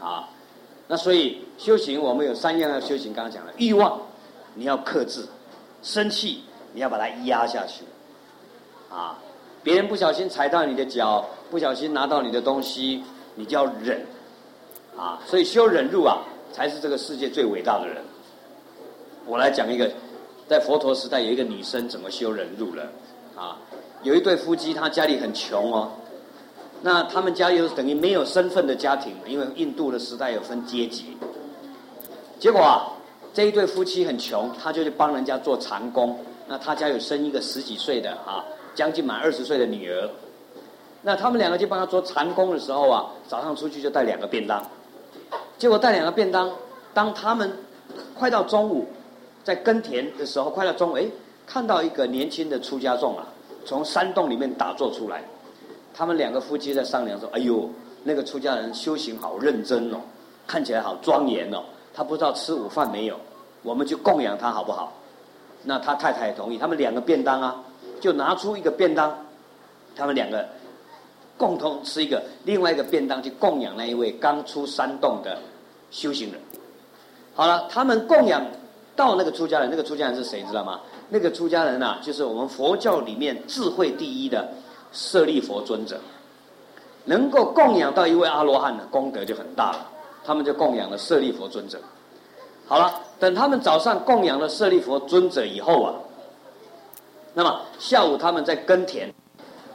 [0.01, 0.29] 啊！
[0.87, 3.99] 那所以修行我们有三样要修行，刚刚讲了欲望，
[4.53, 5.21] 你要克制；
[5.81, 7.83] 生气，你要把它压下去
[8.89, 9.17] 啊。
[9.63, 13.03] 别人不小心踩到你的脚，不小心拿到你的东西，
[13.35, 14.03] 你就要忍，
[14.97, 16.17] 啊，所以修忍辱啊，
[16.51, 17.97] 才是这个世界最伟大的人。
[19.27, 19.87] 我来讲一个，
[20.47, 22.89] 在佛陀时代有一个女生怎么修忍辱了，
[23.37, 23.59] 啊，
[24.01, 25.91] 有一对夫妻，他家里很穷哦，
[26.81, 31.15] 那他们家又等于没有身份的家庭，因为印度的时代有分阶级，
[32.39, 32.89] 结果啊，
[33.31, 36.17] 这一对夫妻很穷，他就去帮人家做长工。
[36.47, 38.43] 那他家有生一个十几岁的啊，
[38.73, 40.09] 将近满二十岁的女儿。
[41.03, 44.65] 那他们两个就帮他做长工的时候啊，早上出去就带两个便当。
[45.57, 46.49] 结果带两个便当，
[46.93, 47.51] 当他们
[48.17, 48.87] 快到中午，
[49.43, 51.05] 在耕田的时候，快到中午，哎，
[51.45, 53.27] 看到一个年轻的出家众啊，
[53.65, 55.23] 从山洞里面打坐出来。
[55.93, 57.69] 他们两个夫妻在商量说：“哎呦，
[58.03, 59.97] 那个出家人修行好认真哦，
[60.47, 61.61] 看起来好庄严哦。
[61.93, 63.15] 他不知道吃午饭没有，
[63.61, 64.93] 我们就供养他好不好？”
[65.65, 67.63] 那他太太也同意，他们两个便当啊，
[68.01, 69.15] 就拿出一个便当，
[69.95, 70.45] 他们两个
[71.37, 75.37] 共同吃一个，另外一个便当去供养那一位刚出山洞的
[75.91, 76.39] 修行人。
[77.35, 78.45] 好了，他们供养
[78.95, 80.79] 到那个出家人，那个出家人是谁知道吗？
[81.09, 84.47] 那个出家人啊，就是我们佛教里面智慧第一的
[84.91, 85.99] 舍利佛尊者。
[87.05, 89.89] 能够供养到一位阿罗汉的功德就很大了，
[90.23, 91.77] 他们就供养了舍利佛尊者。
[92.65, 95.93] 好了，等他们早上供养了舍利佛尊者以后啊，
[97.33, 99.13] 那么下午他们在耕田，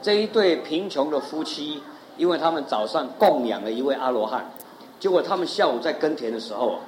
[0.01, 1.81] 这一对贫穷的夫妻，
[2.17, 4.49] 因为他们早上供养了一位阿罗汉，
[4.99, 6.79] 结果他们下午在耕田的时候，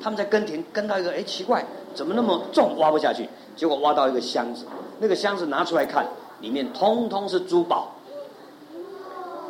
[0.00, 3.28] 他们在耕田耕到一个，哎，奇怪，怎么那么重，挖不下去？
[3.56, 4.64] 结果挖到一个箱子，
[5.00, 6.06] 那个箱子拿出来看，
[6.40, 7.92] 里面通通是珠宝。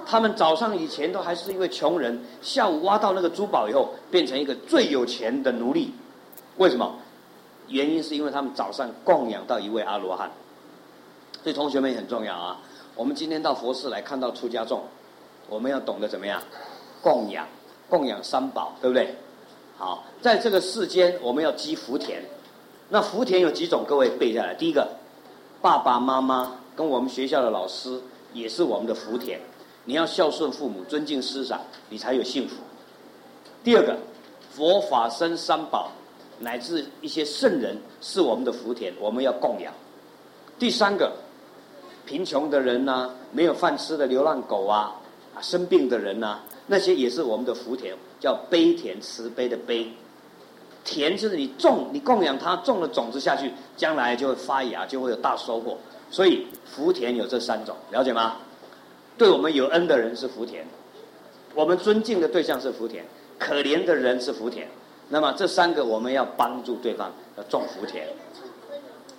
[0.06, 5.92] 他们早上以前都还是一位穷人，下午挖到那个珠宝以后，变成一个最有钱的奴隶。
[6.56, 6.94] 为什么？
[7.68, 10.30] 原因是因为他们早上供养到一位阿罗汉。
[11.42, 12.58] 所以同学们也很重要啊！
[12.96, 14.82] 我们今天到佛寺来看到出家众，
[15.48, 16.40] 我们要懂得怎么样
[17.02, 17.46] 供养，
[17.88, 19.14] 供养三宝，对不对？
[19.76, 22.22] 好，在这个世间，我们要积福田。
[22.88, 23.84] 那福田有几种？
[23.86, 24.54] 各位背下来。
[24.54, 24.88] 第一个，
[25.60, 28.00] 爸爸妈妈跟我们学校的老师
[28.32, 29.40] 也是我们的福田。
[29.84, 32.54] 你要孝顺父母，尊敬师长，你才有幸福。
[33.64, 33.98] 第二个，
[34.52, 35.90] 佛法僧三宝，
[36.38, 39.74] 乃至一些圣人是我们的福田，我们要供养。
[40.58, 41.12] 第三个，
[42.06, 44.94] 贫穷的人呐、没有饭吃的流浪狗啊，
[45.34, 49.90] 啊，生病的人呐、那些也是我们的福田，叫悲田，慈悲的悲。
[50.84, 55.78] 田就是你种，你供养他，种了种子下去，将来就会发芽，就会有大收获。
[56.10, 58.36] 所以福田有这三种，了解吗？
[59.16, 60.66] 对我们有恩的人是福田，
[61.54, 63.04] 我们尊敬的对象是福田，
[63.38, 64.68] 可怜的人是福田。
[65.08, 68.06] 那么这三个我们要帮助对方，要种福田，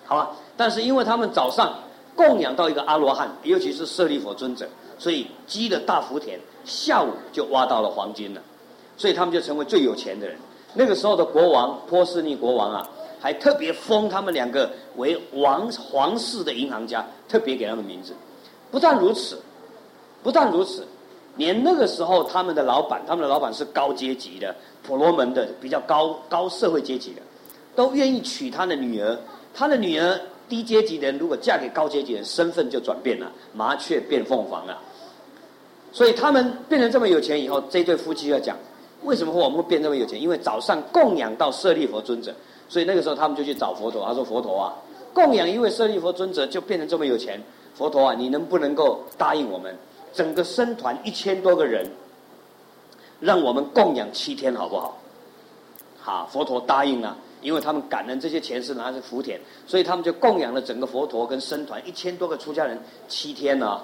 [0.05, 0.36] 好吧？
[0.55, 1.79] 但是因为他们早上
[2.16, 8.41] 供养到一个阿罗汉，尤其是舍利弗尊者，所以积了大福田，下午就挖到了黄金了，
[8.95, 10.38] 所以他们就成为最有钱的人。
[10.74, 12.89] 那个时候的国王波斯匿国王啊，
[13.20, 18.13] 还特别封他们两个为王皇室的银行家，特别给他们名字。
[18.72, 19.41] 不但如此。
[20.24, 20.84] 不但如此，
[21.38, 27.22] 连那个时候他们的老板，他们的老板是高阶级的婆罗门的，比较高高社会阶级的，
[27.76, 29.16] 都愿意娶他的女儿。
[29.53, 34.80] 他的女儿低阶级的人如果嫁给高阶级的人，身份就转变了，麻雀变凤凰了。
[35.91, 38.58] 所以他们变成这么有钱以后，这对夫妻要讲，
[39.04, 40.22] 为什么我们会变这么有钱？
[40.22, 42.34] 因为早上供养到舍利佛尊者，
[42.68, 44.74] 所以那个时候他们就去找佛陀，他说：“佛陀啊，
[45.14, 47.41] 供养一位舍利佛尊者就变成这么有钱。
[47.74, 49.76] 佛陀啊，你能不能够答应我们？”
[50.14, 51.89] 整个僧团一千多个人，
[53.20, 54.98] 让我们供养七天，好不好？
[56.00, 63.80] 好，佛陀答应了，因为他们感恩这些钱是拿着福田，所以他们就供养了整个佛陀跟僧团一千多个出家人七天呢。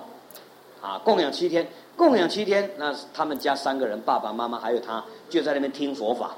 [0.82, 6.36] 啊，供养七天，供养七天，那他们家三个人，爸爸妈妈还有他，就在那边听佛法。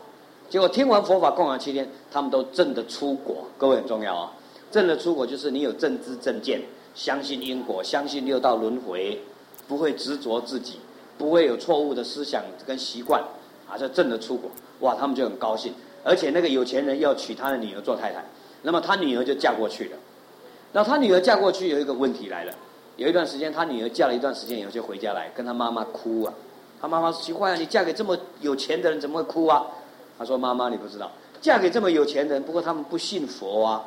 [0.49, 3.45] 结果听完佛法，供养七天，他们都证得出果。
[3.57, 4.33] 各位很重要啊，
[4.69, 6.61] 证得出果就是你有正知正见，
[6.93, 9.17] 相信因果，相信六道轮回。
[9.65, 10.77] 不会执着自己，
[11.17, 13.23] 不会有错误的思想跟习惯，
[13.65, 14.51] 啊，这证得出果，
[14.81, 15.73] 哇，他们就很高兴。
[16.03, 18.23] 而且那个有钱人要娶他的女儿做太太，
[18.61, 19.97] 那么他女儿就嫁过去了。
[20.71, 22.53] 那他女儿嫁过去有一个问题来了，
[22.97, 26.33] 有一段时间他女儿嫁了一段时间以后就回家来跟他妈妈哭啊。
[26.81, 29.65] 他妈妈说奇怪啊，你嫁给这么有钱的人怎么会哭啊？
[30.17, 33.85] 他说妈妈你不知道，嫁给这么有钱的人，不过他们不信佛啊。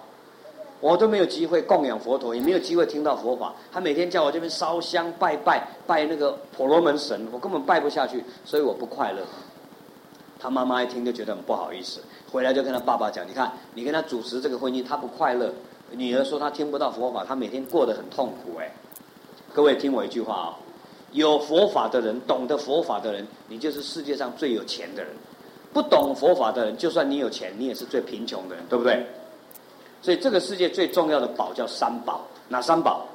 [0.78, 3.54] 我都没有机会供养佛陀，也没有机会听到佛法。
[3.72, 9.22] 他每天叫我这边烧香拜拜拜那个婆罗门神，我根本拜不下去，所以我不快乐。
[10.38, 15.52] 他妈妈一听就觉得很不好意思，回来就跟他爸爸讲：“你看，你跟他主持这个婚姻，他不快乐。
[15.90, 18.70] 女儿说他听不到佛法，他每天过得很痛苦。”哎，
[19.54, 20.56] 各位听我一句话啊，
[21.12, 25.12] 有佛法的人，懂得佛法的人，你就是世界上最有钱的人；
[25.72, 29.06] 不懂佛法的人，就算你有钱，你也是最贫穷的人，对不对？
[30.02, 33.06] 所以这个世界最重要的宝叫三宝，哪三宝？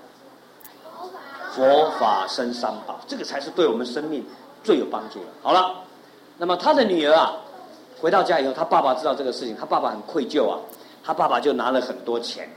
[1.53, 4.25] 佛法生三宝，这个才是对我们生命
[4.63, 5.25] 最有帮助的。
[5.41, 5.75] 好了，
[6.41, 7.37] 那么他的女儿啊，
[7.99, 10.57] 回到家以后，他爸爸知道这个事情，他爸爸很愧疚啊，
[11.03, 12.49] 他爸爸就拿了很多钱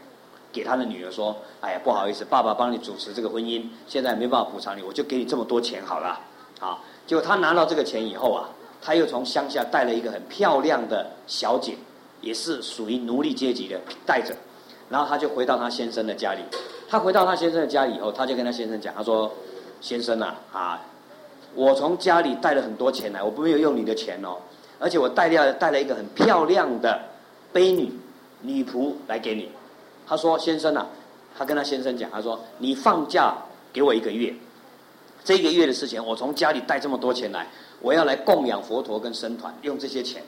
[0.51, 6.18] 给他的女儿说：“哎呀，不好意思，爸爸帮你主持这个婚姻，现在没办法补偿你，我就给你这么多钱好了。”
[6.61, 8.49] 啊，结果他拿到这个钱以后啊，
[8.80, 11.76] 他又从乡下带了一个很漂亮的小姐，
[12.22, 14.35] 也是属于奴隶阶级的，带着，
[14.89, 16.41] 然后他就回到他先生的家里。
[16.89, 19.30] 他回到他先生的家里以后，他就跟他先生讲：“他说，
[19.82, 20.80] 先生啊，啊，
[21.55, 24.36] 我从家里带了很多钱来，我没有用你的钱哦。”
[24.80, 27.00] 而且我带了带了一个很漂亮的
[27.52, 27.90] 婢女
[28.42, 29.48] 女仆来给你。
[30.07, 30.86] 他说：“先生啊，
[31.38, 33.34] 他跟他先生讲，他说你放假
[33.72, 34.34] 给我一个月，
[35.24, 37.46] 这个月的事情，我从家里带这么多钱来，
[37.80, 40.22] 我要来供养佛陀跟僧团，用这些钱。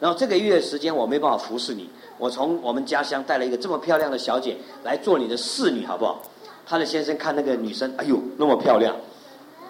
[0.00, 6.20] 然后这个月时间我没办法服侍你，我从我们家乡带了一个这么漂亮的小姐来做你的侍女，好不好？”
[6.66, 8.94] 他的先生看那个女生，哎呦，那么漂亮，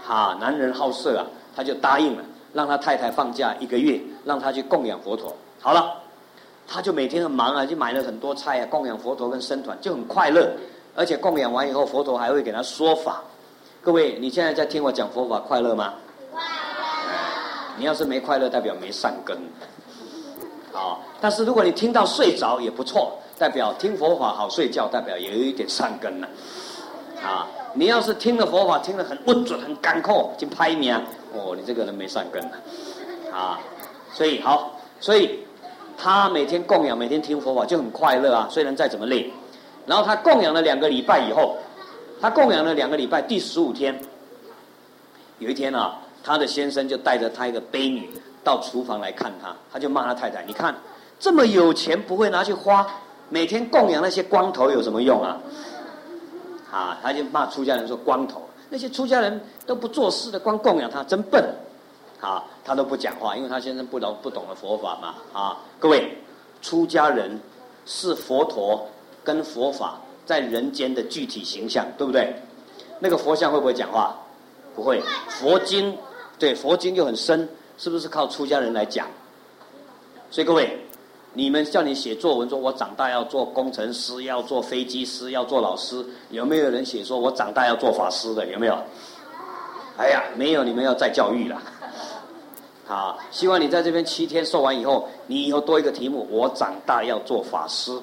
[0.03, 2.25] 哈，男人好色啊，他就答应了。
[2.55, 5.35] 让他太太放假一个月，让他去供养佛陀。
[5.59, 5.91] 好了，
[6.69, 10.53] 他就每天很忙啊，就买了很多菜啊，供养佛陀跟僧团，就很快乐。
[10.95, 13.23] 而且供养完以后，佛陀还会给他说法。
[13.81, 15.95] 各位，你现在在听我讲佛法，快乐吗？
[16.31, 16.49] 快乐。
[17.79, 19.35] 你要是没快乐，代表没善根。
[20.71, 26.29] 好，但是如果你听到睡着也不错，代表听佛法好睡觉，代表也有一点善根了。
[27.25, 31.03] 啊，你要是听了佛法，听得很不准、很干扣，就拍你啊！
[31.35, 32.43] 哦，你这个人没善根
[33.33, 33.59] 啊！
[34.13, 35.41] 所以好，所以
[35.97, 38.47] 他每天供养，每天听佛法就很快乐啊。
[38.51, 39.33] 虽然再怎么累，
[39.87, 41.57] 然后他供养了两个礼拜以后，
[42.21, 43.99] 他供养了两个礼拜，第十五天，
[45.39, 48.11] 有一天啊，他的先生就带着他一个婢女
[48.45, 50.75] 到厨房来看他，他就骂他太太：“你看
[51.19, 52.87] 这么有钱不会拿去花，
[53.31, 55.39] 每天供养那些光头有什么用啊？”
[56.73, 61.55] 啊，他就骂出家人说：“光头。”那些出家人都不做事的，光供养他，真笨，
[62.21, 66.17] 啊，他都不讲话，因为他先生不懂不懂得佛法嘛，啊，各位，
[66.63, 67.39] 出家人
[67.85, 68.89] 是佛陀
[69.23, 72.35] 跟佛法在人间的具体形象，对不对？
[72.99, 74.17] 那个佛像会不会讲话？
[74.75, 75.03] 不会。
[75.29, 75.95] 佛经，
[76.39, 77.47] 对，佛经又很深，
[77.77, 79.07] 是不是靠出家人来讲？
[80.31, 80.79] 所以各位。
[81.35, 88.47] 你们叫你写作文，说我长大要做工程师，要做飞机师，要做老师，有没有人写说我长大要做法师的？
[88.49, 88.77] 有没有？
[89.97, 91.63] 哎呀，没有，你们要再教育了。
[92.85, 97.99] 好，希望你在这边七天受完以后，你以后多一个题目：我长大要做法师。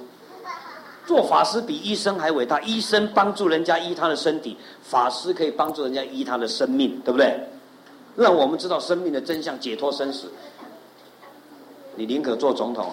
[1.06, 7.36] 做法师比医生还伟大，医生帮助人家医他的身体，法师可以帮助人家医他的生命，对不对？
[8.16, 10.32] 让我们知道生命的真相，解脱生死。
[12.00, 12.86] 你宁可做总统？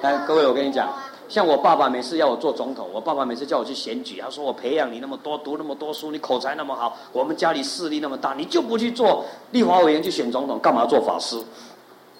[0.00, 0.90] 来，各位，我跟你讲，
[1.28, 11.36] 像我爸爸每次要我做总统，我爸爸每次叫我去选举，他说我培养你那么多，读那么多书，你口才那么好，我们家里势力那么大，你就不去做立法委员去选总统，干嘛做法师？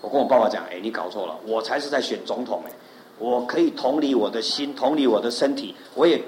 [0.03, 2.73] 我跟我爸爸讲，哎，你搞错了，我才是在选总统哎，
[3.19, 6.23] 我可以同理我的心，同理我的身体，我也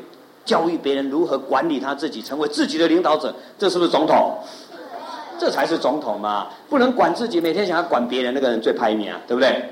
[0.47, 4.39] 教育别人如何管理他自己，成为自己的领导者，这是不是总统？
[5.39, 9.69] 这才是总统嘛，不能管自己，每天想要管别人，那个人最排名啊，对不对？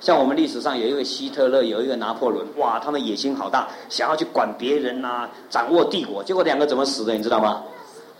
[0.00, 7.62] 像我们历史上有一位希特勒，有一个拿破仑，哇，他们野心好大，想要去管别人呐、掌握帝国，结果两个怎么死的，你知道吗？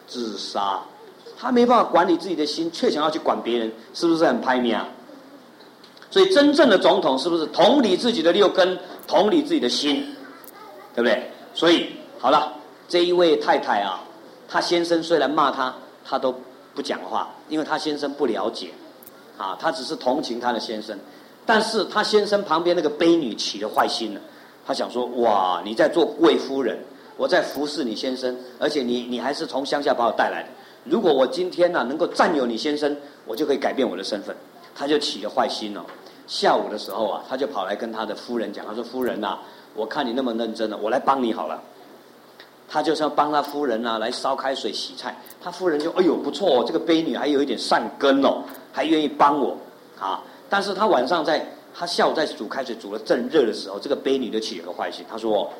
[0.06, 0.78] 自杀。
[1.38, 4.86] 他没办法管理自己的心，却想要去管别人，是不是很排名啊？
[6.10, 10.04] 所以真正的总统是不是同理自己的六根，同理自己的心，
[10.94, 11.30] 对不对？
[11.54, 12.52] 所以好了，
[12.88, 14.02] 这一位太太啊，
[14.46, 16.34] 她先生虽然骂她，她都
[16.74, 18.70] 不讲话，因为她先生不了解，
[19.36, 20.98] 啊，她只是同情她的先生。
[21.46, 24.20] 但是他先生旁边那个婢女起了坏心了，
[24.64, 26.78] 他想说：哇，你在做贵夫人，
[27.16, 30.48] 我在服侍你先生，而且你你还是从乡下把我带来的。
[30.84, 32.94] 如果我今天呢、能够占有你先生，
[33.26, 34.36] 我就可以改变我的身份。
[34.76, 35.84] 他就起了坏心了。
[36.28, 39.38] 下午的时候啊，他就跑来跟他的夫人讲，他说：夫人呐、
[39.74, 41.60] 我看你那么认真了，我来帮你好了。
[42.70, 45.14] 他就是要帮他夫人啊来烧开水洗菜。
[45.42, 49.56] 他夫人就哎呦不错哦，这个婢女还有一点善根哦，还愿意帮我
[49.98, 50.22] 啊。
[50.48, 51.44] 但是他晚上在，
[51.74, 55.04] 他下午在煮开水，煮得正热的时候，这个婢女就起了个坏心。
[55.10, 55.50] 他说：“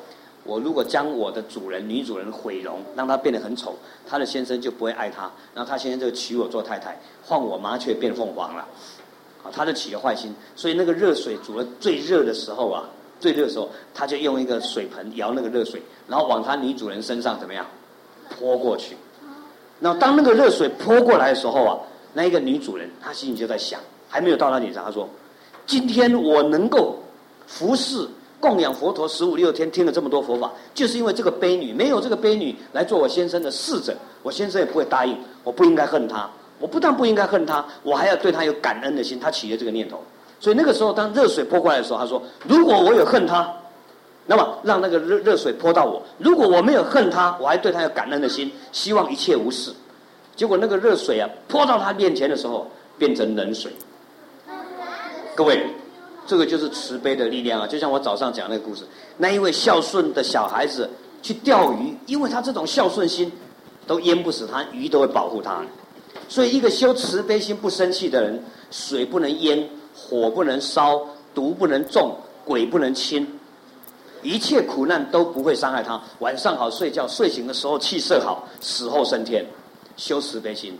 [0.43, 3.75] 我如果将我的主人女主人毁容，让她变得很丑，
[4.07, 8.67] 她的先生就不会爱她，然后他先生就娶我做太太，换我麻雀变凤凰了。”
[9.43, 10.35] 啊，他就起了坏心。
[10.55, 12.83] 所以那个热水煮得最热的时候啊，
[13.21, 17.65] 最热的时候，他就用一个水盆舀那个热水，然后往他女主人身上怎么样
[18.29, 18.97] 泼过去。
[19.79, 21.77] 那当那个热水泼过来的时候啊，
[22.13, 23.79] 那一个女主人她心里就在想。
[24.13, 25.07] 还没有到他脸上，她说
[25.65, 27.01] ：“今天我能够
[27.47, 28.05] 服侍
[28.41, 35.17] 供养佛陀十五六天，听了这么多佛法，就是因为这个悲女，没有这个悲女来做我先生的侍者，我先生也不会答应。
[35.45, 39.17] 我不应该恨他，我不但不应该恨他，我还要对他有感恩的心。
[39.17, 40.03] 他起了这个念头，
[40.41, 43.47] 所以那个时候，当热水泼过来的时候，他说：如果我有恨他，
[44.25, 49.71] 那么让那个热热水泼到我；如果我没有恨他，我还对他有感恩的心，希望一切无事。
[50.35, 52.65] 结果那个热水啊，泼到他面前的时候，
[52.97, 53.71] 变成冷水。
[55.35, 55.63] 各位，
[56.25, 57.67] 这个就是慈悲的力量啊！
[57.67, 58.83] 就像我早上讲那个故事，
[59.17, 60.89] 那一位孝顺的小孩子
[61.21, 63.31] 去钓鱼，因为他这种孝顺心，
[63.85, 65.61] 都淹不死他，鱼都会保护他。
[66.27, 71.01] 所以，一个修慈悲心、不生气的人，水不能淹，火不能烧，
[71.33, 72.15] 毒不能中，
[72.45, 73.39] 鬼不能侵，
[74.21, 76.01] 一切苦难都不会伤害他。
[76.19, 79.45] 晚上好睡觉，睡醒的时候气色好，死后升天。
[79.97, 80.75] 修慈悲心，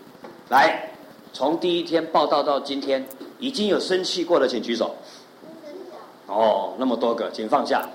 [0.50, 0.90] 来，
[1.32, 3.06] 从第一天报道到今天，
[3.38, 4.96] 已经有生气过的，请举手。
[6.26, 7.88] 哦，那么多个，请放下。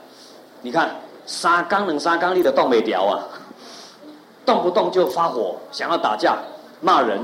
[0.60, 0.94] 你看，
[1.26, 3.26] 杀刚能杀刚力的动没掉啊，
[4.44, 6.36] 动不动就发火，想要打架、
[6.80, 7.18] 骂人，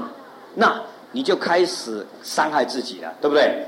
[0.54, 0.80] 那
[1.12, 3.64] 你就开始伤害自己了，对不对？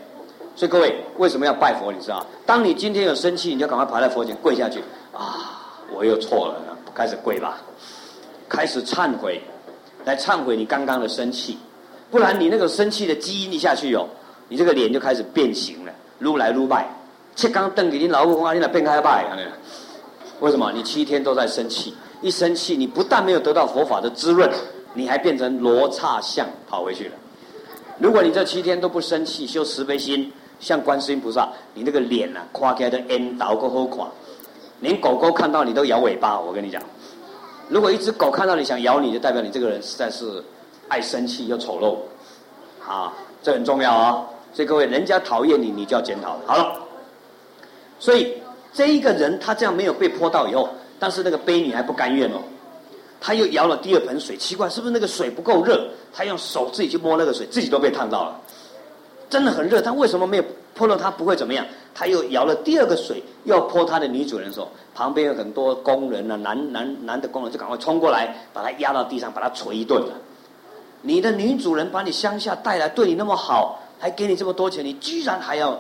[0.57, 1.93] 所以各位，为什么要拜佛？
[1.93, 4.81] 你知道，当你今天有生气，你就赶快爬在佛前跪下去
[5.13, 5.61] 啊！
[5.93, 6.63] 我又错了，
[6.95, 7.59] 开始跪吧，
[8.49, 9.41] 开始忏悔。
[10.05, 11.57] 来忏悔你刚刚的生气，
[12.11, 14.07] 不然你那个生气的基因一下去哦，
[14.49, 16.87] 你这个脸就开始变形了，撸来撸拜，
[17.35, 19.25] 切刚瞪给你老公啊，你来变开拜，
[20.41, 20.71] 为什么？
[20.73, 24.51] 你七天都在生气，一生气你不但没有得到佛法的滋润，
[24.93, 27.13] 你还变成罗刹相跑回去了。
[27.99, 30.31] 如果你这七天都不生气，修慈悲心，
[30.65, 34.09] 像观世音菩萨，你那个脸呐、啊，垮开的 N 倒个好垮，
[34.81, 36.83] 连狗狗看到你都摇尾巴，我跟你讲。
[37.69, 40.43] 如果一只狗看到你想咬你，就代表你这个人实在是
[40.89, 43.12] 爱生气又丑陋，啊，
[43.43, 46.39] 这很重要啊、所以各位，人家讨厌你，你就要检讨。
[46.47, 46.81] 好了，
[47.99, 48.33] 所以
[48.73, 52.39] 这一个人他这样没有被泼到以后，但是那个婢女还不甘愿哦，
[53.21, 55.87] 他又舀了第二盆水，奇怪，是不是那个水不够热？
[56.12, 58.41] 他用手自己去摸那个水，自己都被烫到了，
[59.35, 59.80] 真的很热。
[59.82, 60.45] 他为什么没有
[60.76, 61.66] 泼了他不会怎么样？
[61.93, 70.12] 他又舀了第二个水，要泼他的女主人的时候，旁边有很多工人啊，男男男的工人就赶快冲过来，把他压到地上，把他捶一顿了。
[71.03, 75.76] 你的女主人把你乡下带来，对你那么好，还给你这么多钱，你居然还要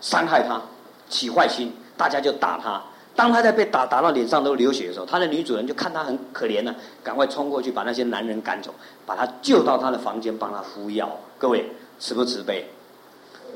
[0.00, 0.60] 伤害他，
[1.08, 2.82] 起坏心，大家就打他。
[3.14, 8.74] 当他在被打打到脸上都流血的时候，他的女主人就看他很可怜呢，赶快冲过去把那些男人赶走，
[9.06, 11.08] 把他救到他的房间，帮他敷药。
[11.38, 11.64] 各位
[12.00, 12.68] 慈不慈悲？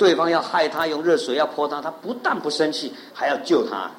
[0.00, 3.90] 对方要害他，用热水要泼他，他不但不生气，还要救他。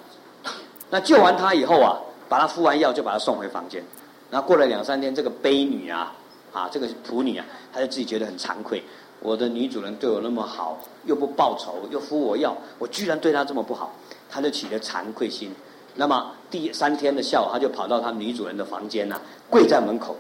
[0.90, 1.94] 那救完他以后啊，
[2.28, 3.84] 把他敷完药，就把他送回房间。
[4.32, 6.12] 然后过了两三天，这个悲女啊，
[6.52, 8.84] 啊，这个仆女啊，她就自己觉得很惭愧。
[9.20, 13.94] 我的女主人对我那么好，又不报仇，又敷我药，我居然对她这么不好，
[14.28, 15.54] 她就起了惭愧心。
[15.94, 19.22] 那么第三天的下午，她就跑到她女主人的房间呐、
[19.52, 20.16] 跪在门口，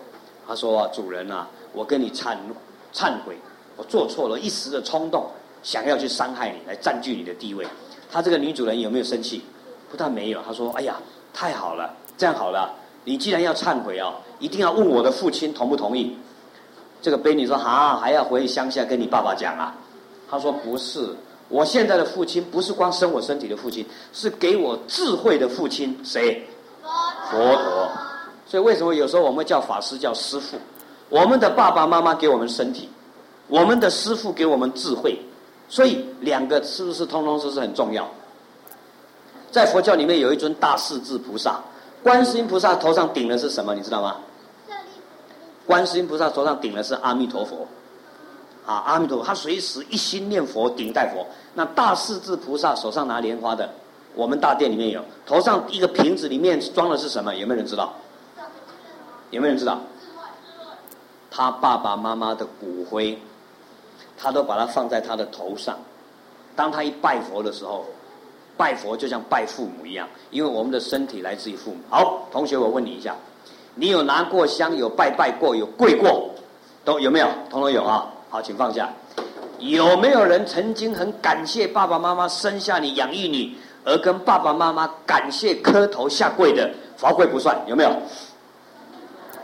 [0.47, 2.37] 她说、：“主人啊，我跟你忏
[2.93, 3.35] 忏悔，
[3.77, 5.25] 我做错了，一时的冲动。”
[5.63, 7.65] 想要去伤害你，来占据你的地位，
[8.11, 9.41] 他这个女主人有没有生气？
[9.89, 10.95] 不但没有，他说：“哎呀，
[11.33, 16.17] 太好了，这样好了，你既然要忏悔哦，一定要问我的父亲同不同意。”
[17.01, 19.75] 这个婢女说：“啊，还要回乡下跟你爸爸讲啊？”
[20.31, 21.09] 他说：“不是，
[21.49, 26.47] 我现在的父亲不是光生我身体的父亲，是给我智慧的父亲，谁？
[27.29, 27.89] 佛陀。
[28.45, 30.57] 所以为什么有时候我们叫法师叫师父？
[31.09, 32.87] 我们的爸爸妈妈给我们身体，
[33.47, 35.19] 我们的师父给我们智慧。”
[35.71, 38.05] 所以两个是不是通通都是很重要？
[39.51, 41.61] 在佛教里面有一尊大势至菩萨，
[42.03, 43.73] 观世音菩萨头上顶的是什么？
[43.73, 44.17] 你知道吗？
[45.65, 47.65] 观世音菩萨头上顶的是阿弥陀佛，
[48.65, 51.25] 啊，阿弥陀佛，他随时一心念佛，顶戴佛。
[51.53, 53.69] 那大势至菩萨手上拿莲花的，
[54.13, 57.33] 我们大殿里面有，头上一个瓶子里面装的是什么？
[57.33, 57.93] 有没有人知道？
[59.29, 59.79] 有没有人知道？
[61.29, 63.17] 他爸爸妈妈的骨灰。
[64.21, 65.79] 他都把它放在他的头上，
[66.55, 67.85] 当他一拜佛的时候，
[68.55, 71.77] 拜佛就像拜父母一样，因为我们的身体来自于父母。
[71.89, 73.15] 好，同学，我问你一下，
[73.73, 76.29] 你有拿过香，有拜拜过，有跪过，
[76.85, 77.27] 都有没有？
[77.49, 78.07] 统统有啊。
[78.29, 78.87] 好，请放下。
[79.57, 86.69] 有没有人曾经很感谢爸爸妈妈生下你、养育你，而跟爸爸妈妈感谢磕头下跪的？
[86.95, 87.89] 罚跪不算，有没有？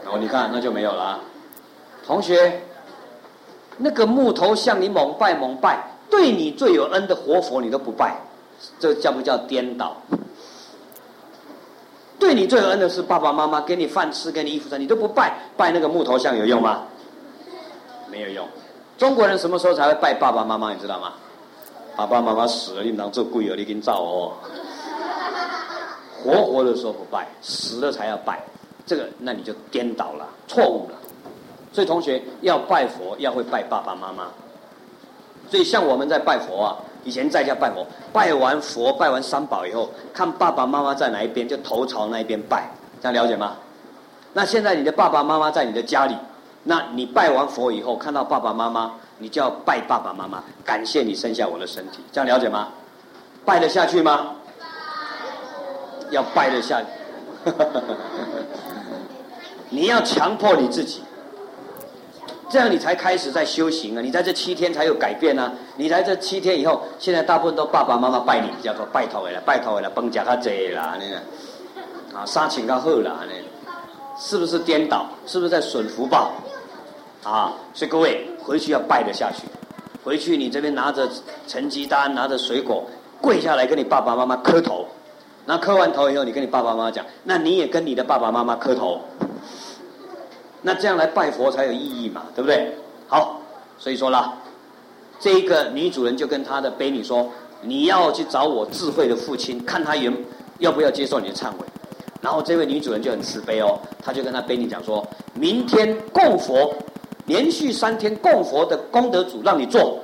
[0.05, 1.19] 哦，你看，那就没有了。
[2.05, 2.61] 同学。
[3.78, 8.19] 那个木头像你猛拜猛拜，对你最有恩的活佛你都不拜，
[8.80, 9.95] 这叫不叫颠倒？
[12.19, 16.82] 对你最有恩的是爸爸妈妈，给你饭吃，给你衣服穿，你都不拜，拜那个木头像有用吗？
[18.09, 18.47] 没有用。
[18.97, 20.73] 中国人什么时候才会拜爸爸妈妈？
[20.73, 21.13] 你知道吗？
[21.95, 24.34] 爸爸妈妈死了，你们当做贵了，你给你造哦。
[26.23, 28.43] 活活的时候不拜，死了才要拜，
[28.86, 30.97] 这个那你就颠倒了，错误了。
[31.78, 34.23] 所以同学要拜佛要会拜爸爸妈妈。
[35.47, 42.67] 所以像我们在拜佛啊，以前在家拜佛，拜完佛拜完三宝以后，看爸爸妈妈在哪一边，就头朝那一边拜，
[42.99, 43.57] 这样了解吗？
[44.34, 46.15] 那现在你的爸爸妈妈在你的家里，
[46.63, 52.69] 那你拜完佛以后，看到爸爸妈妈，你就要拜爸爸妈妈，感谢你生下我的身体，这样了解吗？
[53.45, 54.32] 拜得下去吗？
[56.09, 56.82] 要拜得下。
[59.69, 61.03] 你要强迫你自己。
[62.50, 64.02] 这样你才开始在修行啊！
[64.02, 65.52] 你在这七天才有改变啊！
[65.76, 71.18] 你来这七天以后，现在大部分都爸爸妈妈拜你，叫做拜托了，拜托了，崩甲他贼啦，那个
[72.18, 73.36] 啊，杀请他喝啦，那，
[74.18, 75.06] 是不是颠倒？
[75.26, 76.32] 是不是在损福报？
[77.24, 77.54] 啊！
[77.74, 79.45] 所以各位回去要拜得下去，
[80.04, 81.10] 回去你这边拿着
[81.48, 82.86] 成绩单，拿着水果，
[83.20, 84.88] 跪下来跟你爸爸妈妈磕头，
[85.45, 89.02] 那磕完头以后，你跟你爸爸妈妈讲，那你也跟你的爸爸妈妈磕头。
[90.62, 92.76] 那这样来拜佛才有意义嘛，对不对？
[93.08, 93.39] 好，
[93.78, 94.34] 所以说啦，
[95.20, 97.30] 这一个女主人就跟她的婢女说
[97.62, 100.12] ：“你要去找我智慧的父亲，看他有
[100.60, 101.66] 要不要接受你的忏悔。”
[102.22, 106.74] 然后这位女主人就很慈悲哦，她就跟她婢女讲说：“明天供佛，
[107.26, 109.99] 连续三天供佛的功德主让你做。”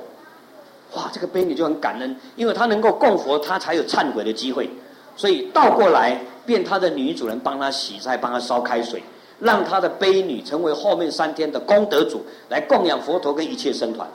[0.94, 4.70] 哇，这个婢女就很感恩，因为她能够供佛，她才有忏悔的机会。
[5.16, 9.02] 所以倒过来，变她的女主人帮她洗菜，帮她烧开水。
[9.40, 14.08] 让他的悲女成为后面三天的功德主，来供养佛陀跟一切僧团。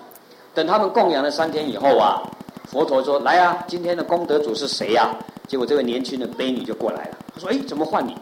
[0.54, 2.22] 等他们供养了三天以后啊，
[2.68, 5.16] 佛陀说：“来啊，今天的功德主是谁呀？”
[5.48, 7.18] 结果这位年轻的悲女就过来了。
[7.34, 8.16] 他说：“哎，怎么换你？”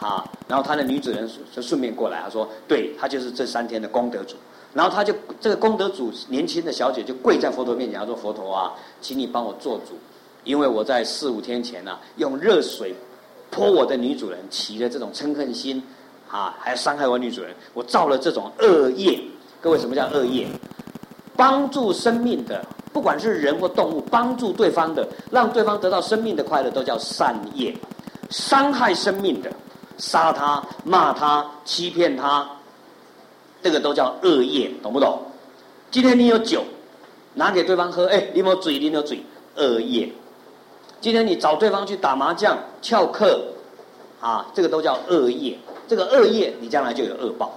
[0.00, 4.34] 啊，然后他的女主人就顺便过来，他说：“对，她就是这三天的功德主。”
[4.72, 9.94] 然后他就这个功德主年轻的小姐就跪在佛陀面前，他说：“佛陀啊，请你帮我做主，
[10.44, 12.94] 因为我在四五天前啊，用热水
[13.50, 15.82] 泼我的女主人，起了这种嗔恨心。”
[16.30, 19.20] 啊，还伤害我女主人，我造了这种恶业。
[19.60, 20.46] 各位，什么叫恶业？
[21.36, 27.74] 帮助生命的，不管是人或动物，帮助对方的，让对方得到生命的快乐，都叫善业。
[28.28, 29.50] 伤害生命的，
[29.98, 32.48] 杀他、骂他、欺骗他，
[33.60, 35.18] 这个都叫恶业，懂不懂？
[35.90, 36.62] 今天你有酒，
[37.34, 39.20] 拿给对方喝，哎，你没有嘴，你没有嘴，
[39.56, 40.10] 恶业。
[41.00, 43.42] 今天你找对方去打麻将、翘课，
[44.20, 45.58] 啊，这个都叫恶业。
[45.90, 47.50] 这个恶业，你将来就有恶报，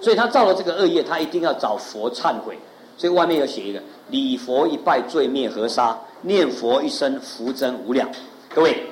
[0.00, 2.58] 所以他造了这个恶业，他一定要找佛忏悔。
[2.98, 8.10] 所以外面有写一个：礼佛一拜，罪灭河沙；念佛一生，福增无量。
[8.52, 8.82] 各位，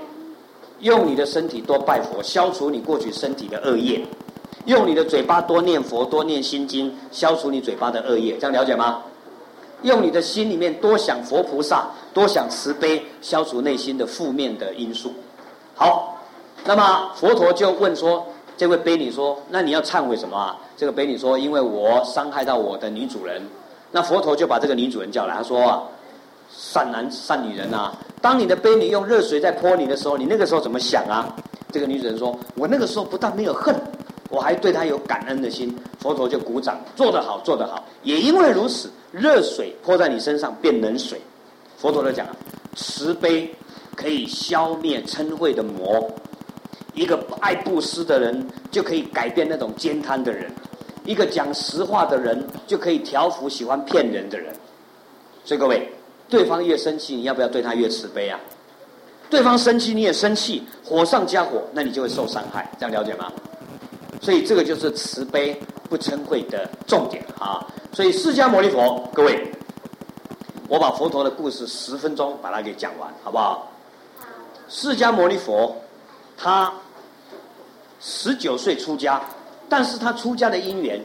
[0.79, 3.99] 用你的身体多拜佛，消除你过去身体的恶业；
[4.67, 8.37] 用你的嘴巴多念佛，多念心经，消除你嘴巴的恶业。
[8.39, 9.03] 这样了解吗？
[9.83, 15.13] 用你的心里面多想佛菩萨，多想慈悲，消除内心的负面的因素。
[15.75, 16.17] 好，
[16.65, 18.25] 那么佛陀就问说。
[18.57, 23.43] 这位卑女说：“那你要忏悔什么啊？”这个卑女说：“因为我伤害到我的女主人。”
[23.91, 25.83] 那佛陀就把这个女主人叫来，他说：“啊，
[26.51, 31.35] 善男善女人啊，当你的卑女用热水在泼你的时候，你那个时候怎么想啊？”
[31.73, 33.75] 这个女主人说：“我那个时候不但没有恨，
[34.31, 41.21] 我还对她有感恩的心。”佛陀就鼓掌：“做得好，做得好。”也因为如此，热水泼在你身上变冷水。
[41.77, 42.27] 佛陀就讲
[42.77, 43.53] ：“慈悲
[43.97, 46.09] 可以消灭嗔恚的魔。”
[46.95, 50.51] 一个爱布施的人就可以改变那种慳贪的人，
[51.05, 54.55] 一个讲实话的人就可以调服喜欢骗人的人。
[55.45, 55.93] 所以各位，
[56.29, 58.39] 对方越生气，你要不要对他越慈悲啊？
[59.29, 62.71] 对方生气你也生气，火上加火，那你就会受伤害。
[62.79, 63.31] 这样了解吗？
[64.21, 67.67] 所以这个就是慈悲不嗔恚的重点啊。
[67.93, 69.51] 所以释迦牟尼佛，各位，
[70.69, 73.71] 我把佛陀的故事十分钟把它给讲完，好不好？
[74.69, 75.77] 释迦牟尼佛，
[76.37, 76.73] 他。
[78.07, 79.19] 十九岁出家，
[79.67, 81.01] 但是他出家的因缘，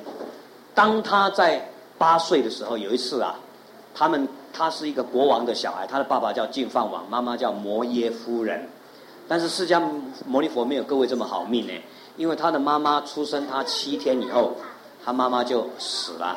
[0.75, 1.65] 当他在
[1.97, 3.39] 八岁的时候，有一次啊，
[3.95, 8.67] 他们他是一个国王的小孩，他的爸爸叫净饭王，妈妈叫摩耶夫人，
[9.29, 9.81] 但是释迦
[10.27, 11.73] 牟尼佛没有各位这么好命呢，
[12.17, 14.51] 因为他的妈妈出生他七天以后，
[15.05, 16.35] 他妈妈就死了，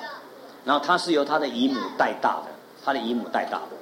[0.64, 2.52] 然后他是由他的姨母带大的，
[2.84, 3.76] 他的姨母带大的，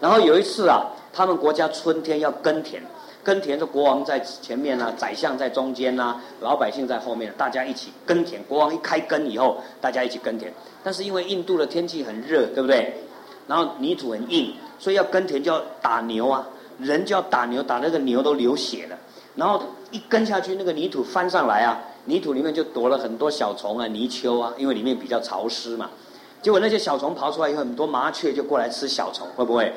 [0.00, 0.82] 然后有一次啊，
[1.12, 2.82] 他们国家春天要耕田。
[3.24, 8.42] 耕田的国王在前面呢、宰相在中间呢、老百姓在后面，大家一起耕田。
[8.44, 10.52] 国王一开耕以后，大家一起耕田。
[10.84, 12.94] 但是因为印度的天气很热，对不对？
[13.48, 16.46] 然后泥土很硬，所以要耕田就要打牛啊，
[16.78, 18.98] 人就要打牛，打那个牛都流血了。
[19.34, 19.60] 然后
[19.90, 25.90] 一耕下去，那个泥土翻上来啊，泥土里面就躲了很多小虫啊、泥鳅啊，因为里面比较潮湿嘛。
[26.42, 29.72] 结果那些小虫刨出来以后，很多麻雀就过来吃小虫，会不会？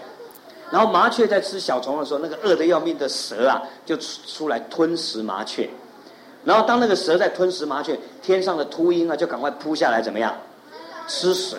[0.72, 5.70] 然后麻雀在吃小虫的时候，那个饿得要命的蛇啊，就出出来吞食麻雀。
[6.44, 10.36] 然后当那个蛇在吞食麻雀，天上的秃鹰啊就赶快扑下来，怎么样？
[11.08, 11.58] 吃蛇。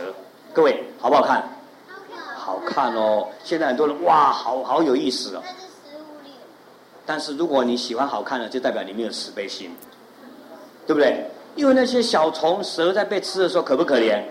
[0.52, 1.47] 各位好不好看？
[2.36, 3.26] 好看哦。
[3.44, 5.43] 现在很多人哇，好好有意思哦。
[7.06, 9.74] 但是如果你喜欢好看的，就代表你没有慈悲心，
[10.86, 11.24] 对不对？
[11.55, 14.22] 因为那些小虫蛇在被吃的时候，可不可怜？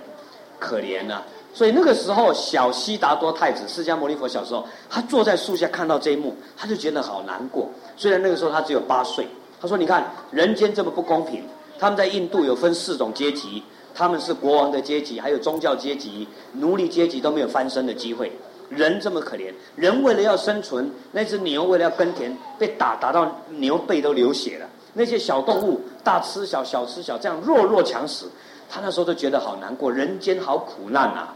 [0.60, 1.24] 可怜呐、啊。
[1.54, 7.68] 所以那个时候，小悉达多太子释迦牟尼佛小时候，他坐在树下看到这一幕，他就觉得好难过。
[7.96, 9.28] 虽然那个时候他只有八岁，
[9.60, 11.44] 他说：“你看人间这么不公平，
[11.80, 13.64] 他们在印度有分四种阶级，
[13.96, 18.32] 他们是国王的阶级，还有宗教阶级、奴隶阶级都没有翻身的机会。
[18.70, 24.68] 人这么可怜，人为了要生存，那只牛为了要耕田，被打打到牛背都流血了。
[24.94, 28.26] 那些小动物大吃小，小吃小，这样弱弱强食，
[28.70, 31.34] 他那时候就觉得好难过，人间好苦难啊。”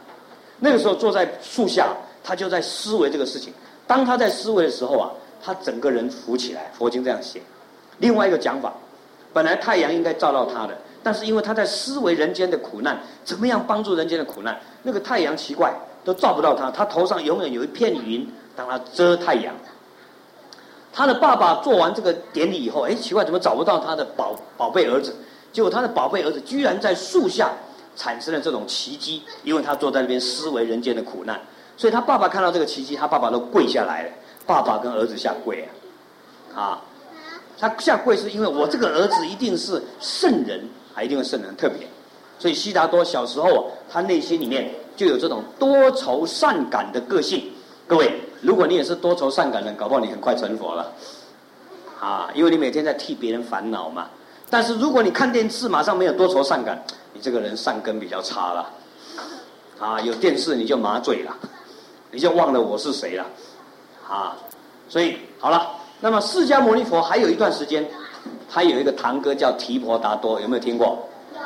[0.63, 1.87] 那个时候坐在树下，
[2.23, 3.51] 他就在思维这个事情。
[3.87, 5.09] 当他在思维的时候啊，
[5.43, 6.71] 他整个人浮起来。
[6.77, 7.41] 佛经这样写。
[7.97, 8.71] 另外一个讲法，
[9.33, 14.55] 本来太阳应该照到他的，但是因为他在思维人间的苦难，怎么样帮助人间的苦难？
[14.83, 15.73] 那个太阳奇怪，
[16.05, 16.69] 都照不到他。
[16.69, 19.55] 他头上永远有一片云，当他遮太阳。
[20.93, 25.15] 他的爸爸做完这个典礼以后，哎，奇怪，怎么找不到他的宝宝贝儿子？
[25.51, 27.49] 结果他的宝贝儿子居然在树下。
[27.95, 31.39] 产生了这种奇迹，因为他坐在那边思维人间的苦难，
[31.77, 34.09] 所以他爸爸看到这个奇迹，他爸爸都跪下来了。
[34.45, 35.67] 爸爸跟儿子下跪
[36.55, 36.81] 啊，啊，
[37.59, 41.87] 他下跪是因为我这个儿子一定是圣人，还一定是圣人特别。
[42.39, 47.51] 所以悉达多小时候，他内心里面就有这种多愁善感的个性。
[47.87, 50.91] 各位，如果你也是多愁善感的，搞不好你很快成佛了，
[51.99, 54.07] 啊，因为你每天在替别人烦恼嘛。
[54.49, 56.83] 但是如果你看电视，马上没有多愁善感。
[57.21, 58.69] 这个人善根比较差了，
[59.79, 61.35] 啊，有电视你就麻醉了，
[62.09, 63.25] 你就忘了我是谁了，
[64.09, 64.35] 啊，
[64.89, 65.69] 所以好了，
[65.99, 67.87] 那么释迦牟尼佛还有一段时间，
[68.49, 71.07] 他有一个堂哥叫提婆达多，有没有听过？
[71.35, 71.39] 有。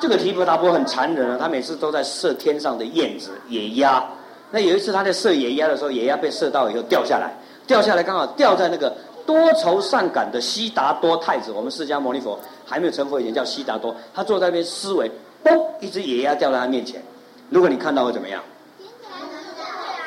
[0.00, 4.04] 这个提婆达多很残忍啊，他每次都在射天上的燕子、野鸭。
[4.50, 7.32] 那有一次他在射野鸭的时候，野鸭被射到以后掉下来，
[7.66, 8.92] 掉下来刚好掉在那个。
[9.26, 15.10] 多愁善感的悉达多太子，我们释迦牟尼佛还没有成佛以前叫悉达多，他坐在那边思维，
[15.44, 17.00] 嘣，一只野鸭掉在他面前。
[17.48, 18.42] 如果你看到会怎么样？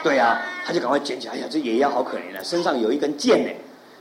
[0.04, 1.34] 对呀，他就赶快捡起来。
[1.34, 3.52] 哎呀，这野鸭好可怜啊，身上有一根箭呢。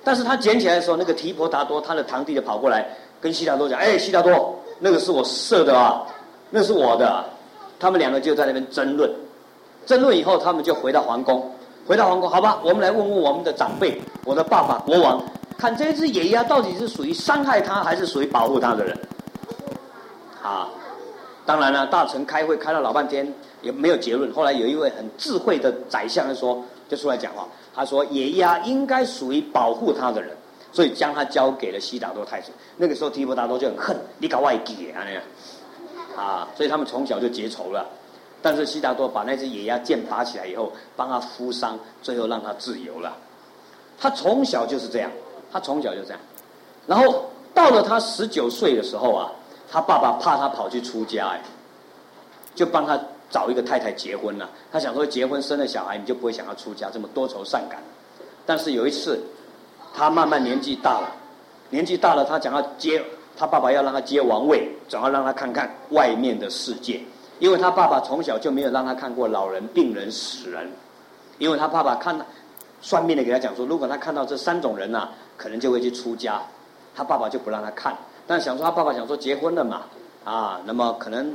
[0.05, 2.87] 但是他捡起来的时候，那个提婆达多他的堂弟就跑过来
[3.21, 6.07] 跟悉达多讲：“哎，悉达多，那个是我射的啊，
[6.51, 7.25] 那是我的。”
[7.81, 9.11] 他们两个就在那边争论，
[9.87, 11.49] 争论以后，他们就回到皇宫。
[11.87, 15.23] 回到皇宫，好吧，我们来问问我们的长辈，我的爸爸国王，
[15.59, 18.97] 看这只野鸭到底是属于伤害他，还是属于保护他的人？
[20.41, 20.69] 啊，
[21.45, 24.33] 当然了，大臣开会开了老半天也没有结论。
[24.33, 30.31] 后来有一位很智慧的宰相就说，就出来讲话，他说野鸭应该属于保护他的人，
[30.73, 32.53] 所以将他交给了悉达多太子。
[32.77, 35.23] 那个时候提婆达多就很恨，你搞外地啊那样，
[36.17, 37.85] 啊，所以他们从小就结仇了。
[38.41, 43.17] 但是悉达多把那只野鸭剑拔起来以后，帮他敷伤，最后让他自由了。
[43.99, 45.11] 他从小就是这样，
[45.53, 46.21] 他从小就这样。
[46.87, 49.31] 然后到了他十九岁的时候啊，
[49.71, 51.41] 他爸爸怕他跑去出家，哎，
[52.55, 52.99] 就帮他
[53.31, 54.49] 找一个太太结婚了。
[54.73, 57.81] 他想说结婚生了小孩，你就不会想要出家，这么多愁善感。
[58.47, 59.21] 但是有一次，
[59.95, 61.11] 他慢慢年纪大了，
[61.71, 63.03] 年纪大了，他想要接
[63.37, 67.01] 他爸爸要让他接王位，总要让他看看外面的世界。
[67.39, 70.69] 因为他爸爸从小就没有让他看过老人、病人、死人，
[71.39, 72.19] 因为他爸爸看
[72.81, 76.43] 算命的给他讲说，如果他看到这三种人呐、啊，可能就会去出家，
[76.95, 77.97] 他爸爸就不让他看。
[78.27, 79.85] 但想说他爸爸想说结婚了嘛，
[80.25, 81.35] 啊，那么可能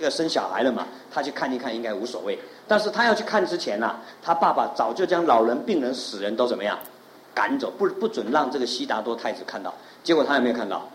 [0.00, 2.38] 要生小孩了嘛，他去看一看应该无所谓。
[2.68, 6.78] 但是他要去看之前呐、他爸爸早就将老人、病人、死人都怎么样
[7.32, 9.72] 赶走，不不准让这个悉达多太子看到。
[10.02, 10.86] 结果他有没有看到？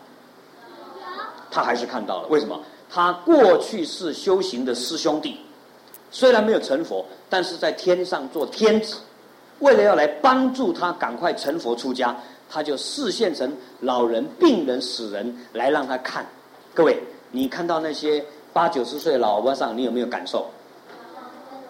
[1.52, 2.60] 他还是看到了，为什么？
[2.92, 5.40] 他过去是修行的师兄弟，
[6.12, 8.98] 虽然没有成佛，但是在天上做天子，
[9.60, 12.16] 为了要来帮助他赶快成佛出家，
[12.50, 16.26] 他就视现成老人、病人、死人来让他看。
[16.74, 17.02] 各位，
[17.32, 20.48] 你看到那些八九十岁老和尚，你有没有感受？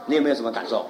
[0.06, 0.86] 你有没有什么感受？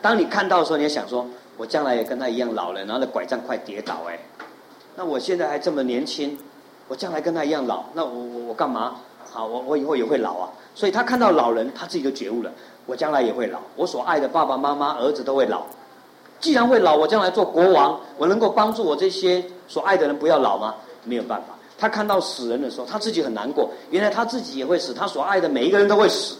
[0.00, 1.26] 当你看到的时候，你也想说：
[1.56, 4.18] 我将来也跟他一样老了，然后那拐杖快跌倒哎，
[4.94, 6.38] 那我现在还这么年轻。
[6.88, 8.96] 我将来跟他一样老，那我我我干嘛？
[9.30, 10.50] 好，我我以后也会老啊。
[10.74, 12.52] 所以他看到老人，他自己就觉悟了。
[12.84, 15.62] 我将来也会老，我所爱的爸爸妈妈、儿子都会老。
[16.42, 20.74] 既然会老，我将来做国王，我能够帮助我这些所爱的人不要老吗？
[21.04, 21.54] 没有办法。
[21.78, 23.70] 他看到死人的时候，他自己很难过。
[23.90, 26.36] 原来他自己也会死，他所爱的每一个人都会死。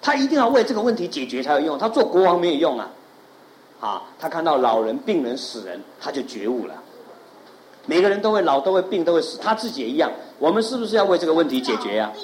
[0.00, 1.78] 他一定要为这个问题解决才有用。
[1.78, 2.90] 他做国王没有用啊！
[3.78, 6.74] 啊，他看到老人、病人、死人，他就觉悟了。
[7.84, 10.10] 每个人都会老，都会病，都会死，他自己也一样。
[10.38, 12.16] 我们是不是要为这个问题解决呀、啊？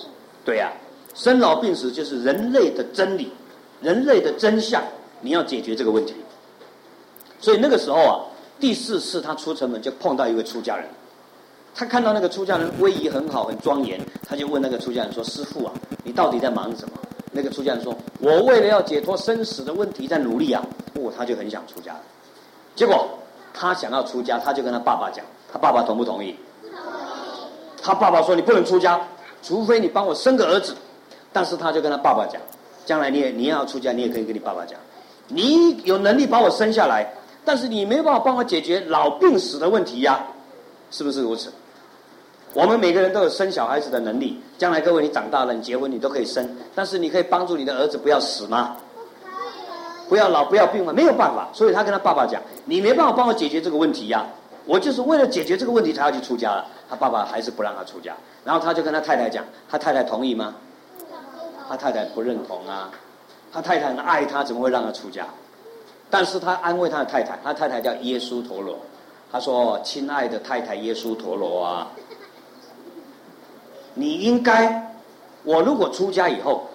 [0.45, 0.77] 对呀、啊，
[1.15, 3.31] 生老病死就是人类的真理，
[3.83, 4.83] 人类的真相，
[5.21, 6.15] 你要解决这个问题。
[7.45, 8.25] 所以那个时候啊，
[8.59, 10.87] 第四次他出城门就碰到一位出家人，
[11.75, 15.73] 他看到那个出家人威仪很好，很庄严，他就问那个出家人说：“师父啊，
[16.03, 16.95] 你到底在忙什么？”
[17.31, 20.65] 那个出家人说：“我为了要解脱生死的问题在努力啊。”
[20.97, 21.95] 哦，他就很想出家。
[22.75, 23.07] 结果
[23.53, 25.23] 他想要出家，他就跟他爸爸讲，
[25.53, 26.35] 他爸爸同不同意？
[27.83, 28.99] 他爸爸说：“你不能出家，
[29.43, 30.75] 除非你帮我生个儿子。”
[31.31, 32.41] 但是他就跟他爸爸讲
[32.87, 34.81] ：“将来你也你要出家，你也可以跟你爸爸讲，
[35.29, 37.13] 你有能力把我生下来，
[37.45, 40.25] 但是你没有办法帮我解决老病死的问题呀，
[40.91, 41.53] 是不是如此？”
[42.55, 48.77] 我们每个人都有生小孩子的能力，将来各位你长大了，你结婚你都可以生，但是你可以帮助你的儿子不要死吗？
[50.09, 50.93] 不要老不要病吗？
[50.93, 54.25] 没有办法，所以他跟他爸爸讲：“你没办法帮我解决这个问题呀，
[54.67, 58.15] 我就是为了解决这个问题才要去出家了。”他爸爸还是不让他出家，
[58.45, 60.55] 然后他就跟他太太讲，他太太同意吗？
[61.69, 62.91] 他太太不认同啊，
[63.51, 65.27] 他太太很爱他，怎么会让他出家？
[66.15, 68.79] 但是他安慰他的太太，他太太叫耶稣陀罗，
[69.33, 71.91] 他说：“亲爱的太太耶稣陀罗啊。”
[73.95, 74.95] 你应该，
[75.43, 76.69] 我如果出家以后，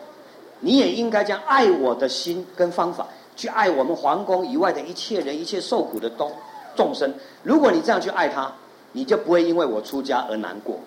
[0.60, 3.08] 你也应该将爱我的心跟方法
[3.38, 6.30] 去爱我们皇宫以外的一切人、一切受苦的东
[6.76, 7.10] 众生。
[7.42, 8.54] 如果你这样去爱他，
[8.92, 10.78] 你就不会因为我出家而难过。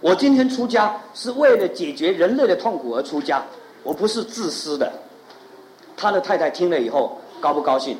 [0.00, 3.40] 我今天出家是为了解决人类的痛苦而出家，
[3.84, 4.92] 我不是自私的。
[6.00, 7.98] 他的太太听了以后高不高兴？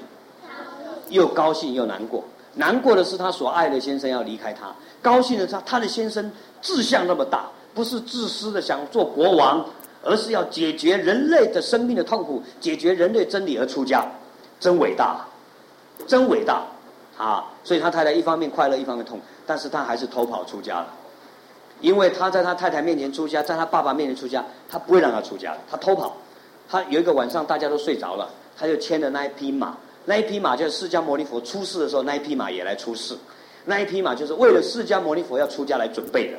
[1.10, 2.24] 又高兴又难过。
[2.54, 6.32] 难过的是他所爱的先生要离开他，高兴的是他他的先生。
[6.62, 9.64] 志向那么大，不是自私的想做国王，
[10.04, 14.04] 而是要解决人类的生命的痛苦，解决人类真理而出家，
[14.58, 15.24] 真伟大，
[16.06, 16.62] 真伟大
[17.16, 17.46] 啊！
[17.64, 20.88] 所以他太太一方面快乐，一方面痛，但是他还是偷跑出家了，
[21.80, 26.14] 因为他在他太太面前出家，在他爸爸面前出家，他不会让他出家，他偷跑。
[26.70, 33.16] 他有一个晚上大家都睡着了，他就牵着那一匹马，那一匹马就是释迦牟尼佛出世的时候，那一匹马也来出世，
[33.64, 36.38] 那一匹马就是为了释迦牟尼佛要出家来准备的。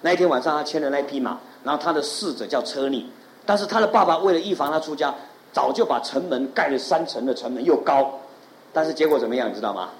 [0.00, 3.04] 那一天晚上，他牵着那匹马，然后他的侍者叫车匿，
[3.46, 5.14] 但是他的爸爸为了预防他出家，
[5.52, 8.18] 早就把城门盖了三层的城门又高，
[8.72, 9.90] 但是结果怎么样，你知道吗？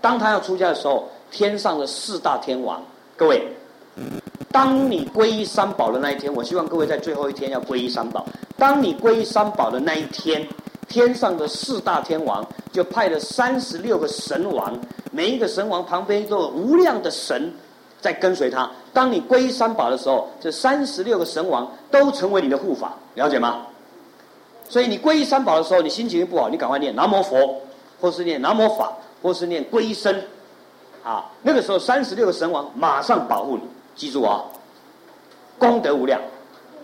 [0.00, 2.82] 当他要出家的时候，天上的四大天王，
[3.16, 3.46] 各位，
[4.52, 8.26] 当你皈依三宝的那一天，我希望各位在最后一天要皈依三宝。
[8.56, 10.46] 当你皈依三宝的那一天，
[10.88, 14.78] 天上的四大天王就派了三十六个神王，
[15.12, 17.52] 每一个神王旁边都有无量的神。
[18.00, 18.66] 在跟随他。
[18.94, 23.66] 当你皈依三宝的时候，这三十六个神王都成为你的护法，了解吗？
[24.70, 27.60] 所以你皈依三宝的时候，你心情不好，你赶快念南无佛，
[28.00, 28.90] 或是念南无法，
[29.20, 30.18] 或是念皈依僧，
[31.04, 33.64] 啊，那个时候三十六个神王马上保护你，
[33.94, 34.44] 记住啊，
[35.58, 36.20] 功德无量。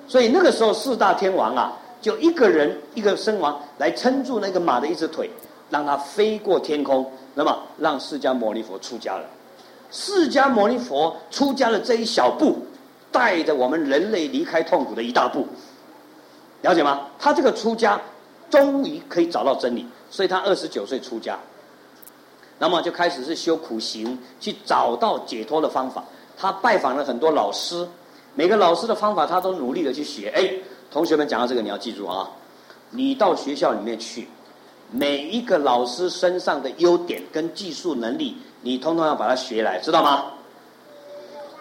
[0.09, 5.29] 所以那个时候四大天王啊，就一个人一个身王来撑住那个马的一只腿，
[5.69, 9.25] 让它飞过天空，那么让释迦牟尼佛出家了。
[9.91, 12.59] 释迦牟尼佛出家的这一小步，
[13.11, 15.47] 带着我们人类离开痛苦的一大步，
[16.63, 17.09] 了解吗？
[17.19, 18.01] 他这个出家，
[18.51, 21.39] 终于可以找到真理，所以他二十九岁出家，
[22.59, 26.05] 那么就开始是修苦行，去找到解脱的方法。
[26.37, 27.87] 他拜访了很多老师，
[28.35, 30.33] 每个老师的方法他都努力的去学。
[30.35, 30.53] 哎，
[30.91, 32.29] 同学们讲到这个你要记住啊，
[32.91, 34.29] 你到学校里面去，
[34.91, 38.37] 每一个老师身上的优点跟技术能力。
[38.63, 40.25] 你通通要把它学来，知道吗？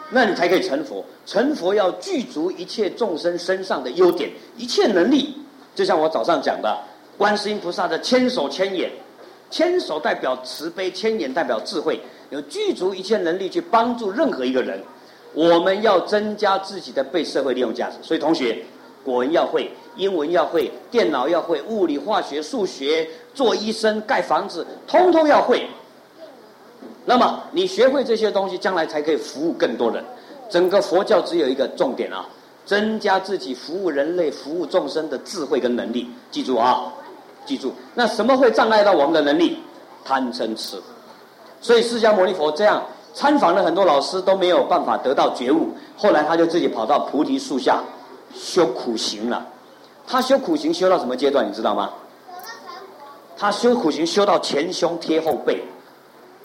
[0.09, 1.03] 那你才可以成佛。
[1.25, 5.37] 成佛要具足一切众生身上的优点，一切能力。
[5.75, 6.77] 就像我早上讲的，
[7.17, 8.91] 观世音菩萨的千手千眼，
[9.49, 11.99] 千手代表慈悲，千眼代表智慧，
[12.29, 14.81] 有具足一切能力去帮助任何一个人。
[15.33, 17.97] 我们要增加自己的被社会利用价值。
[18.01, 18.57] 所以同学，
[19.03, 25.67] 国文要会，英文要会，电脑要会，物理、化学、数学，做医生、盖房子，通通要会。
[27.03, 30.03] 那么你学会这些东西，将来才可以服务更多人。
[30.49, 32.25] 整个佛教只有一个重点啊，
[32.65, 36.09] 增加自己服务人类、服务众生的智慧跟能力。
[36.31, 36.93] 记住啊，
[37.45, 37.73] 记住。
[37.93, 39.59] 那什么会障碍到我们的能力？
[40.05, 40.77] 贪嗔痴。
[41.65, 42.79] 所以释迦牟尼佛这样
[43.11, 45.69] 参访了很多老师，都没有办法得到觉悟。
[45.97, 47.79] 后来他就自己跑到菩提树下
[48.35, 49.43] 修苦行了。
[50.05, 51.49] 他修苦行修到什么阶段？
[51.49, 51.89] 你知道吗？
[53.35, 55.63] 他修苦行修到前胸贴后背。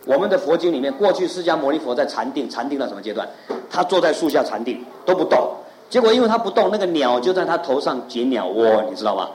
[0.07, 3.29] 我们的佛经里面，过去释迦牟尼佛在禅定，禅定到什么阶段？
[3.69, 5.51] 他坐在树下禅定都不动，
[5.91, 9.29] 结果因为他不动，那个鸟就在他头上结鸟窝，你知道吗？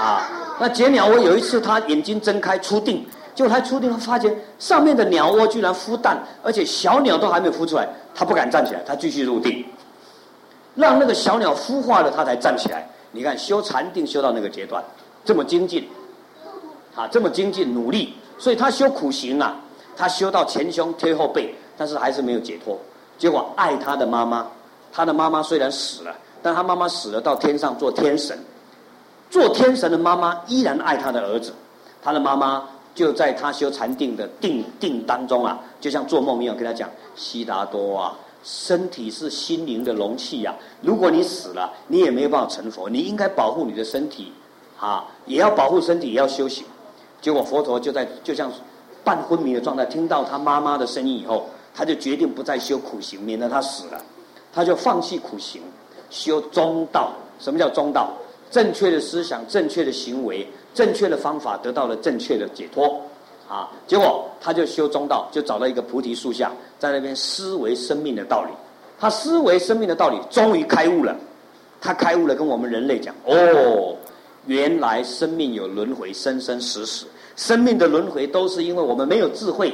[0.00, 0.28] 啊，
[0.58, 3.06] 那结鸟窝有一次他眼睛睁开出定，
[3.36, 9.62] 结果他出定，他发现上面的鸟窝居然孵蛋，而且小鸟都还没有孵出来，他不敢站起来，他继续入定，
[10.74, 12.88] 让那个小鸟孵化了，他才站起来。
[13.12, 14.82] 你看修禅定修到那个阶段，
[15.22, 15.86] 这么精进，
[16.94, 19.54] 啊，这么精进努力，所以他修苦行啊，
[19.94, 22.78] 他修到前胸贴后背，但是还是没有解脱。
[23.18, 24.46] 结果爱他的妈妈，
[24.90, 28.38] 他的妈妈虽然死了，但他妈妈死了到天上做天神，
[29.28, 31.52] 做天神的妈妈依然爱他的儿子，
[32.02, 32.62] 他的妈妈。
[32.96, 40.56] 就在他修禅定的定定当中啊，就像做梦一样，跟他讲：悉达多啊，身体是心灵的容器呀、啊。
[40.80, 42.88] 如果你死了，你也没有办法成佛。
[42.88, 44.32] 你应该保护你的身体，
[44.80, 46.64] 啊，也要保护身体，也要修行。
[47.20, 48.50] 结果佛陀就在就像
[49.04, 54.02] 半昏迷的状态，听到他妈妈的声音以后，他就决定不再修苦行，免得他死了。
[54.54, 55.60] 他就放弃苦行，
[56.08, 57.12] 修中道。
[57.38, 58.10] 什么叫中道？
[58.50, 60.48] 正确的思想，正确的行为。
[60.76, 63.00] 正确的方法得到了正确的解脱，
[63.48, 68.50] 啊，结果他就修中道，就找到一个菩提树下，在那边思维生命的道理。
[69.00, 71.16] 他思维生命的道理，终于开悟了。
[71.80, 73.96] 他开悟了，跟我们人类讲：哦，
[74.44, 77.06] 原来生命有轮回，生生死死。
[77.36, 79.72] 生命的轮回都是因为我们没有智慧、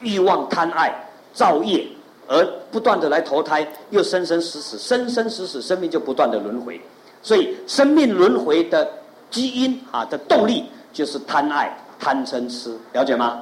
[0.00, 0.90] 欲望、贪爱、
[1.34, 1.86] 造业，
[2.26, 6.80] 而不断的来投胎，又生生死死，生生死死，生命就不断的轮回。
[7.22, 8.90] 所以，生命轮回的。
[9.30, 13.40] 基因啊的动力就是贪爱、贪嗔痴，了解吗？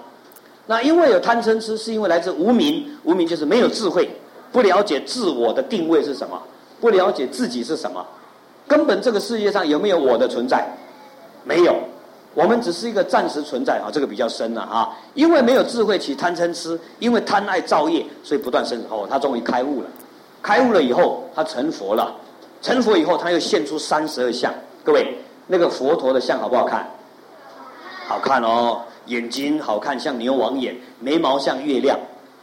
[0.66, 4.10] 那因为有贪嗔痴，是因为来自无明，无明就是没有智慧，
[4.52, 6.38] 不了解自我的定位是什么，
[6.78, 8.04] 不了解自己是什么，
[8.66, 10.68] 根本这个世界上有没有我的存在？
[11.44, 11.74] 没有，
[12.34, 14.94] 我们只是一个暂时存在啊，这个比较深了啊。
[15.14, 19.88] 因为没有智慧起贪嗔痴，因为贪爱造业，所以不断生哦，他终于开悟了。
[20.42, 22.14] 开悟了以后，他成佛了。
[22.60, 24.52] 成佛以后，他又现出三十二相，
[24.84, 25.16] 各位。
[25.48, 26.88] 那个佛陀的像好不好看？
[28.06, 31.98] 好看哦，眼睛好看，像牛王眼；眉毛像月亮，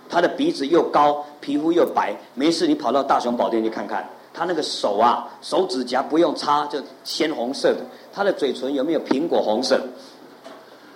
[0.09, 2.15] 他的鼻子又高，皮肤又白。
[2.35, 7.79] 没事，你跑到大雄宝殿去看看，他那个手啊，手指甲不用擦就鲜红色的。
[8.13, 9.81] 他的嘴唇有没有苹果红色？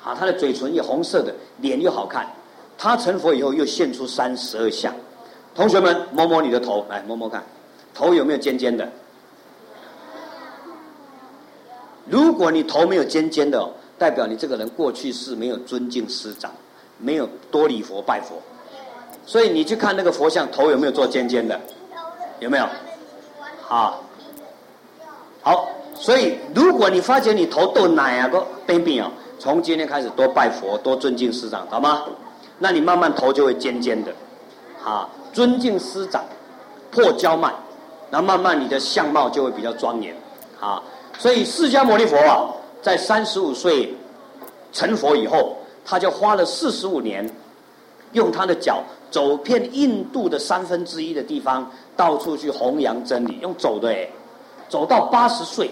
[0.04, 2.28] 啊，他的嘴唇也红色的，脸又好看。
[2.78, 4.94] 他成佛以后又现出三十二相。
[5.56, 7.44] 同学们，摸摸你的头，来摸摸看，
[7.94, 8.88] 头有没有尖尖的？
[12.10, 16.52] 如果你头没有尖尖的，代表你这个人过去是没有尊敬师长，
[16.98, 18.42] 没有多礼佛拜佛，
[19.26, 21.60] 所以你去看那个佛像，头有没有做尖尖的？
[22.40, 22.66] 有没有？
[23.62, 24.04] 好，
[25.44, 32.06] 好，所以如果你发觉你头都奶啊个病病哦，从今天开始多拜佛，多尊敬师长，好吗？
[32.58, 34.12] 那你慢慢头就会尖尖的，
[34.84, 36.24] 啊，尊敬师长，
[36.90, 37.54] 破骄慢，
[38.10, 40.16] 那慢慢你的相貌就会比较庄严，
[40.60, 40.82] 啊。
[41.20, 42.48] 所以释迦牟尼佛啊，
[42.82, 43.94] 在三十五岁
[44.72, 47.30] 成佛以后，他就花了四十五年，
[48.14, 48.82] 用他的脚
[49.12, 53.94] 走遍印度的三分之一的地方，到处去弘扬真理，用走的，
[54.70, 55.70] 走到八十岁，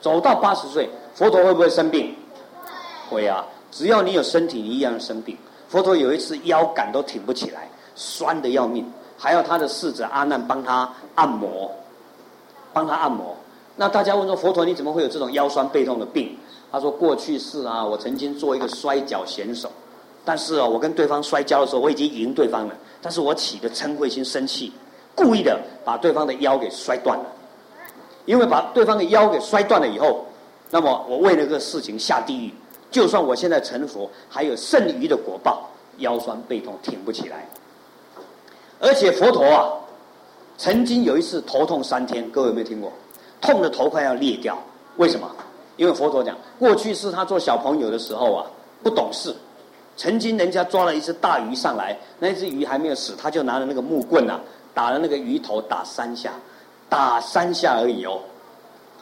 [0.00, 2.16] 走到八十岁，佛陀会不会生病？
[3.10, 5.36] 会啊，只要你有身体，你一样生病。
[5.68, 11.70] 佛陀有一次腰杆都挺不起来，酸的要命，还要他的侍者阿难帮他按摩，
[12.72, 13.36] 帮他按摩。
[13.80, 16.36] 那大家问说，佛陀你怎么会有这种腰酸背痛的病？
[16.72, 19.70] 他说，过去是啊，我曾经做一个摔跤选手，
[20.24, 24.72] 但是啊，我跟对方摔跤的时候，我已经赢对方了，但是我起的嗔恚心生气，
[25.14, 27.24] 故意的把对方的腰给摔断了。
[28.26, 30.26] 因为把对方的腰给摔断了以后，
[30.70, 32.52] 那么我为了个事情下地狱，
[32.90, 37.48] 就算我现在成佛，还有剩余的果报，腰酸背痛挺不起来。
[38.80, 39.70] 而且佛陀啊，
[40.58, 42.92] 曾经有一次头痛三天，各位有没有听过？
[43.40, 44.58] 痛的头快要裂掉，
[44.96, 45.30] 为什么？
[45.76, 48.44] 因为佛陀讲，过去是他做小朋友的时候啊，
[48.82, 49.32] 不懂事，
[49.96, 54.40] 曾经人家抓了一只大鱼上来，那只鱼还没有死，他就拿着那个木棍啊，
[54.74, 56.32] 打了那个鱼头打三下，
[56.88, 58.18] 打三下而已哦，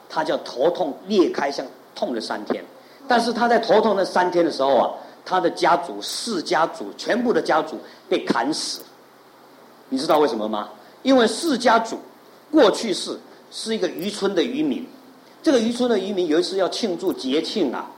[0.06, 1.64] 他叫头痛裂开，像
[1.94, 2.62] 痛了三天。
[3.08, 4.90] 但是他在头痛那三天的时候啊，
[5.24, 8.82] 他的家族四家族全部的家族被砍死，
[9.88, 10.68] 你知道为什么吗？
[11.02, 11.98] 因为四家族
[12.50, 13.18] 过去是。
[13.50, 14.86] 是一个渔村的渔民，
[15.42, 17.88] 这个渔村的渔民有一次要庆祝节庆啊，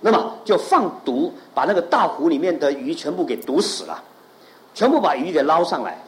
[0.00, 4.02] 那么就放毒，把那个大湖里面的鱼全部给毒死了，
[4.74, 6.00] 全部把鱼给捞上来，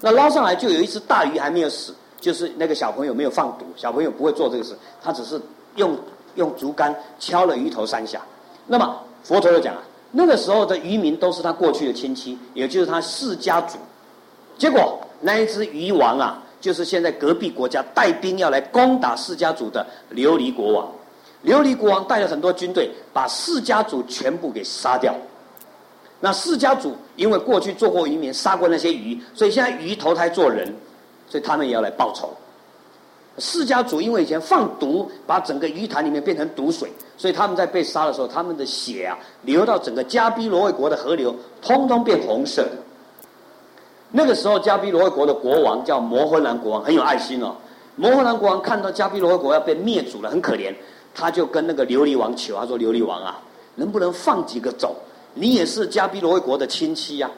[0.00, 5.40] 那捞上来就有一只大鱼还没有死，就是那个小朋友没有放毒，小朋友不会做这个事，他只是
[5.74, 5.96] 用
[6.36, 8.20] 用竹竿敲了鱼头三下，
[8.66, 9.82] 那么佛陀就讲啊，
[10.12, 13.76] 那个时候的渔民都是他过去的亲戚，也就是他释家族，
[14.56, 16.42] 结果那一只鱼王啊。
[16.66, 20.92] 就是现在隔壁国家带兵要来攻打释迦族的琉璃国王，
[21.44, 25.14] 琉璃国王带了很多军队，把释迦族全部给杀掉，
[26.18, 30.74] 那释迦族因为过去做过渔民，杀过那些鱼，所以现在鱼投胎做人，
[31.28, 32.34] 所以他们也要来报仇。
[33.38, 41.32] 释迦族因为以前放毒，把整个鱼潭里面变成毒水，所以他们在被杀的时候，他们的血啊流到整个迦毗罗卫国的河流，
[41.62, 42.66] 通通变红色。
[44.16, 47.54] 那个时候，迦毗罗卫国的国王叫摩诃兰国王，很有爱心哦。
[47.96, 50.74] 摩诃兰国王看到迦毗罗卫国要被灭族了，很可怜，
[51.14, 53.38] 他就跟那个琉璃王求，他说：“琉璃王啊，
[53.74, 54.96] 能不能放几个走？
[55.34, 57.36] 你也是迦毗罗卫国的亲戚呀、啊。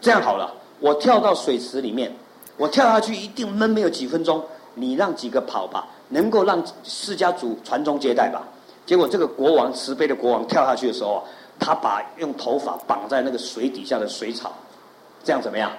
[0.00, 2.12] 这样好了，我跳到水池里面，
[2.56, 4.42] 我跳下去一定闷没有几分钟。”
[4.74, 8.42] 你让几个跑吧，能够让释迦族传宗接代吧。
[8.84, 11.22] 结果这个国王慈悲的国王跳下去的时候，
[11.58, 14.52] 他把用头发绑在那个水底下的水草，
[15.22, 15.70] 这样怎么样？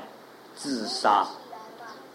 [0.56, 1.28] 自杀。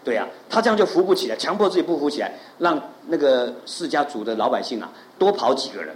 [0.03, 4.89] 对啊，他这样就扶不起来，强迫自己不扶起来，让那个释迦族的老百姓啊
[5.19, 5.95] 多跑几个人，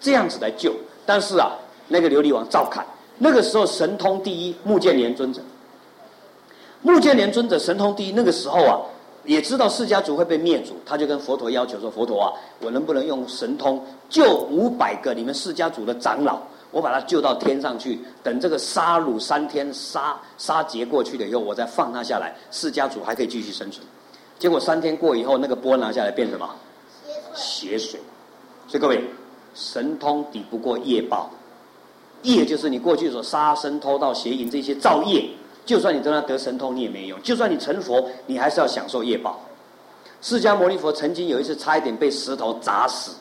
[0.00, 0.74] 这样子来救。
[1.06, 1.52] 但是啊，
[1.88, 2.84] 那个琉璃王照看。
[3.18, 5.40] 那个时候神通第一，目犍连尊者。
[6.80, 8.80] 目犍连尊者神通第一，那个时候啊。
[9.24, 16.40] 也知道释迦族会被灭族，他就跟佛陀要求说：“佛陀啊，我能不能用神通救五百个你们释迦族的长老？
[16.72, 23.86] 我把他救到天上去，等这个杀戮三天杀杀劫过去了以后，我再放他下来，释迦族还可以继续生存。”
[24.40, 26.48] 结果三天过以后，那个钵拿下来变什么？
[27.32, 28.00] 血水。
[28.66, 29.04] 所以各位，
[29.54, 31.30] 神通抵不过业报，
[32.22, 35.28] 业就是你过去所杀生、偷盗、邪淫这些造业。
[35.64, 39.38] 就算你真的得神通，你也没用；就算你成佛，你还是要享受业报。
[40.20, 43.12] 释迦牟尼佛曾经有一次差一点被石头砸死，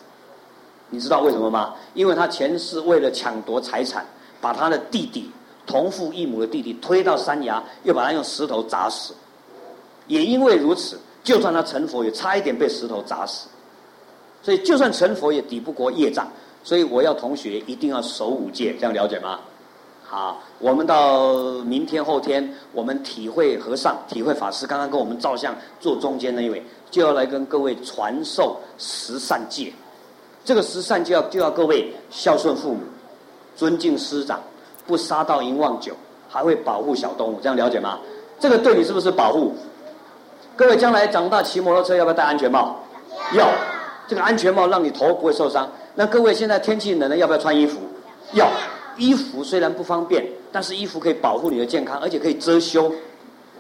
[0.91, 1.73] 你知道为什么吗？
[1.95, 4.05] 因为他前世为了抢夺财产，
[4.39, 5.31] 把他的弟弟
[5.65, 9.13] 同父异母的弟弟推到山崖，又把他用石头砸死。
[10.07, 13.47] 也因为如此，就算他成佛，也差一点被石头砸死。
[14.43, 16.27] 所以，就算成佛，也抵不过业障。
[16.63, 19.39] 所以，我要同学一定要守五戒，这样了解吗？
[20.03, 29.71] 好，我们到明天后天，我们体会和尚、体会法师刚刚跟我们照相坐中间那一位，就要来跟各位传授十善戒。
[30.43, 32.79] 这个十善就要就要各位孝顺父母、
[33.55, 34.39] 尊敬师长、
[34.87, 35.93] 不杀盗淫妄酒，
[36.29, 37.99] 还会保护小动物，这样了解吗？
[38.39, 39.53] 这个对你是不是保护？
[40.55, 42.75] 各位将来长大骑摩托车要不要戴安全帽？
[43.33, 43.47] 要。
[44.07, 45.69] 这个安全帽让你头不会受伤。
[45.95, 47.79] 那各位现在天气冷了，要不要穿衣服？
[48.33, 48.49] 要。
[48.97, 52.91] 衣服虽然不方便，但是衣服可以保护你的健康，而且可以遮羞。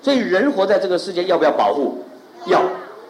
[0.01, 2.03] 所以人活在这个世界，要不要保护？
[2.47, 2.61] 要。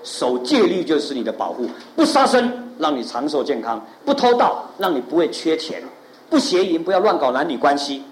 [0.03, 1.67] 守戒律就是你的保护。
[1.95, 5.81] 不杀生，让你长寿健康；不偷盗，让你不会缺钱；
[6.29, 8.03] 不邪淫，不要乱搞男女关系。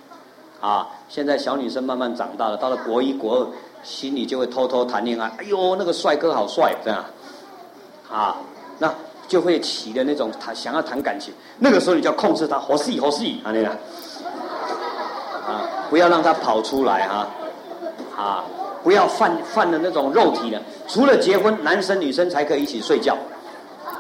[0.60, 3.48] 啊，现在小女生慢慢长大了，到了国一、国二，
[3.84, 5.28] 心里就会偷偷谈恋爱。
[5.38, 7.04] 哎呦，那个帅哥好帅，这样。
[8.12, 8.38] 啊，
[8.78, 8.94] 那。
[9.30, 13.70] 就会起的那种谈想要谈感情，那个时候你就要控制他，好戏好戏啊那个，
[15.46, 17.28] 啊，不要让他跑出来哈，
[18.18, 18.44] 啊，
[18.84, 23.18] 不要犯犯了那种肉体的，除了结婚，男生女生才可以一起睡觉，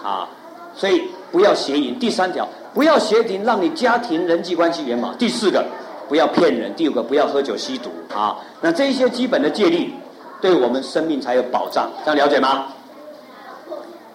[0.03, 0.27] 啊，
[0.75, 1.97] 所以不要邪淫。
[1.99, 5.17] 第三条，不要邪淫，让你家庭人际关系圆满。
[5.17, 5.65] 第四个，
[6.07, 6.73] 不要骗人。
[6.75, 8.37] 第五个，不要喝酒吸毒啊。
[8.61, 9.93] 那这些基本的戒律，
[10.41, 12.67] 对我们生命才有保障，这样了解吗？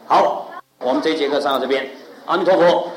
[0.07, 0.41] 好。
[0.81, 1.89] 我们这一节课上到这边，
[2.27, 2.89] 阿弥陀佛。